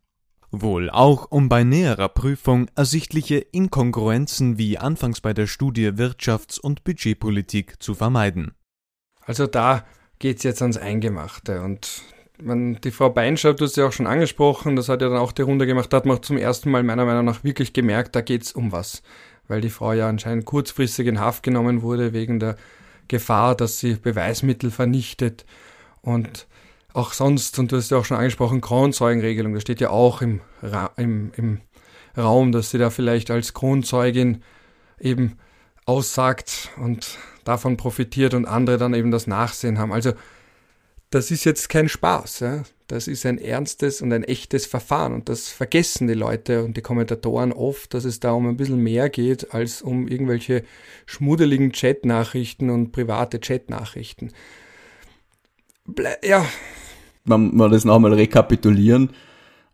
[0.52, 6.86] wohl auch um bei näherer Prüfung ersichtliche Inkongruenzen wie anfangs bei der Studie Wirtschafts- und
[6.86, 8.54] Budgetpolitik zu vermeiden.
[9.26, 9.84] Also da
[10.26, 12.02] geht's jetzt ans Eingemachte und
[12.42, 15.32] man, die Frau Beinschab, du hast ja auch schon angesprochen, das hat ja dann auch
[15.32, 18.22] die Runde gemacht, da hat man zum ersten Mal meiner Meinung nach wirklich gemerkt, da
[18.22, 19.04] geht's um was.
[19.48, 22.56] Weil die Frau ja anscheinend kurzfristig in Haft genommen wurde wegen der
[23.08, 25.46] Gefahr, dass sie Beweismittel vernichtet.
[26.02, 26.48] Und
[26.92, 30.42] auch sonst, und du hast ja auch schon angesprochen, Kronzeugenregelung, das steht ja auch im,
[30.64, 31.62] Ra im, im
[32.18, 34.42] Raum, dass sie da vielleicht als Kronzeugin
[35.00, 35.38] eben
[35.86, 39.93] aussagt und davon profitiert und andere dann eben das Nachsehen haben.
[39.93, 40.12] Also
[41.10, 42.39] das ist jetzt kein Spaß.
[42.41, 42.64] Ja?
[42.88, 46.82] Das ist ein ernstes und ein echtes Verfahren und das vergessen die Leute und die
[46.82, 50.64] Kommentatoren oft, dass es da um ein bisschen mehr geht als um irgendwelche
[51.06, 54.34] schmuddeligen Chatnachrichten und private Chatnachrichten.
[56.24, 56.46] Ja,
[57.26, 59.12] wenn wir das nochmal rekapitulieren,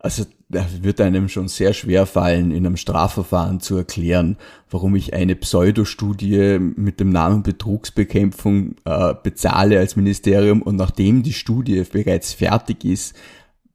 [0.03, 4.37] also das wird einem schon sehr schwer fallen, in einem Strafverfahren zu erklären,
[4.69, 11.33] warum ich eine Pseudostudie mit dem Namen Betrugsbekämpfung äh, bezahle als Ministerium und nachdem die
[11.33, 13.15] Studie bereits fertig ist,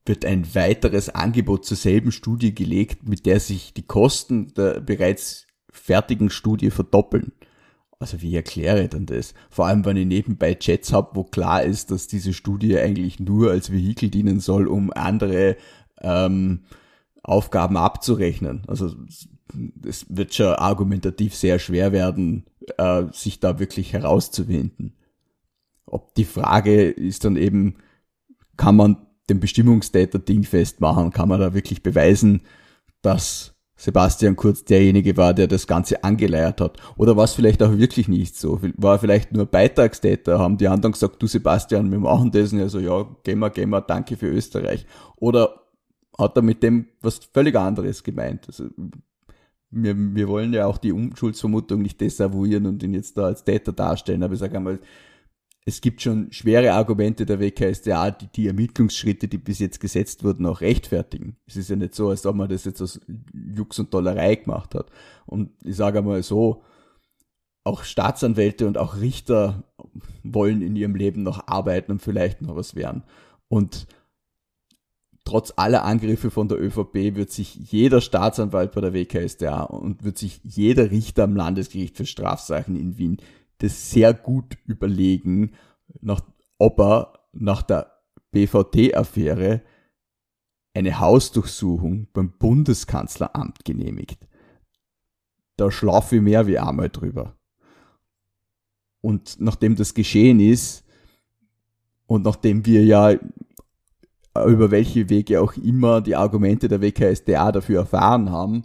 [0.05, 5.47] wird ein weiteres Angebot zur selben Studie gelegt, mit der sich die Kosten der bereits
[5.70, 7.33] fertigen Studie verdoppeln.
[7.99, 9.33] Also wie erkläre ich denn das?
[9.49, 13.51] Vor allem, wenn ich nebenbei Chats habe, wo klar ist, dass diese Studie eigentlich nur
[13.53, 15.57] als Vehikel dienen soll, um andere
[16.07, 16.61] ähm,
[17.22, 18.62] Aufgaben abzurechnen.
[18.68, 18.94] Also
[19.84, 22.44] es wird schon argumentativ sehr schwer werden,
[22.78, 24.96] äh, sich da wirklich herauszuwinden.
[25.86, 27.76] Ob die Frage ist dann eben,
[28.57, 28.96] kann man
[29.28, 31.11] den Bestimmungstäter dingfest machen?
[31.11, 32.42] Kann man da wirklich beweisen,
[33.02, 36.78] dass Sebastian Kurz derjenige war, der das Ganze angeleiert hat.
[36.96, 38.61] Oder war es vielleicht auch wirklich nicht so?
[38.76, 40.38] War vielleicht nur Beitragstäter?
[40.38, 42.52] Haben die anderen gesagt, du Sebastian, wir machen das?
[42.52, 44.86] Und er so, ja, gehen wir, gehen wir, danke für Österreich.
[45.16, 45.65] Oder
[46.18, 48.47] hat er mit dem was völlig anderes gemeint?
[48.48, 48.68] Also,
[49.70, 53.72] wir, wir wollen ja auch die Unschuldsvermutung nicht desavouieren und ihn jetzt da als Täter
[53.72, 54.80] darstellen, aber ich sage einmal,
[55.68, 60.47] es gibt schon schwere Argumente der WKSDA, die die Ermittlungsschritte, die bis jetzt gesetzt wurden,
[60.47, 61.36] auch rechtfertigen.
[61.44, 63.01] Es ist ja nicht so, als ob man das jetzt aus
[63.34, 64.86] Jux und Dollerei gemacht hat.
[65.26, 66.62] Und ich sage einmal so,
[67.64, 69.64] auch Staatsanwälte und auch Richter
[70.22, 73.02] wollen in ihrem Leben noch arbeiten und vielleicht noch was werden.
[73.48, 73.88] Und
[75.27, 80.16] trotz aller Angriffe von der ÖVP wird sich jeder Staatsanwalt bei der WKSDA und wird
[80.16, 83.19] sich jeder Richter am Landesgericht für Strafsachen in Wien
[83.59, 85.53] das sehr gut überlegen,
[86.01, 86.20] nach,
[86.59, 87.93] ob er nach der
[88.32, 89.62] BVT-Affäre
[90.74, 94.27] eine Hausdurchsuchung beim Bundeskanzleramt genehmigt.
[95.57, 97.39] Da schlafe ich mehr wie einmal drüber.
[99.01, 100.85] Und nachdem das geschehen ist
[102.07, 103.15] und nachdem wir ja
[104.44, 108.64] über welche Wege auch immer die Argumente der WKSDA dafür erfahren haben,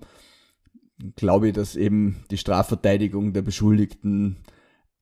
[1.16, 4.38] glaube ich, dass eben die Strafverteidigung der Beschuldigten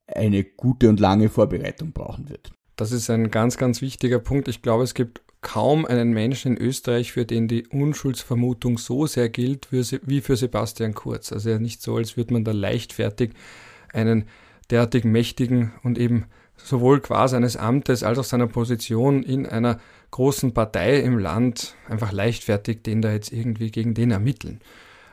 [0.07, 2.51] eine gute und lange Vorbereitung brauchen wird.
[2.75, 4.47] Das ist ein ganz, ganz wichtiger Punkt.
[4.47, 9.29] Ich glaube, es gibt kaum einen Menschen in Österreich, für den die Unschuldsvermutung so sehr
[9.29, 11.31] gilt wie für Sebastian Kurz.
[11.31, 13.31] Also nicht so, als würde man da leichtfertig
[13.93, 14.25] einen
[14.69, 16.25] derartig mächtigen und eben
[16.57, 19.79] sowohl qua seines Amtes als auch seiner Position in einer
[20.11, 24.61] großen Partei im Land einfach leichtfertig den da jetzt irgendwie gegen den ermitteln.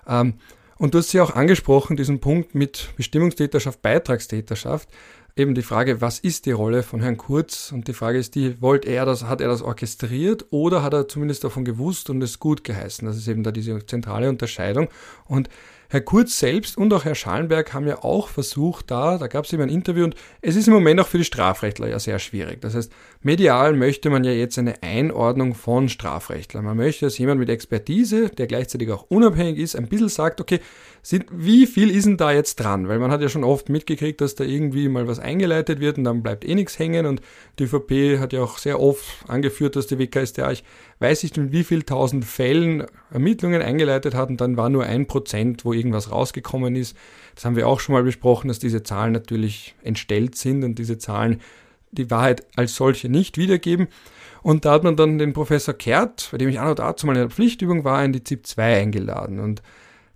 [0.06, 0.34] Ähm,
[0.78, 4.88] und du hast ja auch angesprochen, diesen Punkt mit Bestimmungstäterschaft, Beitragstäterschaft.
[5.34, 7.70] Eben die Frage, was ist die Rolle von Herrn Kurz?
[7.72, 11.08] Und die Frage ist die, wollte er das, hat er das orchestriert oder hat er
[11.08, 13.06] zumindest davon gewusst und es gut geheißen?
[13.06, 14.88] Das ist eben da diese zentrale Unterscheidung.
[15.26, 15.48] Und
[15.88, 19.52] Herr Kurz selbst und auch Herr Schallenberg haben ja auch versucht, da, da gab es
[19.52, 22.60] eben ein Interview und es ist im Moment auch für die Strafrechtler ja sehr schwierig.
[22.60, 22.92] Das heißt,
[23.22, 26.64] medial möchte man ja jetzt eine Einordnung von Strafrechtlern.
[26.64, 30.60] Man möchte, dass jemand mit Expertise, der gleichzeitig auch unabhängig ist, ein bisschen sagt, okay,
[31.02, 32.88] sind, wie viel ist denn da jetzt dran?
[32.88, 36.04] Weil man hat ja schon oft mitgekriegt, dass da irgendwie mal was eingeleitet wird und
[36.04, 37.20] dann bleibt eh nichts hängen und
[37.60, 40.64] die ÖVP hat ja auch sehr oft angeführt, dass die WKStA, ich
[40.98, 45.06] weiß nicht, in wie viel tausend Fällen Ermittlungen eingeleitet hat und dann war nur ein
[45.06, 46.96] Prozent, wo irgendwas rausgekommen ist.
[47.34, 50.98] Das haben wir auch schon mal besprochen, dass diese Zahlen natürlich entstellt sind und diese
[50.98, 51.40] Zahlen
[51.92, 53.88] die Wahrheit als solche nicht wiedergeben.
[54.42, 57.14] Und da hat man dann den Professor Kehrt, bei dem ich auch noch dazu mal
[57.14, 59.40] in der Pflichtübung war, in die ZIP 2 eingeladen.
[59.40, 59.62] Und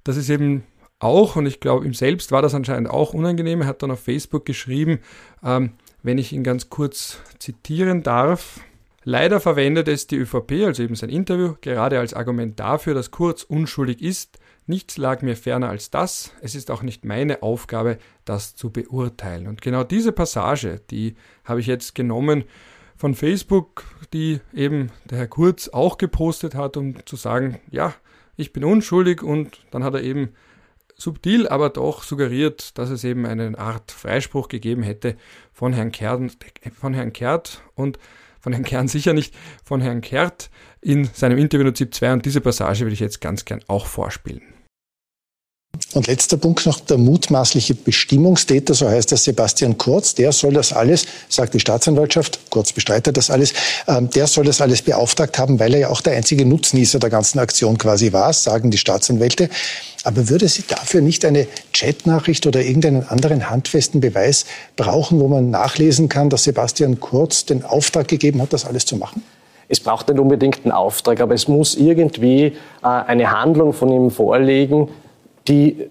[0.04, 0.64] das ist eben
[1.00, 3.62] auch, und ich glaube, ihm selbst war das anscheinend auch unangenehm.
[3.62, 5.00] Er hat dann auf Facebook geschrieben,
[5.42, 5.72] ähm,
[6.02, 8.60] wenn ich ihn ganz kurz zitieren darf.
[9.02, 13.42] Leider verwendet es die ÖVP, also eben sein Interview, gerade als Argument dafür, dass Kurz
[13.42, 14.38] unschuldig ist.
[14.66, 16.32] Nichts lag mir ferner als das.
[16.40, 19.48] Es ist auch nicht meine Aufgabe, das zu beurteilen.
[19.48, 22.44] Und genau diese Passage, die habe ich jetzt genommen
[22.96, 27.94] von Facebook, die eben der Herr Kurz auch gepostet hat, um zu sagen, ja,
[28.36, 30.34] ich bin unschuldig und dann hat er eben
[31.00, 35.16] subtil, aber doch suggeriert, dass es eben eine Art Freispruch gegeben hätte
[35.52, 36.36] von Herrn Kert,
[36.78, 37.98] von Herrn Kehrt und
[38.38, 39.34] von Herrn Kern sicher nicht,
[39.64, 40.50] von Herrn Kehrt
[40.82, 43.86] in seinem Interview in ZIP 2 und diese Passage würde ich jetzt ganz gern auch
[43.86, 44.42] vorspielen.
[45.92, 50.72] Und letzter Punkt noch, der mutmaßliche Bestimmungstäter, so heißt der Sebastian Kurz, der soll das
[50.72, 53.54] alles, sagt die Staatsanwaltschaft, Kurz bestreitet das alles,
[53.88, 57.10] ähm, der soll das alles beauftragt haben, weil er ja auch der einzige Nutznießer der
[57.10, 59.48] ganzen Aktion quasi war, sagen die Staatsanwälte.
[60.04, 64.46] Aber würde sie dafür nicht eine Chatnachricht oder irgendeinen anderen handfesten Beweis
[64.76, 68.96] brauchen, wo man nachlesen kann, dass Sebastian Kurz den Auftrag gegeben hat, das alles zu
[68.96, 69.22] machen?
[69.70, 74.10] Es braucht nicht unbedingt einen Auftrag, aber es muss irgendwie äh, eine Handlung von ihm
[74.10, 74.88] vorliegen,
[75.48, 75.88] die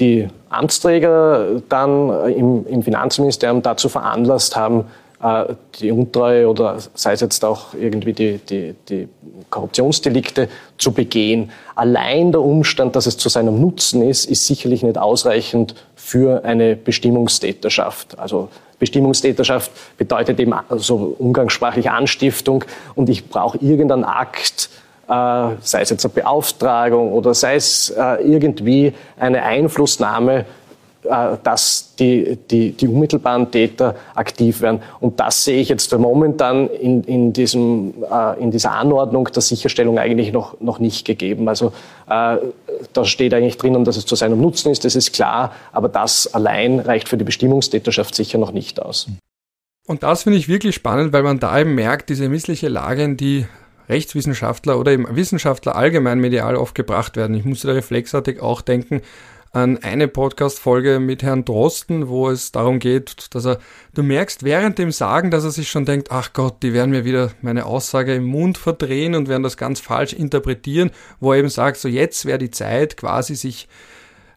[0.00, 4.86] die Amtsträger dann im, im Finanzministerium dazu veranlasst haben,
[5.22, 9.08] äh, die Untreue oder sei es jetzt auch irgendwie die, die, die
[9.50, 10.48] Korruptionsdelikte
[10.78, 11.50] zu begehen.
[11.74, 16.74] Allein der Umstand, dass es zu seinem Nutzen ist, ist sicherlich nicht ausreichend für eine
[16.74, 18.18] Bestimmungstäterschaft.
[18.18, 18.48] Also
[18.80, 22.64] Bestimmungstäterschaft bedeutet eben so umgangssprachlich Anstiftung.
[22.96, 24.70] Und ich brauche irgendeinen Akt,
[25.08, 25.12] äh,
[25.60, 30.46] sei es jetzt eine Beauftragung oder sei es äh, irgendwie eine Einflussnahme,
[31.04, 34.82] äh, dass die, die, die unmittelbaren Täter aktiv werden.
[35.00, 37.94] Und das sehe ich jetzt momentan in, in, diesem,
[38.40, 41.48] in dieser Anordnung der Sicherstellung eigentlich noch, noch nicht gegeben.
[41.48, 41.72] Also
[42.06, 46.32] da steht eigentlich drinnen, dass es zu seinem Nutzen ist, das ist klar, aber das
[46.34, 49.06] allein reicht für die Bestimmungstäterschaft sicher noch nicht aus.
[49.86, 53.16] Und das finde ich wirklich spannend, weil man da eben merkt, diese missliche Lage, in
[53.16, 53.46] die
[53.88, 57.34] Rechtswissenschaftler oder eben Wissenschaftler allgemein medial oft gebracht werden.
[57.34, 59.02] Ich musste da reflexartig auch denken
[59.52, 63.58] an eine Podcast-Folge mit Herrn Drosten, wo es darum geht, dass er,
[63.94, 67.04] du merkst während dem Sagen, dass er sich schon denkt, ach Gott, die werden mir
[67.04, 71.48] wieder meine Aussage im Mund verdrehen und werden das ganz falsch interpretieren, wo er eben
[71.48, 73.68] sagt, so jetzt wäre die Zeit quasi sich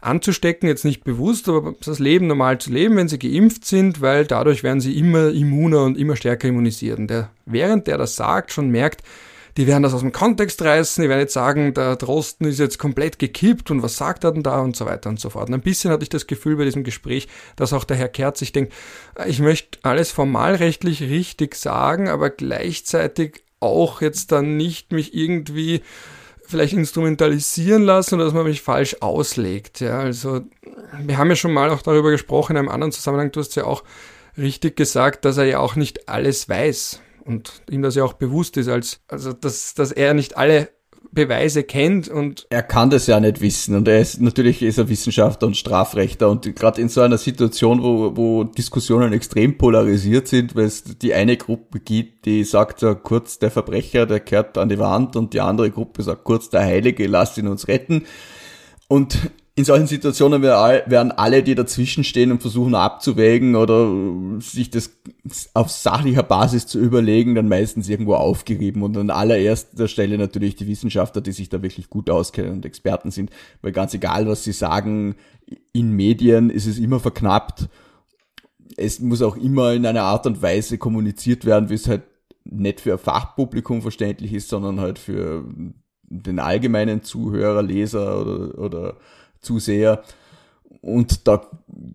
[0.01, 4.25] anzustecken, jetzt nicht bewusst, aber das Leben normal zu leben, wenn sie geimpft sind, weil
[4.25, 6.97] dadurch werden sie immer immuner und immer stärker immunisiert.
[6.97, 9.03] Und der, während der das sagt, schon merkt,
[9.57, 12.79] die werden das aus dem Kontext reißen, die werden jetzt sagen, der Drosten ist jetzt
[12.79, 15.47] komplett gekippt und was sagt er denn da und so weiter und so fort.
[15.47, 18.39] Und ein bisschen hatte ich das Gefühl bei diesem Gespräch, dass auch der Herr Kerz
[18.39, 18.73] sich denkt,
[19.27, 25.81] ich möchte alles formalrechtlich richtig sagen, aber gleichzeitig auch jetzt dann nicht mich irgendwie
[26.45, 29.79] vielleicht instrumentalisieren lassen oder dass man mich falsch auslegt.
[29.79, 30.41] Ja, also
[30.99, 33.31] wir haben ja schon mal auch darüber gesprochen in einem anderen Zusammenhang.
[33.31, 33.83] Du hast ja auch
[34.37, 38.57] richtig gesagt, dass er ja auch nicht alles weiß und ihm das ja auch bewusst
[38.57, 40.69] ist, als also dass, dass er nicht alle
[41.11, 44.89] Beweise kennt und er kann das ja nicht wissen und er ist natürlich ist er
[44.89, 50.55] Wissenschaftler und Strafrechter und gerade in so einer Situation, wo, wo Diskussionen extrem polarisiert sind,
[50.55, 54.69] weil es die eine Gruppe gibt, die sagt so kurz der Verbrecher, der kehrt an
[54.69, 58.05] die Wand und die andere Gruppe sagt kurz der Heilige, lasst ihn uns retten.
[58.87, 63.87] Und in solchen Situationen werden alle, die dazwischen stehen und versuchen abzuwägen oder
[64.39, 64.89] sich das
[65.53, 68.81] auf sachlicher Basis zu überlegen, dann meistens irgendwo aufgerieben.
[68.81, 73.11] Und an allererster Stelle natürlich die Wissenschaftler, die sich da wirklich gut auskennen und Experten
[73.11, 73.29] sind,
[73.61, 75.15] weil ganz egal, was sie sagen,
[75.71, 77.69] in Medien ist es immer verknappt.
[78.75, 82.01] Es muss auch immer in einer Art und Weise kommuniziert werden, wie es halt
[82.43, 85.45] nicht für ein Fachpublikum verständlich ist, sondern halt für
[86.03, 88.97] den allgemeinen Zuhörer, Leser oder, oder
[89.43, 90.03] zu sehr.
[90.81, 91.41] Und da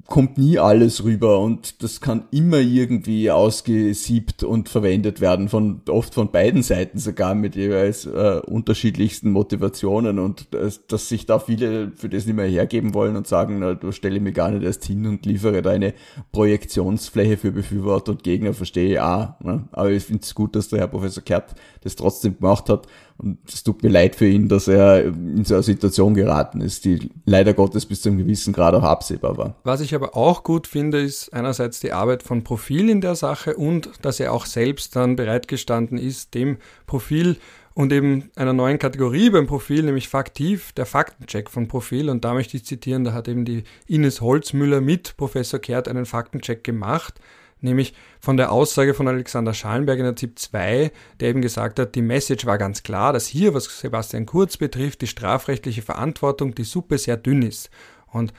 [0.06, 6.14] kommt nie alles rüber und das kann immer irgendwie ausgesiebt und verwendet werden, von oft
[6.14, 11.92] von beiden Seiten sogar mit jeweils äh, unterschiedlichsten Motivationen und dass, dass sich da viele
[11.94, 14.86] für das nicht mehr hergeben wollen und sagen, na, du stelle mir gar nicht erst
[14.86, 15.92] hin und liefere deine
[16.32, 19.38] Projektionsfläche für Befürworter und Gegner, verstehe ich auch.
[19.40, 19.68] Ne?
[19.72, 22.86] Aber ich finde es gut, dass der Herr Professor Kert das trotzdem gemacht hat
[23.18, 26.84] und es tut mir leid für ihn, dass er in so eine Situation geraten ist,
[26.84, 29.56] die leider Gottes bis zu einem gewissen Grad auch absehbar war.
[29.64, 33.56] Was ich aber auch gut finde, ist einerseits die Arbeit von Profil in der Sache
[33.56, 37.38] und dass er auch selbst dann bereitgestanden ist, dem Profil
[37.74, 42.10] und eben einer neuen Kategorie beim Profil, nämlich Faktiv, der Faktencheck von Profil.
[42.10, 46.06] Und da möchte ich zitieren, da hat eben die Ines Holzmüller mit Professor Kehrt einen
[46.06, 47.20] Faktencheck gemacht
[47.60, 51.94] nämlich von der Aussage von Alexander Schallenberg in der ZIP 2, der eben gesagt hat,
[51.94, 56.64] die Message war ganz klar, dass hier, was Sebastian Kurz betrifft, die strafrechtliche Verantwortung, die
[56.64, 57.70] Suppe sehr dünn ist.
[58.06, 58.32] Und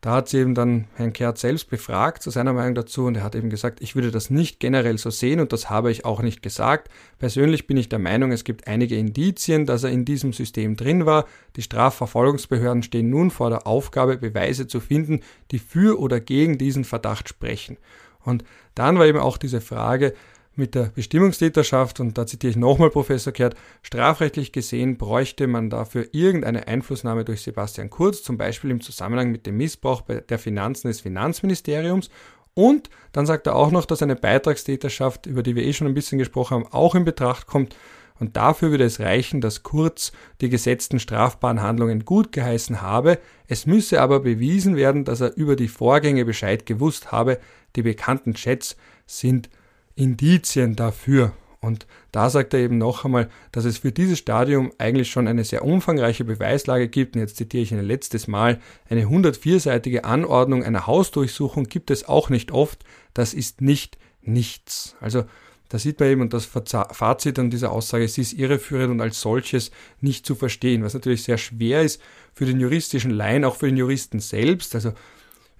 [0.00, 3.22] da hat sie eben dann Herrn Kehrt selbst befragt zu seiner Meinung dazu und er
[3.22, 6.22] hat eben gesagt, ich würde das nicht generell so sehen und das habe ich auch
[6.22, 6.88] nicht gesagt.
[7.18, 11.04] Persönlich bin ich der Meinung, es gibt einige Indizien, dass er in diesem System drin
[11.04, 11.26] war.
[11.56, 15.20] Die Strafverfolgungsbehörden stehen nun vor der Aufgabe, Beweise zu finden,
[15.50, 17.76] die für oder gegen diesen Verdacht sprechen.
[18.24, 18.44] Und
[18.74, 20.14] dann war eben auch diese Frage
[20.56, 26.06] mit der Bestimmungstäterschaft, und da zitiere ich nochmal Professor Kehrt, strafrechtlich gesehen bräuchte man dafür
[26.12, 31.00] irgendeine Einflussnahme durch Sebastian Kurz, zum Beispiel im Zusammenhang mit dem Missbrauch der Finanzen des
[31.00, 32.10] Finanzministeriums.
[32.54, 35.94] Und dann sagt er auch noch, dass eine Beitragstäterschaft, über die wir eh schon ein
[35.94, 37.76] bisschen gesprochen haben, auch in Betracht kommt.
[38.20, 43.18] Und dafür würde es reichen, dass Kurz die gesetzten strafbaren Handlungen gut geheißen habe.
[43.48, 47.40] Es müsse aber bewiesen werden, dass er über die Vorgänge Bescheid gewusst habe,
[47.74, 48.76] die bekannten Chats
[49.06, 49.48] sind
[49.96, 51.32] Indizien dafür.
[51.60, 55.44] Und da sagt er eben noch einmal, dass es für dieses Stadium eigentlich schon eine
[55.44, 57.16] sehr umfangreiche Beweislage gibt.
[57.16, 62.30] Und jetzt zitiere ich ein letztes Mal, eine 104-seitige Anordnung einer Hausdurchsuchung gibt es auch
[62.30, 62.84] nicht oft.
[63.12, 64.96] Das ist nicht nichts.
[65.00, 65.24] Also
[65.70, 69.20] da sieht man eben, und das Fazit an dieser Aussage, sie ist irreführend und als
[69.20, 69.70] solches
[70.00, 72.02] nicht zu verstehen, was natürlich sehr schwer ist
[72.34, 74.74] für den juristischen Laien, auch für den Juristen selbst.
[74.74, 74.92] Also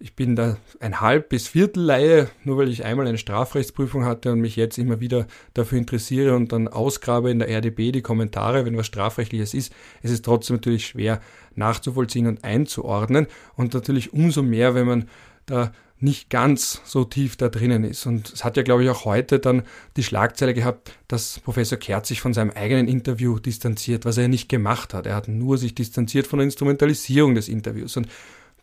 [0.00, 4.40] ich bin da ein Halb- bis Viertelleihe, nur weil ich einmal eine Strafrechtsprüfung hatte und
[4.40, 8.76] mich jetzt immer wieder dafür interessiere und dann ausgrabe in der RDB die Kommentare, wenn
[8.76, 9.72] was Strafrechtliches ist.
[10.02, 11.20] Es ist trotzdem natürlich schwer
[11.54, 15.08] nachzuvollziehen und einzuordnen und natürlich umso mehr, wenn man
[15.46, 15.70] da
[16.00, 18.06] nicht ganz so tief da drinnen ist.
[18.06, 19.62] Und es hat ja, glaube ich, auch heute dann
[19.96, 24.48] die Schlagzeile gehabt, dass Professor Kerz sich von seinem eigenen Interview distanziert, was er nicht
[24.48, 25.06] gemacht hat.
[25.06, 27.96] Er hat nur sich distanziert von der Instrumentalisierung des Interviews.
[27.96, 28.08] Und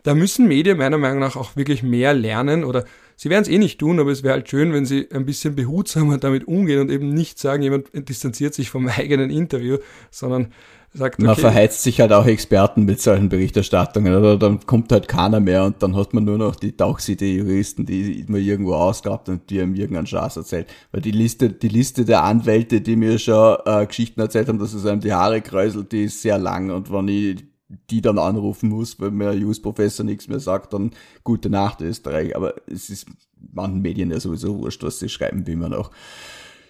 [0.04, 2.86] da müssen Medien meiner Meinung nach auch wirklich mehr lernen oder
[3.16, 5.56] sie werden es eh nicht tun, aber es wäre halt schön, wenn sie ein bisschen
[5.56, 10.54] behutsamer damit umgehen und eben nicht sagen, jemand distanziert sich vom eigenen Interview, sondern
[10.98, 11.26] sagt, okay.
[11.26, 15.66] Man verheizt sich halt auch Experten mit solchen Berichterstattungen, oder dann kommt halt keiner mehr
[15.66, 19.76] und dann hat man nur noch die Tauchsiede-Juristen, die man irgendwo ausgabt und die einem
[19.76, 20.68] irgendeinen Schatz erzählt.
[20.92, 24.74] Weil die Liste, die Liste der Anwälte, die mir schon äh, Geschichten erzählt haben, dass
[24.74, 27.46] es einem die Haare kräuselt, die ist sehr lang und wenn ich
[27.90, 30.92] die dann anrufen muss, weil mir Jus Professor nichts mehr sagt, dann
[31.24, 32.36] gute Nacht Österreich.
[32.36, 33.08] Aber es ist
[33.54, 35.92] manchen Medien ja sowieso wurscht, was sie schreiben, wie man auch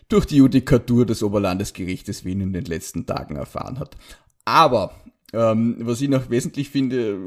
[0.10, 3.98] durch die Judikatur des Oberlandesgerichtes Wien in den letzten Tagen erfahren hat.
[4.46, 4.94] Aber
[5.34, 7.20] ähm, was ich noch wesentlich finde,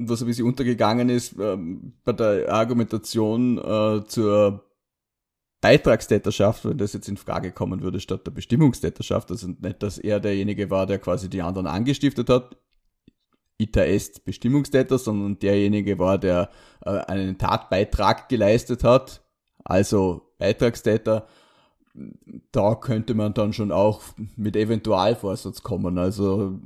[0.00, 4.64] was ein bisschen untergegangen ist ähm, bei der Argumentation äh, zur
[5.60, 10.20] Beitragstäterschaft, wenn das jetzt in Frage kommen würde, statt der Bestimmungstäterschaft, also nicht, dass er
[10.20, 12.56] derjenige war, der quasi die anderen angestiftet hat,
[13.58, 16.50] ita est Bestimmungstäter, sondern derjenige war, der
[16.84, 19.22] äh, einen Tatbeitrag geleistet hat,
[19.64, 21.26] also Beitragstäter,
[22.52, 24.00] da könnte man dann schon auch
[24.36, 25.98] mit Eventualvorsatz kommen.
[25.98, 26.58] Also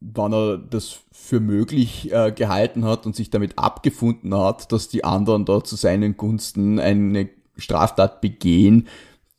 [0.00, 5.04] wenn er das für möglich äh, gehalten hat und sich damit abgefunden hat, dass die
[5.04, 8.88] anderen da zu seinen Gunsten eine Straftat begehen,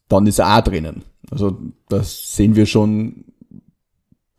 [0.08, 1.04] dann ist er auch drinnen.
[1.30, 1.58] Also
[1.90, 3.26] das sehen wir schon,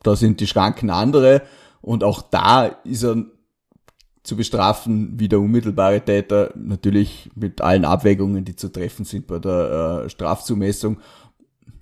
[0.03, 1.43] da sind die Schranken andere
[1.81, 3.25] und auch da ist er
[4.23, 9.39] zu bestrafen wie der unmittelbare Täter, natürlich mit allen Abwägungen, die zu treffen sind bei
[9.39, 11.01] der äh, Strafzumessung.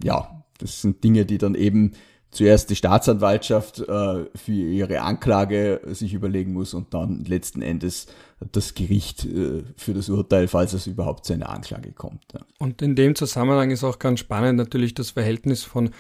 [0.03, 1.93] Ja, das sind Dinge, die dann eben
[2.31, 8.07] zuerst die Staatsanwaltschaft äh, für ihre Anklage sich überlegen muss und dann letzten Endes
[8.53, 12.23] das Gericht äh, für das Urteil, falls es überhaupt zu einer Anklage kommt.
[12.33, 12.41] Ja.
[12.59, 15.91] Und in dem Zusammenhang ist auch ganz spannend natürlich das Verhältnis von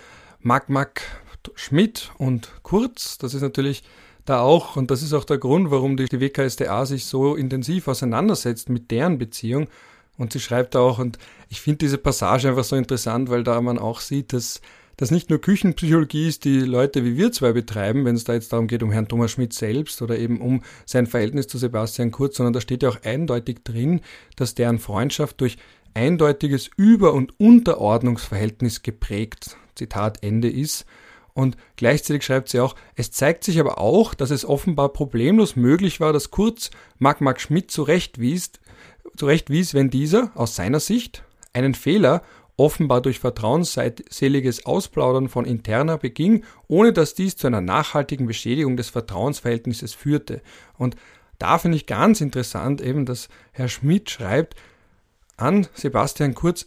[0.40, 1.02] Mack
[1.54, 3.18] Schmidt und Kurz.
[3.18, 3.82] Das ist natürlich
[4.24, 8.68] da auch, und das ist auch der Grund, warum die, WKSDA sich so intensiv auseinandersetzt
[8.68, 9.68] mit deren Beziehung.
[10.16, 11.18] Und sie schreibt auch, und
[11.48, 14.60] ich finde diese Passage einfach so interessant, weil da man auch sieht, dass
[15.00, 18.52] das nicht nur Küchenpsychologie ist, die Leute wie wir zwei betreiben, wenn es da jetzt
[18.52, 22.36] darum geht, um Herrn Thomas Schmidt selbst oder eben um sein Verhältnis zu Sebastian Kurz,
[22.36, 24.02] sondern da steht ja auch eindeutig drin,
[24.36, 25.56] dass deren Freundschaft durch
[25.94, 30.84] eindeutiges Über- und Unterordnungsverhältnis geprägt, Zitat Ende ist.
[31.32, 36.00] Und gleichzeitig schreibt sie auch, es zeigt sich aber auch, dass es offenbar problemlos möglich
[36.00, 38.52] war, dass Kurz Mark Mark Schmidt zurechtwies,
[39.16, 42.22] zurechtwies, wenn dieser, aus seiner Sicht, einen Fehler
[42.56, 48.90] offenbar durch vertrauensseliges Ausplaudern von Interna beging, ohne dass dies zu einer nachhaltigen Beschädigung des
[48.90, 50.42] Vertrauensverhältnisses führte.
[50.76, 50.94] Und
[51.38, 54.56] da finde ich ganz interessant eben, dass Herr Schmidt schreibt
[55.38, 56.66] an Sebastian Kurz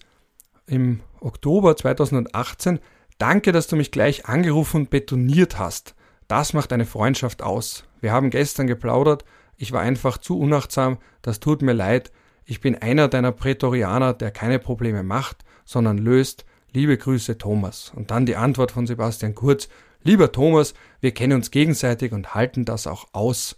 [0.66, 2.80] im Oktober 2018,
[3.24, 5.96] Danke, dass du mich gleich angerufen und betoniert hast.
[6.28, 7.86] Das macht eine Freundschaft aus.
[8.02, 9.24] Wir haben gestern geplaudert,
[9.56, 12.12] ich war einfach zu unachtsam, das tut mir leid.
[12.44, 16.44] Ich bin einer deiner Prätorianer, der keine Probleme macht, sondern löst.
[16.74, 17.94] Liebe Grüße, Thomas.
[17.96, 19.70] Und dann die Antwort von Sebastian Kurz.
[20.04, 23.58] Lieber Thomas, wir kennen uns gegenseitig und halten das auch aus.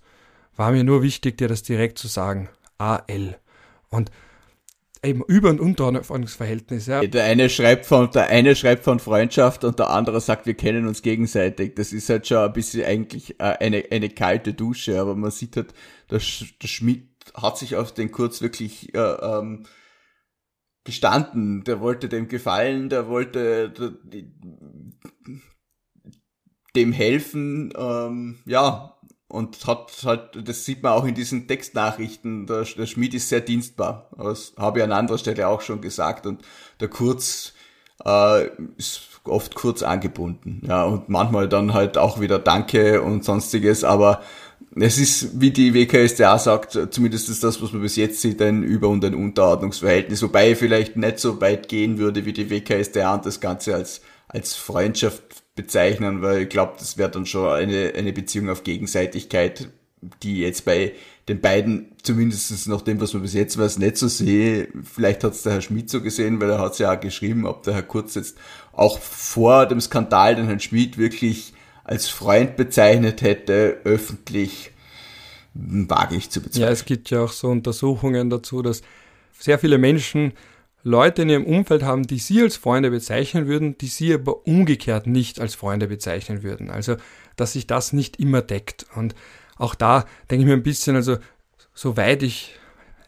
[0.56, 2.50] War mir nur wichtig, dir das direkt zu sagen.
[2.78, 3.40] AL.
[3.90, 4.12] Und
[5.06, 7.02] eben Über- und Unterordnungsverhältnis, ja.
[7.06, 10.88] Der eine schreibt von, der eine schreibt von Freundschaft und der andere sagt, wir kennen
[10.88, 11.76] uns gegenseitig.
[11.76, 15.56] Das ist halt schon ein bisschen eigentlich äh, eine, eine kalte Dusche, aber man sieht
[15.56, 15.74] halt,
[16.10, 16.20] der,
[16.62, 19.66] der Schmidt hat sich auf den Kurz wirklich äh, ähm,
[20.84, 21.64] gestanden.
[21.64, 23.74] Der wollte dem gefallen, der wollte
[26.76, 28.95] dem helfen, ähm, ja,
[29.36, 33.42] und hat halt, das sieht man auch in diesen Textnachrichten, der, der Schmied ist sehr
[33.42, 34.10] dienstbar.
[34.18, 36.26] Das habe ich an anderer Stelle auch schon gesagt.
[36.26, 36.42] Und
[36.80, 37.54] der Kurz
[38.04, 38.48] äh,
[38.78, 40.62] ist oft kurz angebunden.
[40.68, 44.22] Ja, und manchmal dann halt auch wieder Danke und sonstiges, aber
[44.78, 48.64] es ist, wie die WKSDA sagt, zumindest ist das, was man bis jetzt sieht, ein
[48.64, 53.16] Über- und ein Unterordnungsverhältnis, wobei ich vielleicht nicht so weit gehen würde wie die WKSDA
[53.16, 57.94] und das Ganze als, als Freundschaft bezeichnen, weil ich glaube, das wäre dann schon eine,
[57.96, 59.70] eine Beziehung auf Gegenseitigkeit,
[60.22, 60.94] die jetzt bei
[61.28, 64.68] den beiden, zumindest nach dem, was man bis jetzt weiß, nicht so sehe.
[64.84, 67.48] Vielleicht hat es der Herr Schmidt so gesehen, weil er hat es ja auch geschrieben,
[67.48, 68.38] ob der Herr Kurz jetzt
[68.74, 71.54] auch vor dem Skandal den Herrn Schmidt wirklich
[71.84, 74.72] als Freund bezeichnet hätte, öffentlich,
[75.54, 76.68] wage ich zu bezweifeln.
[76.68, 78.82] Ja, es gibt ja auch so Untersuchungen dazu, dass
[79.40, 80.34] sehr viele Menschen
[80.86, 85.08] Leute in ihrem Umfeld haben, die sie als Freunde bezeichnen würden, die sie aber umgekehrt
[85.08, 86.70] nicht als Freunde bezeichnen würden.
[86.70, 86.96] Also,
[87.36, 88.86] dass sich das nicht immer deckt.
[88.96, 89.16] Und
[89.58, 91.18] auch da denke ich mir ein bisschen, also,
[91.74, 92.56] soweit ich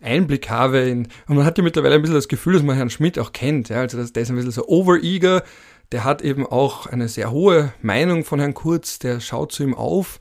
[0.02, 2.90] Einblick habe in, und man hat ja mittlerweile ein bisschen das Gefühl, dass man Herrn
[2.90, 5.44] Schmidt auch kennt, ja, also, der ist ein bisschen so overeager,
[5.92, 9.76] der hat eben auch eine sehr hohe Meinung von Herrn Kurz, der schaut zu ihm
[9.76, 10.20] auf,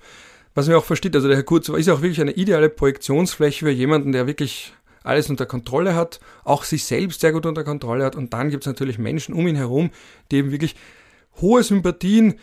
[0.54, 3.70] was man auch versteht, also der Herr Kurz ist auch wirklich eine ideale Projektionsfläche für
[3.70, 4.74] jemanden, der wirklich
[5.06, 8.16] alles unter Kontrolle hat, auch sich selbst sehr gut unter Kontrolle hat.
[8.16, 9.90] Und dann gibt es natürlich Menschen um ihn herum,
[10.30, 10.76] die eben wirklich
[11.40, 12.34] hohe Sympathien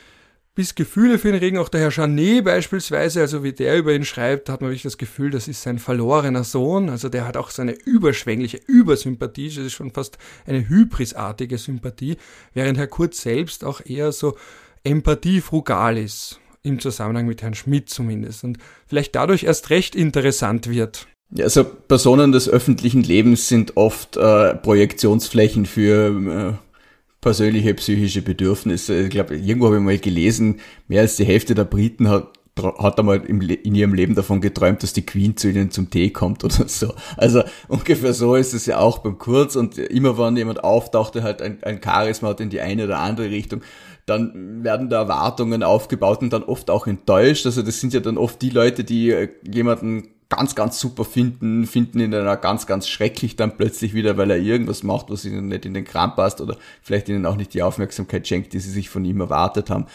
[0.56, 1.57] bis Gefühle für ihn regen.
[1.57, 4.98] Auch der Herr Janet beispielsweise, also wie der über ihn schreibt, hat man wirklich das
[4.98, 6.90] Gefühl, das ist sein verlorener Sohn.
[6.90, 12.18] Also der hat auch seine überschwängliche Übersympathie, das ist schon fast eine hybrisartige Sympathie,
[12.53, 14.38] während Herr Kurz selbst auch eher so
[14.84, 16.40] empathiefrugal ist.
[16.65, 18.45] Im Zusammenhang mit Herrn Schmidt zumindest.
[18.45, 18.57] Und
[18.88, 21.07] vielleicht dadurch erst recht interessant wird.
[21.35, 26.53] Ja, also Personen des öffentlichen Lebens sind oft äh, Projektionsflächen für äh,
[27.22, 29.01] persönliche psychische Bedürfnisse.
[29.01, 32.99] Ich glaube, irgendwo habe ich mal gelesen, mehr als die Hälfte der Briten hat hat
[32.99, 36.53] einmal in ihrem Leben davon geträumt, dass die Queen zu ihnen zum Tee kommt oder
[36.68, 36.93] so.
[37.18, 41.23] Also ungefähr so ist es ja auch beim Kurz und immer wenn jemand auftaucht, der
[41.23, 43.61] halt ein, ein Charisma hat in die eine oder andere Richtung,
[44.05, 47.47] dann werden da Erwartungen aufgebaut und dann oft auch enttäuscht.
[47.47, 51.65] Also das sind ja dann oft die Leute, die äh, jemanden ganz, ganz super finden,
[51.65, 55.26] finden ihn dann auch ganz, ganz schrecklich dann plötzlich wieder, weil er irgendwas macht, was
[55.26, 58.60] ihnen nicht in den Kram passt oder vielleicht ihnen auch nicht die Aufmerksamkeit schenkt, die
[58.60, 59.85] sie sich von ihm erwartet haben.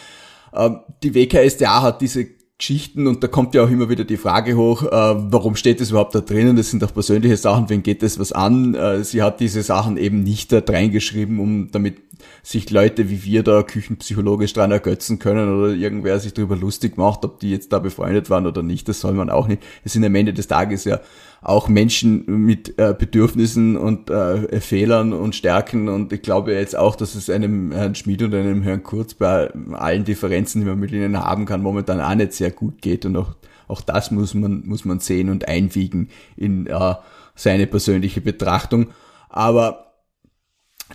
[0.53, 4.55] Ähm, die WKSDA hat diese Geschichten und da kommt ja auch immer wieder die Frage
[4.55, 6.57] hoch, äh, warum steht das überhaupt da drinnen?
[6.57, 8.75] Das sind doch persönliche Sachen, wen geht das was an?
[8.75, 11.97] Äh, sie hat diese Sachen eben nicht da reingeschrieben, um damit
[12.43, 17.25] sich Leute wie wir da küchenpsychologisch dran ergötzen können oder irgendwer sich darüber lustig macht,
[17.25, 19.61] ob die jetzt da befreundet waren oder nicht, das soll man auch nicht.
[19.83, 20.99] Es sind am Ende des Tages ja
[21.41, 26.95] auch Menschen mit äh, Bedürfnissen und äh, Fehlern und Stärken und ich glaube jetzt auch,
[26.95, 30.91] dass es einem Herrn Schmid und einem Herrn Kurz bei allen Differenzen, die man mit
[30.91, 33.35] ihnen haben kann, momentan auch nicht sehr gut geht und auch,
[33.67, 36.95] auch das muss man, muss man sehen und einwiegen in äh,
[37.35, 38.87] seine persönliche Betrachtung.
[39.29, 39.88] Aber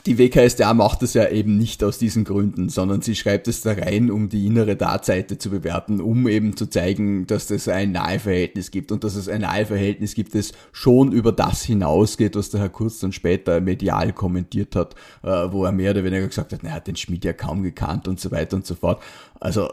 [0.06, 3.72] die WKSDA macht es ja eben nicht aus diesen Gründen, sondern sie schreibt es da
[3.72, 8.72] rein, um die innere Dartseite zu bewerten, um eben zu zeigen, dass es ein Naheverhältnis
[8.72, 12.68] gibt und dass es ein Naheverhältnis gibt, das schon über das hinausgeht, was der Herr
[12.70, 16.86] Kurz dann später medial kommentiert hat, äh, wo er mehr oder weniger gesagt hat, hat
[16.88, 19.00] den Schmied ja kaum gekannt und so weiter und so fort.
[19.40, 19.68] Also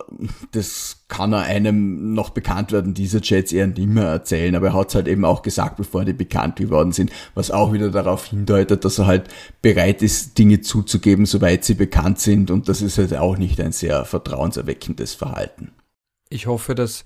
[0.51, 4.73] das kann er einem noch bekannt werden, dieser Chats eher nicht mehr erzählen, aber er
[4.73, 8.25] hat es halt eben auch gesagt, bevor die bekannt geworden sind, was auch wieder darauf
[8.25, 9.29] hindeutet, dass er halt
[9.61, 13.71] bereit ist, Dinge zuzugeben, soweit sie bekannt sind und das ist halt auch nicht ein
[13.71, 15.71] sehr vertrauenserweckendes Verhalten.
[16.29, 17.05] Ich hoffe, dass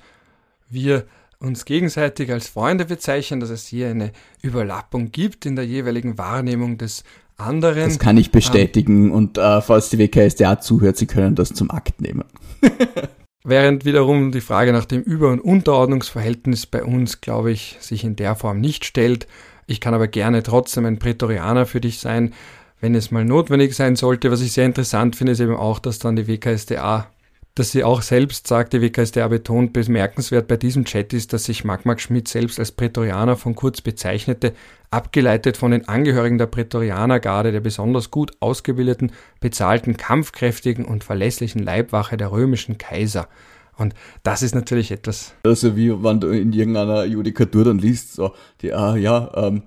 [0.70, 1.06] wir
[1.40, 4.12] uns gegenseitig als Freunde bezeichnen, dass es hier eine
[4.42, 7.04] Überlappung gibt in der jeweiligen Wahrnehmung des
[7.38, 7.90] anderen.
[7.90, 11.70] Das kann ich bestätigen ähm, und äh, falls die WKSDA zuhört, Sie können das zum
[11.72, 12.24] Akt nehmen.
[13.44, 18.16] Während wiederum die Frage nach dem Über- und Unterordnungsverhältnis bei uns, glaube ich, sich in
[18.16, 19.28] der Form nicht stellt.
[19.68, 22.34] Ich kann aber gerne trotzdem ein Prätorianer für dich sein,
[22.82, 24.32] wenn es mal notwendig sein sollte.
[24.32, 27.08] Was ich sehr interessant finde, ist eben auch, dass dann die WKSDA
[27.56, 31.64] dass sie auch selbst sagt, die WKSDA betont, bemerkenswert bei diesem Chat ist, dass sich
[31.64, 34.54] Magmag Schmidt selbst als Prätorianer von Kurz bezeichnete,
[34.92, 42.18] abgeleitet von den Angehörigen der Prätorianergarde, der besonders gut ausgebildeten, bezahlten, kampfkräftigen und verlässlichen Leibwache
[42.18, 43.30] der römischen Kaiser.
[43.78, 45.34] Und das ist natürlich etwas.
[45.44, 49.64] Also wie wenn du in irgendeiner Judikatur dann liest, so, die, ah, ja, ähm,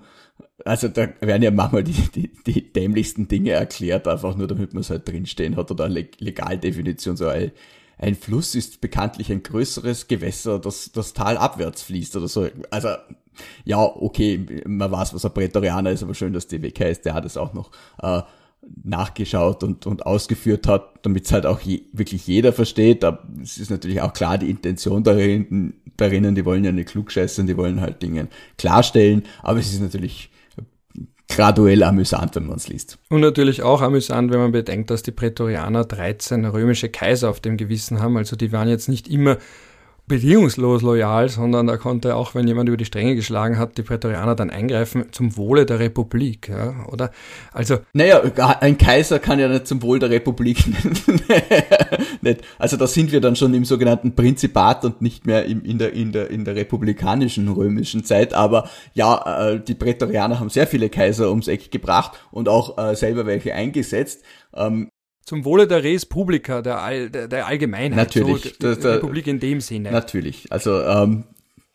[0.63, 4.81] also da werden ja manchmal die, die, die dämlichsten Dinge erklärt, einfach nur damit man
[4.81, 7.51] es halt drinstehen hat oder eine Legaldefinition, so ein,
[7.99, 12.47] ein Fluss ist bekanntlich ein größeres Gewässer, das das Tal abwärts fließt oder so.
[12.71, 12.89] Also
[13.65, 17.53] ja, okay, man weiß, was ein Prätorianer ist, aber schön, dass die WKStA das auch
[17.53, 17.71] noch
[18.01, 18.21] äh,
[18.83, 23.03] nachgeschaut und, und ausgeführt hat, damit es halt auch je, wirklich jeder versteht.
[23.03, 27.47] Aber es ist natürlich auch klar die Intention darin, darinnen, die wollen ja nicht klugscheißen,
[27.47, 28.27] die wollen halt Dinge
[28.57, 30.29] klarstellen, aber es ist natürlich
[31.29, 32.97] graduell amüsant, wenn man es liest.
[33.09, 37.55] Und natürlich auch amüsant, wenn man bedenkt, dass die Prätorianer 13 römische Kaiser auf dem
[37.55, 38.17] Gewissen haben.
[38.17, 39.37] Also die waren jetzt nicht immer
[40.09, 44.35] bedingungslos loyal, sondern da konnte auch, wenn jemand über die Stränge geschlagen hat, die Prätorianer
[44.35, 47.11] dann eingreifen zum Wohle der Republik, ja, oder?
[47.53, 47.77] Also.
[47.93, 48.21] Naja,
[48.59, 50.57] ein Kaiser kann ja nicht zum Wohl der Republik
[52.23, 52.41] nicht.
[52.57, 55.93] Also da sind wir dann schon im sogenannten Prinzipat und nicht mehr im, in der,
[55.93, 60.89] in der, in der republikanischen römischen Zeit, aber ja, äh, die Prätorianer haben sehr viele
[60.89, 64.23] Kaiser ums Eck gebracht und auch äh, selber welche eingesetzt.
[64.55, 64.89] Ähm,
[65.29, 68.15] zum Wohle der Res Publica, der, All, der, der Allgemeinheit.
[68.15, 68.55] Natürlich.
[68.59, 69.91] So, der, Republik in dem Sinne.
[69.91, 70.51] Natürlich.
[70.51, 71.25] Also ähm,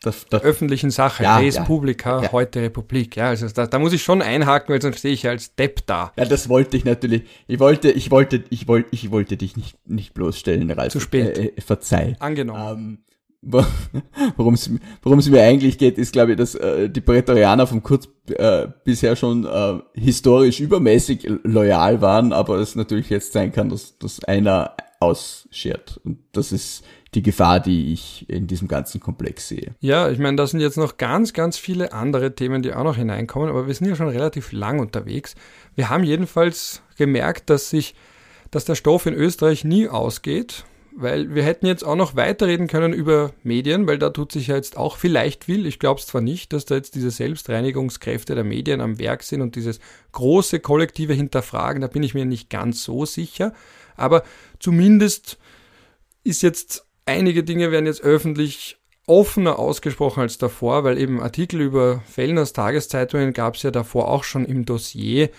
[0.05, 2.33] der, der öffentlichen Sache, ja, Res ja, Publica, ja.
[2.33, 3.17] heute Republik.
[3.17, 6.13] Ja, also da, da muss ich schon einhaken, weil sonst stehe ich als Depp da.
[6.17, 7.23] Ja, das wollte ich natürlich.
[7.47, 10.93] Ich wollte, ich wollte, ich wollte, ich wollte dich nicht, nicht bloßstellen, Ralf.
[10.93, 11.39] Zu spät.
[11.39, 12.17] Äh, äh verzeih.
[12.19, 12.79] Angenommen.
[12.79, 12.99] Ähm,
[14.37, 14.71] worum es
[15.03, 18.69] worum es mir eigentlich geht, ist, glaube ich, dass äh, die Prätorianer vom Kurz äh,
[18.85, 24.25] bisher schon äh, historisch übermäßig loyal waren, aber es natürlich jetzt sein kann, dass, dass
[24.25, 26.01] einer ausschert.
[26.05, 26.85] Und das ist
[27.15, 29.75] die Gefahr, die ich in diesem ganzen Komplex sehe.
[29.81, 32.97] Ja, ich meine, da sind jetzt noch ganz, ganz viele andere Themen, die auch noch
[32.97, 35.35] hineinkommen, aber wir sind ja schon relativ lang unterwegs.
[35.75, 37.95] Wir haben jedenfalls gemerkt, dass sich,
[38.51, 40.65] dass der Stoff in Österreich nie ausgeht
[40.97, 44.57] weil wir hätten jetzt auch noch weiterreden können über Medien, weil da tut sich ja
[44.57, 45.67] jetzt auch vielleicht viel.
[45.67, 49.43] Ich glaube es zwar nicht, dass da jetzt diese Selbstreinigungskräfte der Medien am Werk sind
[49.43, 49.81] und dieses
[50.13, 53.53] große kollektive Hinterfragen, da bin ich mir nicht ganz so sicher.
[53.97, 54.23] Aber
[54.61, 55.39] zumindest
[56.23, 62.01] ist jetzt einige Dinge werden jetzt öffentlich offener ausgesprochen als davor, weil eben Artikel über
[62.11, 65.31] Fellners Tageszeitungen gab es ja davor auch schon im Dossier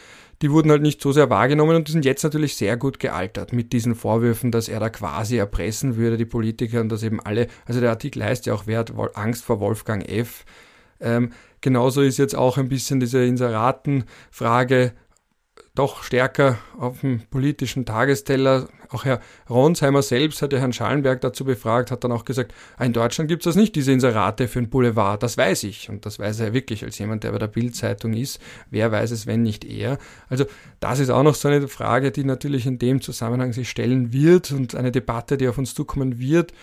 [0.41, 3.53] die wurden halt nicht so sehr wahrgenommen und die sind jetzt natürlich sehr gut gealtert
[3.53, 7.47] mit diesen Vorwürfen, dass er da quasi erpressen würde, die Politiker, und dass eben alle,
[7.65, 10.45] also der Artikel heißt ja auch, wer hat Angst vor Wolfgang F.
[10.99, 11.31] Ähm,
[11.61, 14.93] genauso ist jetzt auch ein bisschen diese Inseratenfrage
[15.75, 18.69] doch stärker auf dem politischen Tagesteller.
[18.89, 19.19] Auch Herr
[19.49, 23.27] Ronsheimer selbst hat ja Herrn Schallenberg dazu befragt, hat dann auch gesagt, ah, in Deutschland
[23.27, 25.21] gibt es das nicht, diese Inserate für ein Boulevard.
[25.21, 25.89] Das weiß ich.
[25.89, 28.39] Und das weiß er wirklich als jemand, der bei der Bildzeitung ist.
[28.71, 29.97] Wer weiß es, wenn nicht er?
[30.29, 30.45] Also
[30.79, 34.51] das ist auch noch so eine Frage, die natürlich in dem Zusammenhang sich stellen wird
[34.51, 36.53] und eine Debatte, die auf uns zukommen wird.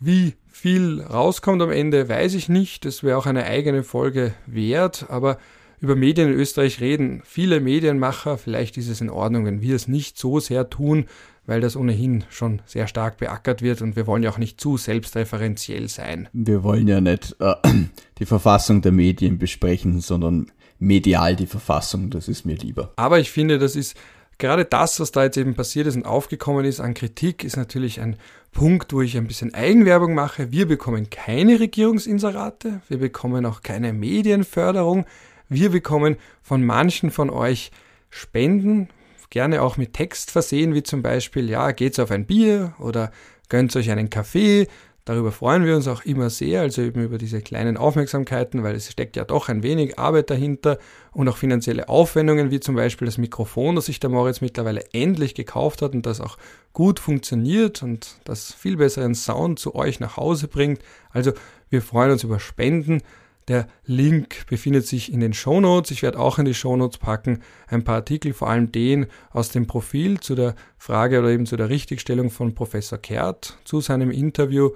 [0.00, 2.84] Wie viel rauskommt am Ende, weiß ich nicht.
[2.84, 5.38] Das wäre auch eine eigene Folge wert, aber
[5.82, 8.38] über Medien in Österreich reden viele Medienmacher.
[8.38, 11.06] Vielleicht ist es in Ordnung, wenn wir es nicht so sehr tun,
[11.44, 14.76] weil das ohnehin schon sehr stark beackert wird und wir wollen ja auch nicht zu
[14.76, 16.28] selbstreferenziell sein.
[16.32, 17.54] Wir wollen ja nicht äh,
[18.18, 22.92] die Verfassung der Medien besprechen, sondern medial die Verfassung, das ist mir lieber.
[22.94, 23.96] Aber ich finde, das ist
[24.38, 28.00] gerade das, was da jetzt eben passiert ist und aufgekommen ist an Kritik, ist natürlich
[28.00, 28.14] ein
[28.52, 30.52] Punkt, wo ich ein bisschen Eigenwerbung mache.
[30.52, 35.06] Wir bekommen keine Regierungsinserate, wir bekommen auch keine Medienförderung.
[35.52, 37.72] Wir bekommen von manchen von euch
[38.08, 38.88] Spenden,
[39.28, 43.12] gerne auch mit Text versehen, wie zum Beispiel, ja, geht's auf ein Bier oder
[43.50, 44.66] gönnt euch einen Kaffee.
[45.04, 48.90] Darüber freuen wir uns auch immer sehr, also eben über diese kleinen Aufmerksamkeiten, weil es
[48.90, 50.78] steckt ja doch ein wenig Arbeit dahinter
[51.12, 55.34] und auch finanzielle Aufwendungen, wie zum Beispiel das Mikrofon, das sich der Moritz mittlerweile endlich
[55.34, 56.38] gekauft hat und das auch
[56.72, 60.80] gut funktioniert und das viel besseren Sound zu euch nach Hause bringt.
[61.10, 61.32] Also
[61.68, 63.02] wir freuen uns über Spenden
[63.48, 65.90] der Link befindet sich in den Shownotes.
[65.90, 69.66] Ich werde auch in die Shownotes packen ein paar Artikel, vor allem den aus dem
[69.66, 74.70] Profil zu der Frage oder eben zu der Richtigstellung von Professor Kehrt zu seinem Interview.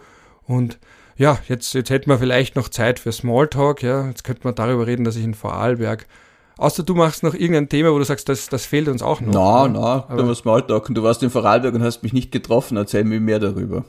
[0.45, 0.79] Und
[1.17, 3.83] ja, jetzt, jetzt hätten wir vielleicht noch Zeit für Smalltalk.
[3.83, 6.07] Ja, jetzt könnte man darüber reden, dass ich in Vorarlberg
[6.59, 9.35] Außer du machst noch irgendein Thema, wo du sagst, das, das fehlt uns auch noch.
[9.35, 12.79] Na, na, da war Smalltalk und du warst in Vorarlberg und hast mich nicht getroffen.
[12.79, 13.85] Erzähl mir mehr darüber.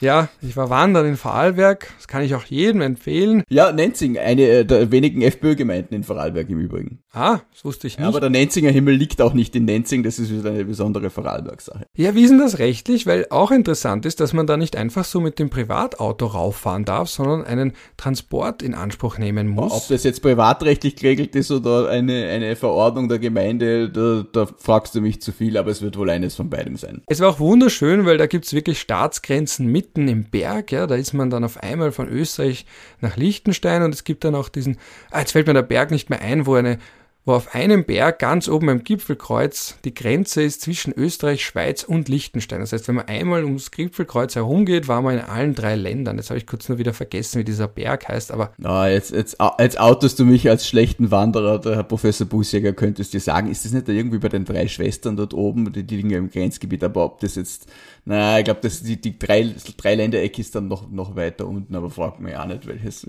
[0.00, 1.92] Ja, ich war wandern in Vorarlberg.
[1.96, 3.42] Das kann ich auch jedem empfehlen.
[3.48, 6.98] Ja, Nenzing, eine äh, der wenigen FPÖ-Gemeinden in Vorarlberg im Übrigen.
[7.12, 8.02] Ah, das wusste ich nicht.
[8.02, 10.02] Ja, aber der Nenzinger Himmel liegt auch nicht in Nenzing.
[10.02, 11.86] Das ist wieder eine besondere Vorarlberg-Sache.
[11.96, 13.06] Ja, wie ist denn das rechtlich?
[13.06, 17.08] Weil auch interessant ist, dass man da nicht einfach so mit dem Privatauto rauffahren darf,
[17.08, 19.72] sondern einen Transport in Anspruch nehmen muss.
[19.72, 24.94] Ob das jetzt privatrechtlich geregelt ist oder eine, eine Verordnung der Gemeinde, da, da fragst
[24.94, 27.02] du mich zu viel, aber es wird wohl eines von beidem sein.
[27.06, 30.96] Es war auch wunderschön, weil da gibt's wirklich Staatsgrenzen mit mitten im Berg, ja, da
[30.96, 32.66] ist man dann auf einmal von Österreich
[33.00, 34.78] nach Liechtenstein und es gibt dann auch diesen,
[35.10, 36.78] ah, jetzt fällt mir der Berg nicht mehr ein, wo eine
[37.26, 42.08] wo auf einem Berg ganz oben am Gipfelkreuz die Grenze ist zwischen Österreich, Schweiz und
[42.08, 42.60] Liechtenstein.
[42.60, 46.18] Das heißt, wenn man einmal ums Gipfelkreuz herumgeht, war man in allen drei Ländern.
[46.18, 48.52] Jetzt habe ich kurz nur wieder vergessen, wie dieser Berg heißt, aber.
[48.58, 53.12] Na, jetzt, jetzt, jetzt outest du mich als schlechten Wanderer, der Herr Professor Busjäger, könntest
[53.12, 55.96] dir sagen, ist das nicht da irgendwie bei den drei Schwestern dort oben, die, die
[55.96, 57.66] liegen ja im Grenzgebiet, aber ob das jetzt,
[58.04, 61.90] naja, ich glaube, die, die drei, drei Ländereck ist dann noch, noch weiter unten, aber
[61.90, 63.04] frag mich auch nicht, welches,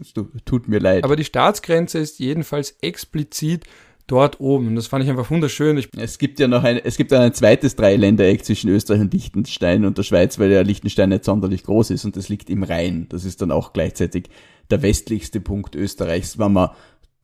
[0.45, 1.03] tut mir leid.
[1.03, 3.65] Aber die Staatsgrenze ist jedenfalls explizit
[4.07, 4.67] dort oben.
[4.67, 5.77] Und das fand ich einfach wunderschön.
[5.77, 9.85] Ich es gibt ja noch ein, es gibt ein zweites Dreiländereck zwischen Österreich und Liechtenstein
[9.85, 13.07] und der Schweiz, weil ja Liechtenstein nicht sonderlich groß ist und das liegt im Rhein.
[13.09, 14.29] Das ist dann auch gleichzeitig
[14.71, 16.69] der westlichste Punkt Österreichs, wenn man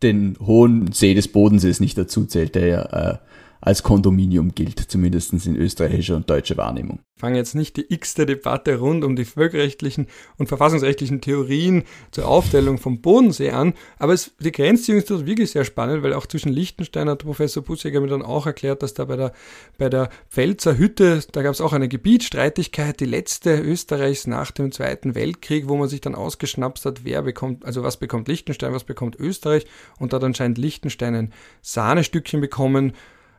[0.04, 3.18] den hohen See des Bodensees nicht dazu zählt, der ja äh,
[3.66, 7.00] als Kondominium gilt, zumindest in österreichischer und deutscher Wahrnehmung.
[7.16, 10.08] Ich fange jetzt nicht die x-te Debatte rund um die völkerrechtlichen
[10.38, 15.64] und verfassungsrechtlichen Theorien zur Aufteilung vom Bodensee an, aber es, die Grenzziehung ist wirklich sehr
[15.64, 19.16] spannend, weil auch zwischen Liechtenstein hat Professor Bussiger mir dann auch erklärt, dass da bei
[19.16, 19.32] der,
[19.78, 24.74] bei der Pfälzer Hütte, da gab es auch eine Gebietsstreitigkeit, die letzte Österreichs nach dem
[24.74, 28.84] Zweiten Weltkrieg, wo man sich dann ausgeschnapst hat, wer bekommt, also was bekommt Liechtenstein, was
[28.84, 29.66] bekommt Österreich
[30.00, 32.92] und da hat anscheinend Liechtenstein ein Sahnestückchen bekommen,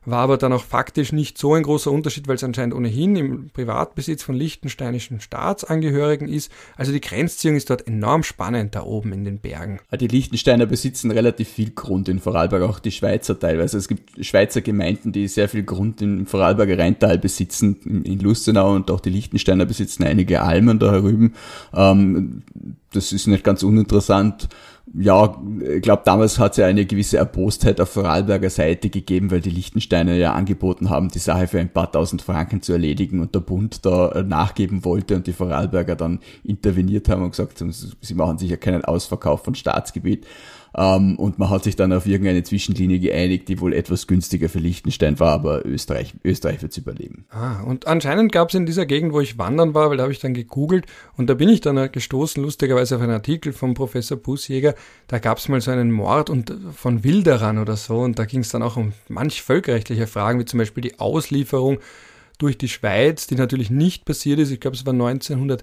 [0.07, 3.51] war aber dann auch faktisch nicht so ein großer Unterschied, weil es anscheinend ohnehin im
[3.51, 6.51] Privatbesitz von liechtensteinischen Staatsangehörigen ist.
[6.77, 9.81] Also die Grenzziehung ist dort enorm spannend da oben in den Bergen.
[9.99, 13.79] Die Liechtensteiner besitzen relativ viel Grund in Vorarlberg, auch die Schweizer teilweise.
[13.79, 18.91] Es gibt Schweizer Gemeinden, die sehr viel Grund im Vorarlberger Rheintal besitzen, in Lustenau und
[18.91, 21.35] auch die Liechtensteiner besitzen einige Almen da herüben.
[21.75, 22.43] Ähm,
[22.93, 24.49] das ist nicht ganz uninteressant
[24.93, 25.43] ja,
[25.75, 29.51] ich glaube, damals hat es ja eine gewisse Erbostheit auf Vorarlberger Seite gegeben, weil die
[29.51, 33.41] Liechtensteiner ja angeboten haben, die Sache für ein paar tausend Franken zu erledigen und der
[33.41, 38.15] Bund da äh, nachgeben wollte und die Vorarlberger dann interveniert haben und gesagt haben, sie
[38.15, 40.27] machen sicher keinen Ausverkauf von Staatsgebiet.
[40.77, 44.59] Ähm, und man hat sich dann auf irgendeine Zwischenlinie geeinigt, die wohl etwas günstiger für
[44.59, 47.27] Liechtenstein war, aber Österreich, Österreich wird's überleben.
[47.31, 50.13] Ah, und anscheinend gab es in dieser Gegend, wo ich wandern war, weil da habe
[50.13, 50.87] ich dann gegoogelt
[51.17, 54.75] und da bin ich dann gestoßen, lustigerweise auf einen Artikel vom Professor Busjäger,
[55.07, 58.41] da gab es mal so einen Mord und von Wilderern oder so und da ging
[58.41, 61.79] es dann auch um manch völkerrechtliche Fragen, wie zum Beispiel die Auslieferung
[62.39, 64.51] durch die Schweiz, die natürlich nicht passiert ist.
[64.51, 65.63] Ich glaube, es war 1900,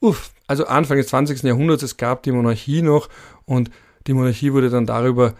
[0.00, 1.42] uff, also Anfang des 20.
[1.42, 3.08] Jahrhunderts, es gab die Monarchie noch
[3.44, 3.70] und
[4.06, 5.34] die Monarchie wurde dann darüber,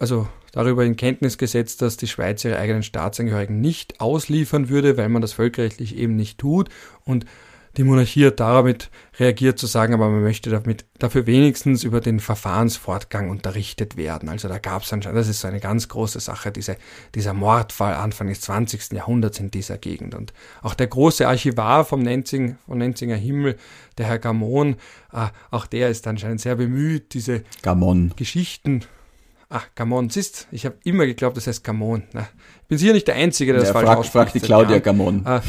[0.00, 5.08] also darüber in Kenntnis gesetzt, dass die Schweiz ihre eigenen Staatsangehörigen nicht ausliefern würde, weil
[5.08, 6.70] man das völkerrechtlich eben nicht tut.
[7.04, 7.26] Und
[7.76, 12.20] die Monarchie hat damit reagiert zu sagen, aber man möchte damit, dafür wenigstens über den
[12.20, 14.28] Verfahrensfortgang unterrichtet werden.
[14.28, 16.76] Also da gab es anscheinend, das ist so eine ganz große Sache, diese,
[17.14, 18.92] dieser Mordfall Anfang des 20.
[18.92, 20.14] Jahrhunderts in dieser Gegend.
[20.14, 20.32] Und
[20.62, 23.56] auch der große Archivar vom Nenzing, vom Nenzinger Himmel,
[23.98, 24.76] der Herr Gamon,
[25.12, 28.12] äh, auch der ist anscheinend sehr bemüht, diese Gamon.
[28.16, 28.84] Geschichten
[29.48, 32.02] Ach, Gamon, siehst, ich habe immer geglaubt, das heißt Gamon.
[32.12, 32.22] Na,
[32.62, 34.24] ich bin sicher nicht der Einzige, der das ja, falsch frag, ausspricht.
[34.24, 35.22] Frag die Claudia Gamon.
[35.24, 35.40] Ah.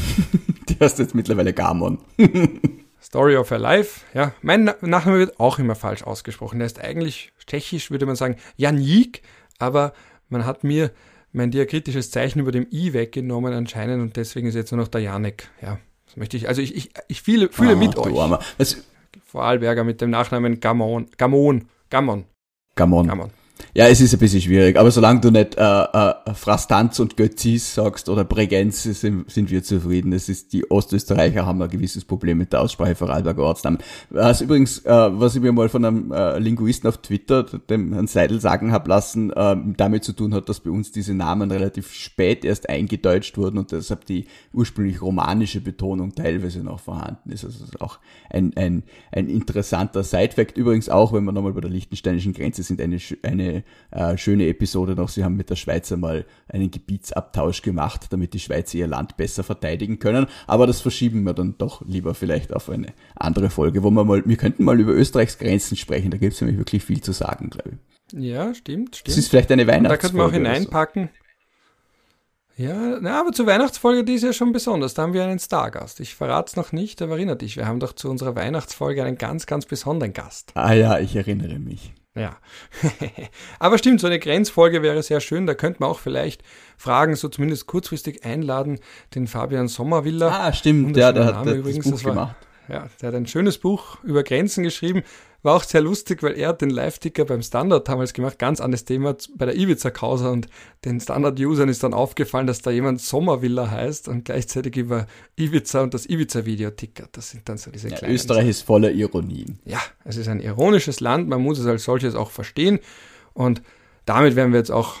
[0.78, 1.98] die heißt jetzt mittlerweile Gamon.
[3.02, 4.00] Story of her life.
[4.12, 6.58] Ja, mein Nachname wird auch immer falsch ausgesprochen.
[6.58, 9.22] Der ist eigentlich tschechisch, würde man sagen, Janik,
[9.58, 9.92] aber
[10.28, 10.90] man hat mir
[11.32, 15.00] mein diakritisches Zeichen über dem I weggenommen anscheinend und deswegen ist jetzt nur noch der
[15.00, 15.48] Janek.
[15.62, 18.18] Ja, das möchte ich, also ich, ich, ich fühle, fühle ah, mit euch.
[18.18, 18.40] Armer.
[19.24, 21.06] Vorarlberger mit dem Nachnamen Gamon.
[21.18, 21.68] Gamon.
[21.90, 22.24] Gamon.
[22.74, 23.06] Gamon.
[23.06, 23.30] Gamon.
[23.74, 27.74] Ja, es ist ein bisschen schwierig, aber solange du nicht äh, äh, Frastanz und Götzis
[27.74, 30.12] sagst oder Bregenz, sind, sind wir zufrieden.
[30.12, 33.78] Es ist, die Ostösterreicher haben ein gewisses Problem mit der Aussprache Vorarlberger Ortsnamen.
[34.10, 38.06] Was übrigens, äh, was ich mir mal von einem äh, Linguisten auf Twitter, dem Herrn
[38.06, 41.92] Seidel, sagen habe lassen, äh, damit zu tun hat, dass bei uns diese Namen relativ
[41.92, 47.44] spät erst eingedeutscht wurden und deshalb die ursprünglich romanische Betonung teilweise noch vorhanden ist.
[47.44, 47.98] Also das ist auch
[48.30, 48.82] ein, ein,
[49.12, 50.56] ein interessanter Sidefact.
[50.56, 53.47] Übrigens auch, wenn wir nochmal bei der liechtensteinischen Grenze sind, eine, eine
[53.90, 55.08] äh, schöne Episode noch.
[55.08, 59.42] Sie haben mit der Schweiz einmal einen Gebietsabtausch gemacht, damit die Schweizer ihr Land besser
[59.42, 60.26] verteidigen können.
[60.46, 64.22] Aber das verschieben wir dann doch lieber vielleicht auf eine andere Folge, wo wir mal,
[64.24, 66.10] wir könnten mal über Österreichs Grenzen sprechen.
[66.10, 68.20] Da gibt es nämlich wirklich viel zu sagen, glaube ich.
[68.20, 69.08] Ja, stimmt, stimmt.
[69.08, 69.96] Das ist vielleicht eine Weihnachtsfolge.
[69.96, 71.10] Da könnte man auch hineinpacken.
[72.58, 74.92] Ja, na, aber zur Weihnachtsfolge, die ist ja schon besonders.
[74.92, 76.00] Da haben wir einen Stargast.
[76.00, 79.16] Ich verrate es noch nicht, aber erinnere dich, wir haben doch zu unserer Weihnachtsfolge einen
[79.16, 80.50] ganz, ganz besonderen Gast.
[80.54, 81.94] Ah ja, ich erinnere mich.
[82.14, 82.36] Ja.
[83.58, 85.46] Aber stimmt, so eine Grenzfolge wäre sehr schön.
[85.46, 86.42] Da könnte man auch vielleicht
[86.76, 88.80] Fragen, so zumindest kurzfristig einladen,
[89.14, 90.32] den Fabian Sommerwiller.
[90.32, 92.36] Ah, stimmt, der, der hat übrigens, das Buch war, gemacht.
[92.68, 95.02] Ja, der hat ein schönes Buch über Grenzen geschrieben.
[95.42, 98.84] War auch sehr lustig, weil er hat den Live-Ticker beim Standard damals gemacht, ganz anderes
[98.84, 100.48] Thema bei der Ibiza-Causa und
[100.84, 105.06] den Standard-Usern ist dann aufgefallen, dass da jemand Sommervilla heißt und gleichzeitig über
[105.36, 107.16] Ibiza und das Ibiza-Video tickert.
[107.16, 108.14] Das sind dann so diese ja, kleinen...
[108.14, 109.60] Österreich ist voller Ironien.
[109.64, 112.80] Ja, es ist ein ironisches Land, man muss es als solches auch verstehen
[113.32, 113.62] und
[114.06, 114.96] damit werden wir jetzt auch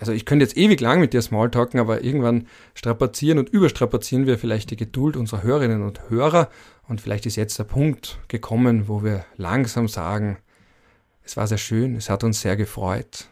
[0.00, 4.38] also ich könnte jetzt ewig lang mit dir Smalltalken, aber irgendwann strapazieren und überstrapazieren wir
[4.38, 6.48] vielleicht die Geduld unserer Hörerinnen und Hörer
[6.88, 10.38] und vielleicht ist jetzt der Punkt gekommen, wo wir langsam sagen,
[11.22, 13.28] es war sehr schön, es hat uns sehr gefreut.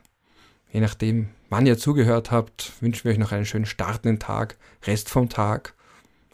[0.71, 5.09] Je nachdem, wann ihr zugehört habt, wünschen wir euch noch einen schönen startenden Tag, Rest
[5.09, 5.75] vom Tag,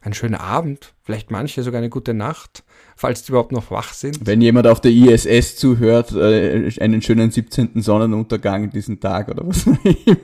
[0.03, 2.65] einen schönen Abend, vielleicht manche sogar eine gute Nacht
[2.97, 4.27] falls die überhaupt noch wach sind.
[4.27, 7.83] Wenn jemand auf der ISS zuhört, äh, einen schönen 17.
[7.83, 9.67] Sonnenuntergang diesen Tag oder was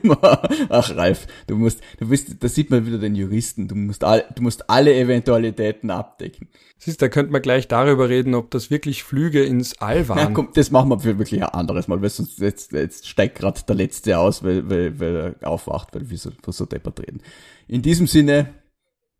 [0.03, 0.41] immer.
[0.69, 4.23] Ach, Ralf, du musst, du bist, da sieht man wieder den Juristen, du musst, all,
[4.35, 6.47] du musst alle Eventualitäten abdecken.
[6.77, 10.17] Siehst, da könnte man gleich darüber reden, ob das wirklich Flüge ins All waren.
[10.17, 13.37] Ja, komm, das machen wir für wirklich ein anderes Mal, weil sonst jetzt, jetzt steigt
[13.37, 17.21] gerade der Letzte aus, weil, weil, weil er aufwacht, weil wir so, so deppert reden.
[17.67, 18.49] In diesem Sinne,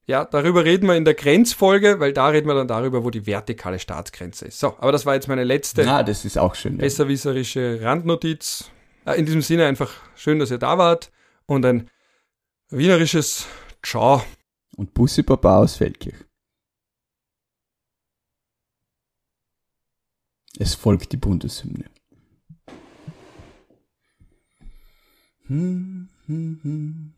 [0.08, 3.26] ja, darüber reden wir in der Grenzfolge, weil da reden wir dann darüber, wo die
[3.26, 4.60] vertikale Staatsgrenze ist.
[4.60, 6.80] So, aber das war jetzt meine letzte ah, das ist auch schön, ja.
[6.80, 8.72] besserwisserische Randnotiz.
[9.06, 11.12] Äh, in diesem Sinne einfach schön, dass ihr da wart
[11.46, 11.90] und ein
[12.70, 13.46] wienerisches
[13.84, 14.24] Ciao.
[14.76, 16.16] Und Bussi Baba aus Feldkirch.
[20.58, 21.86] Es folgt die Bundeshymne.
[25.48, 27.12] Hmm, hmm, hmm,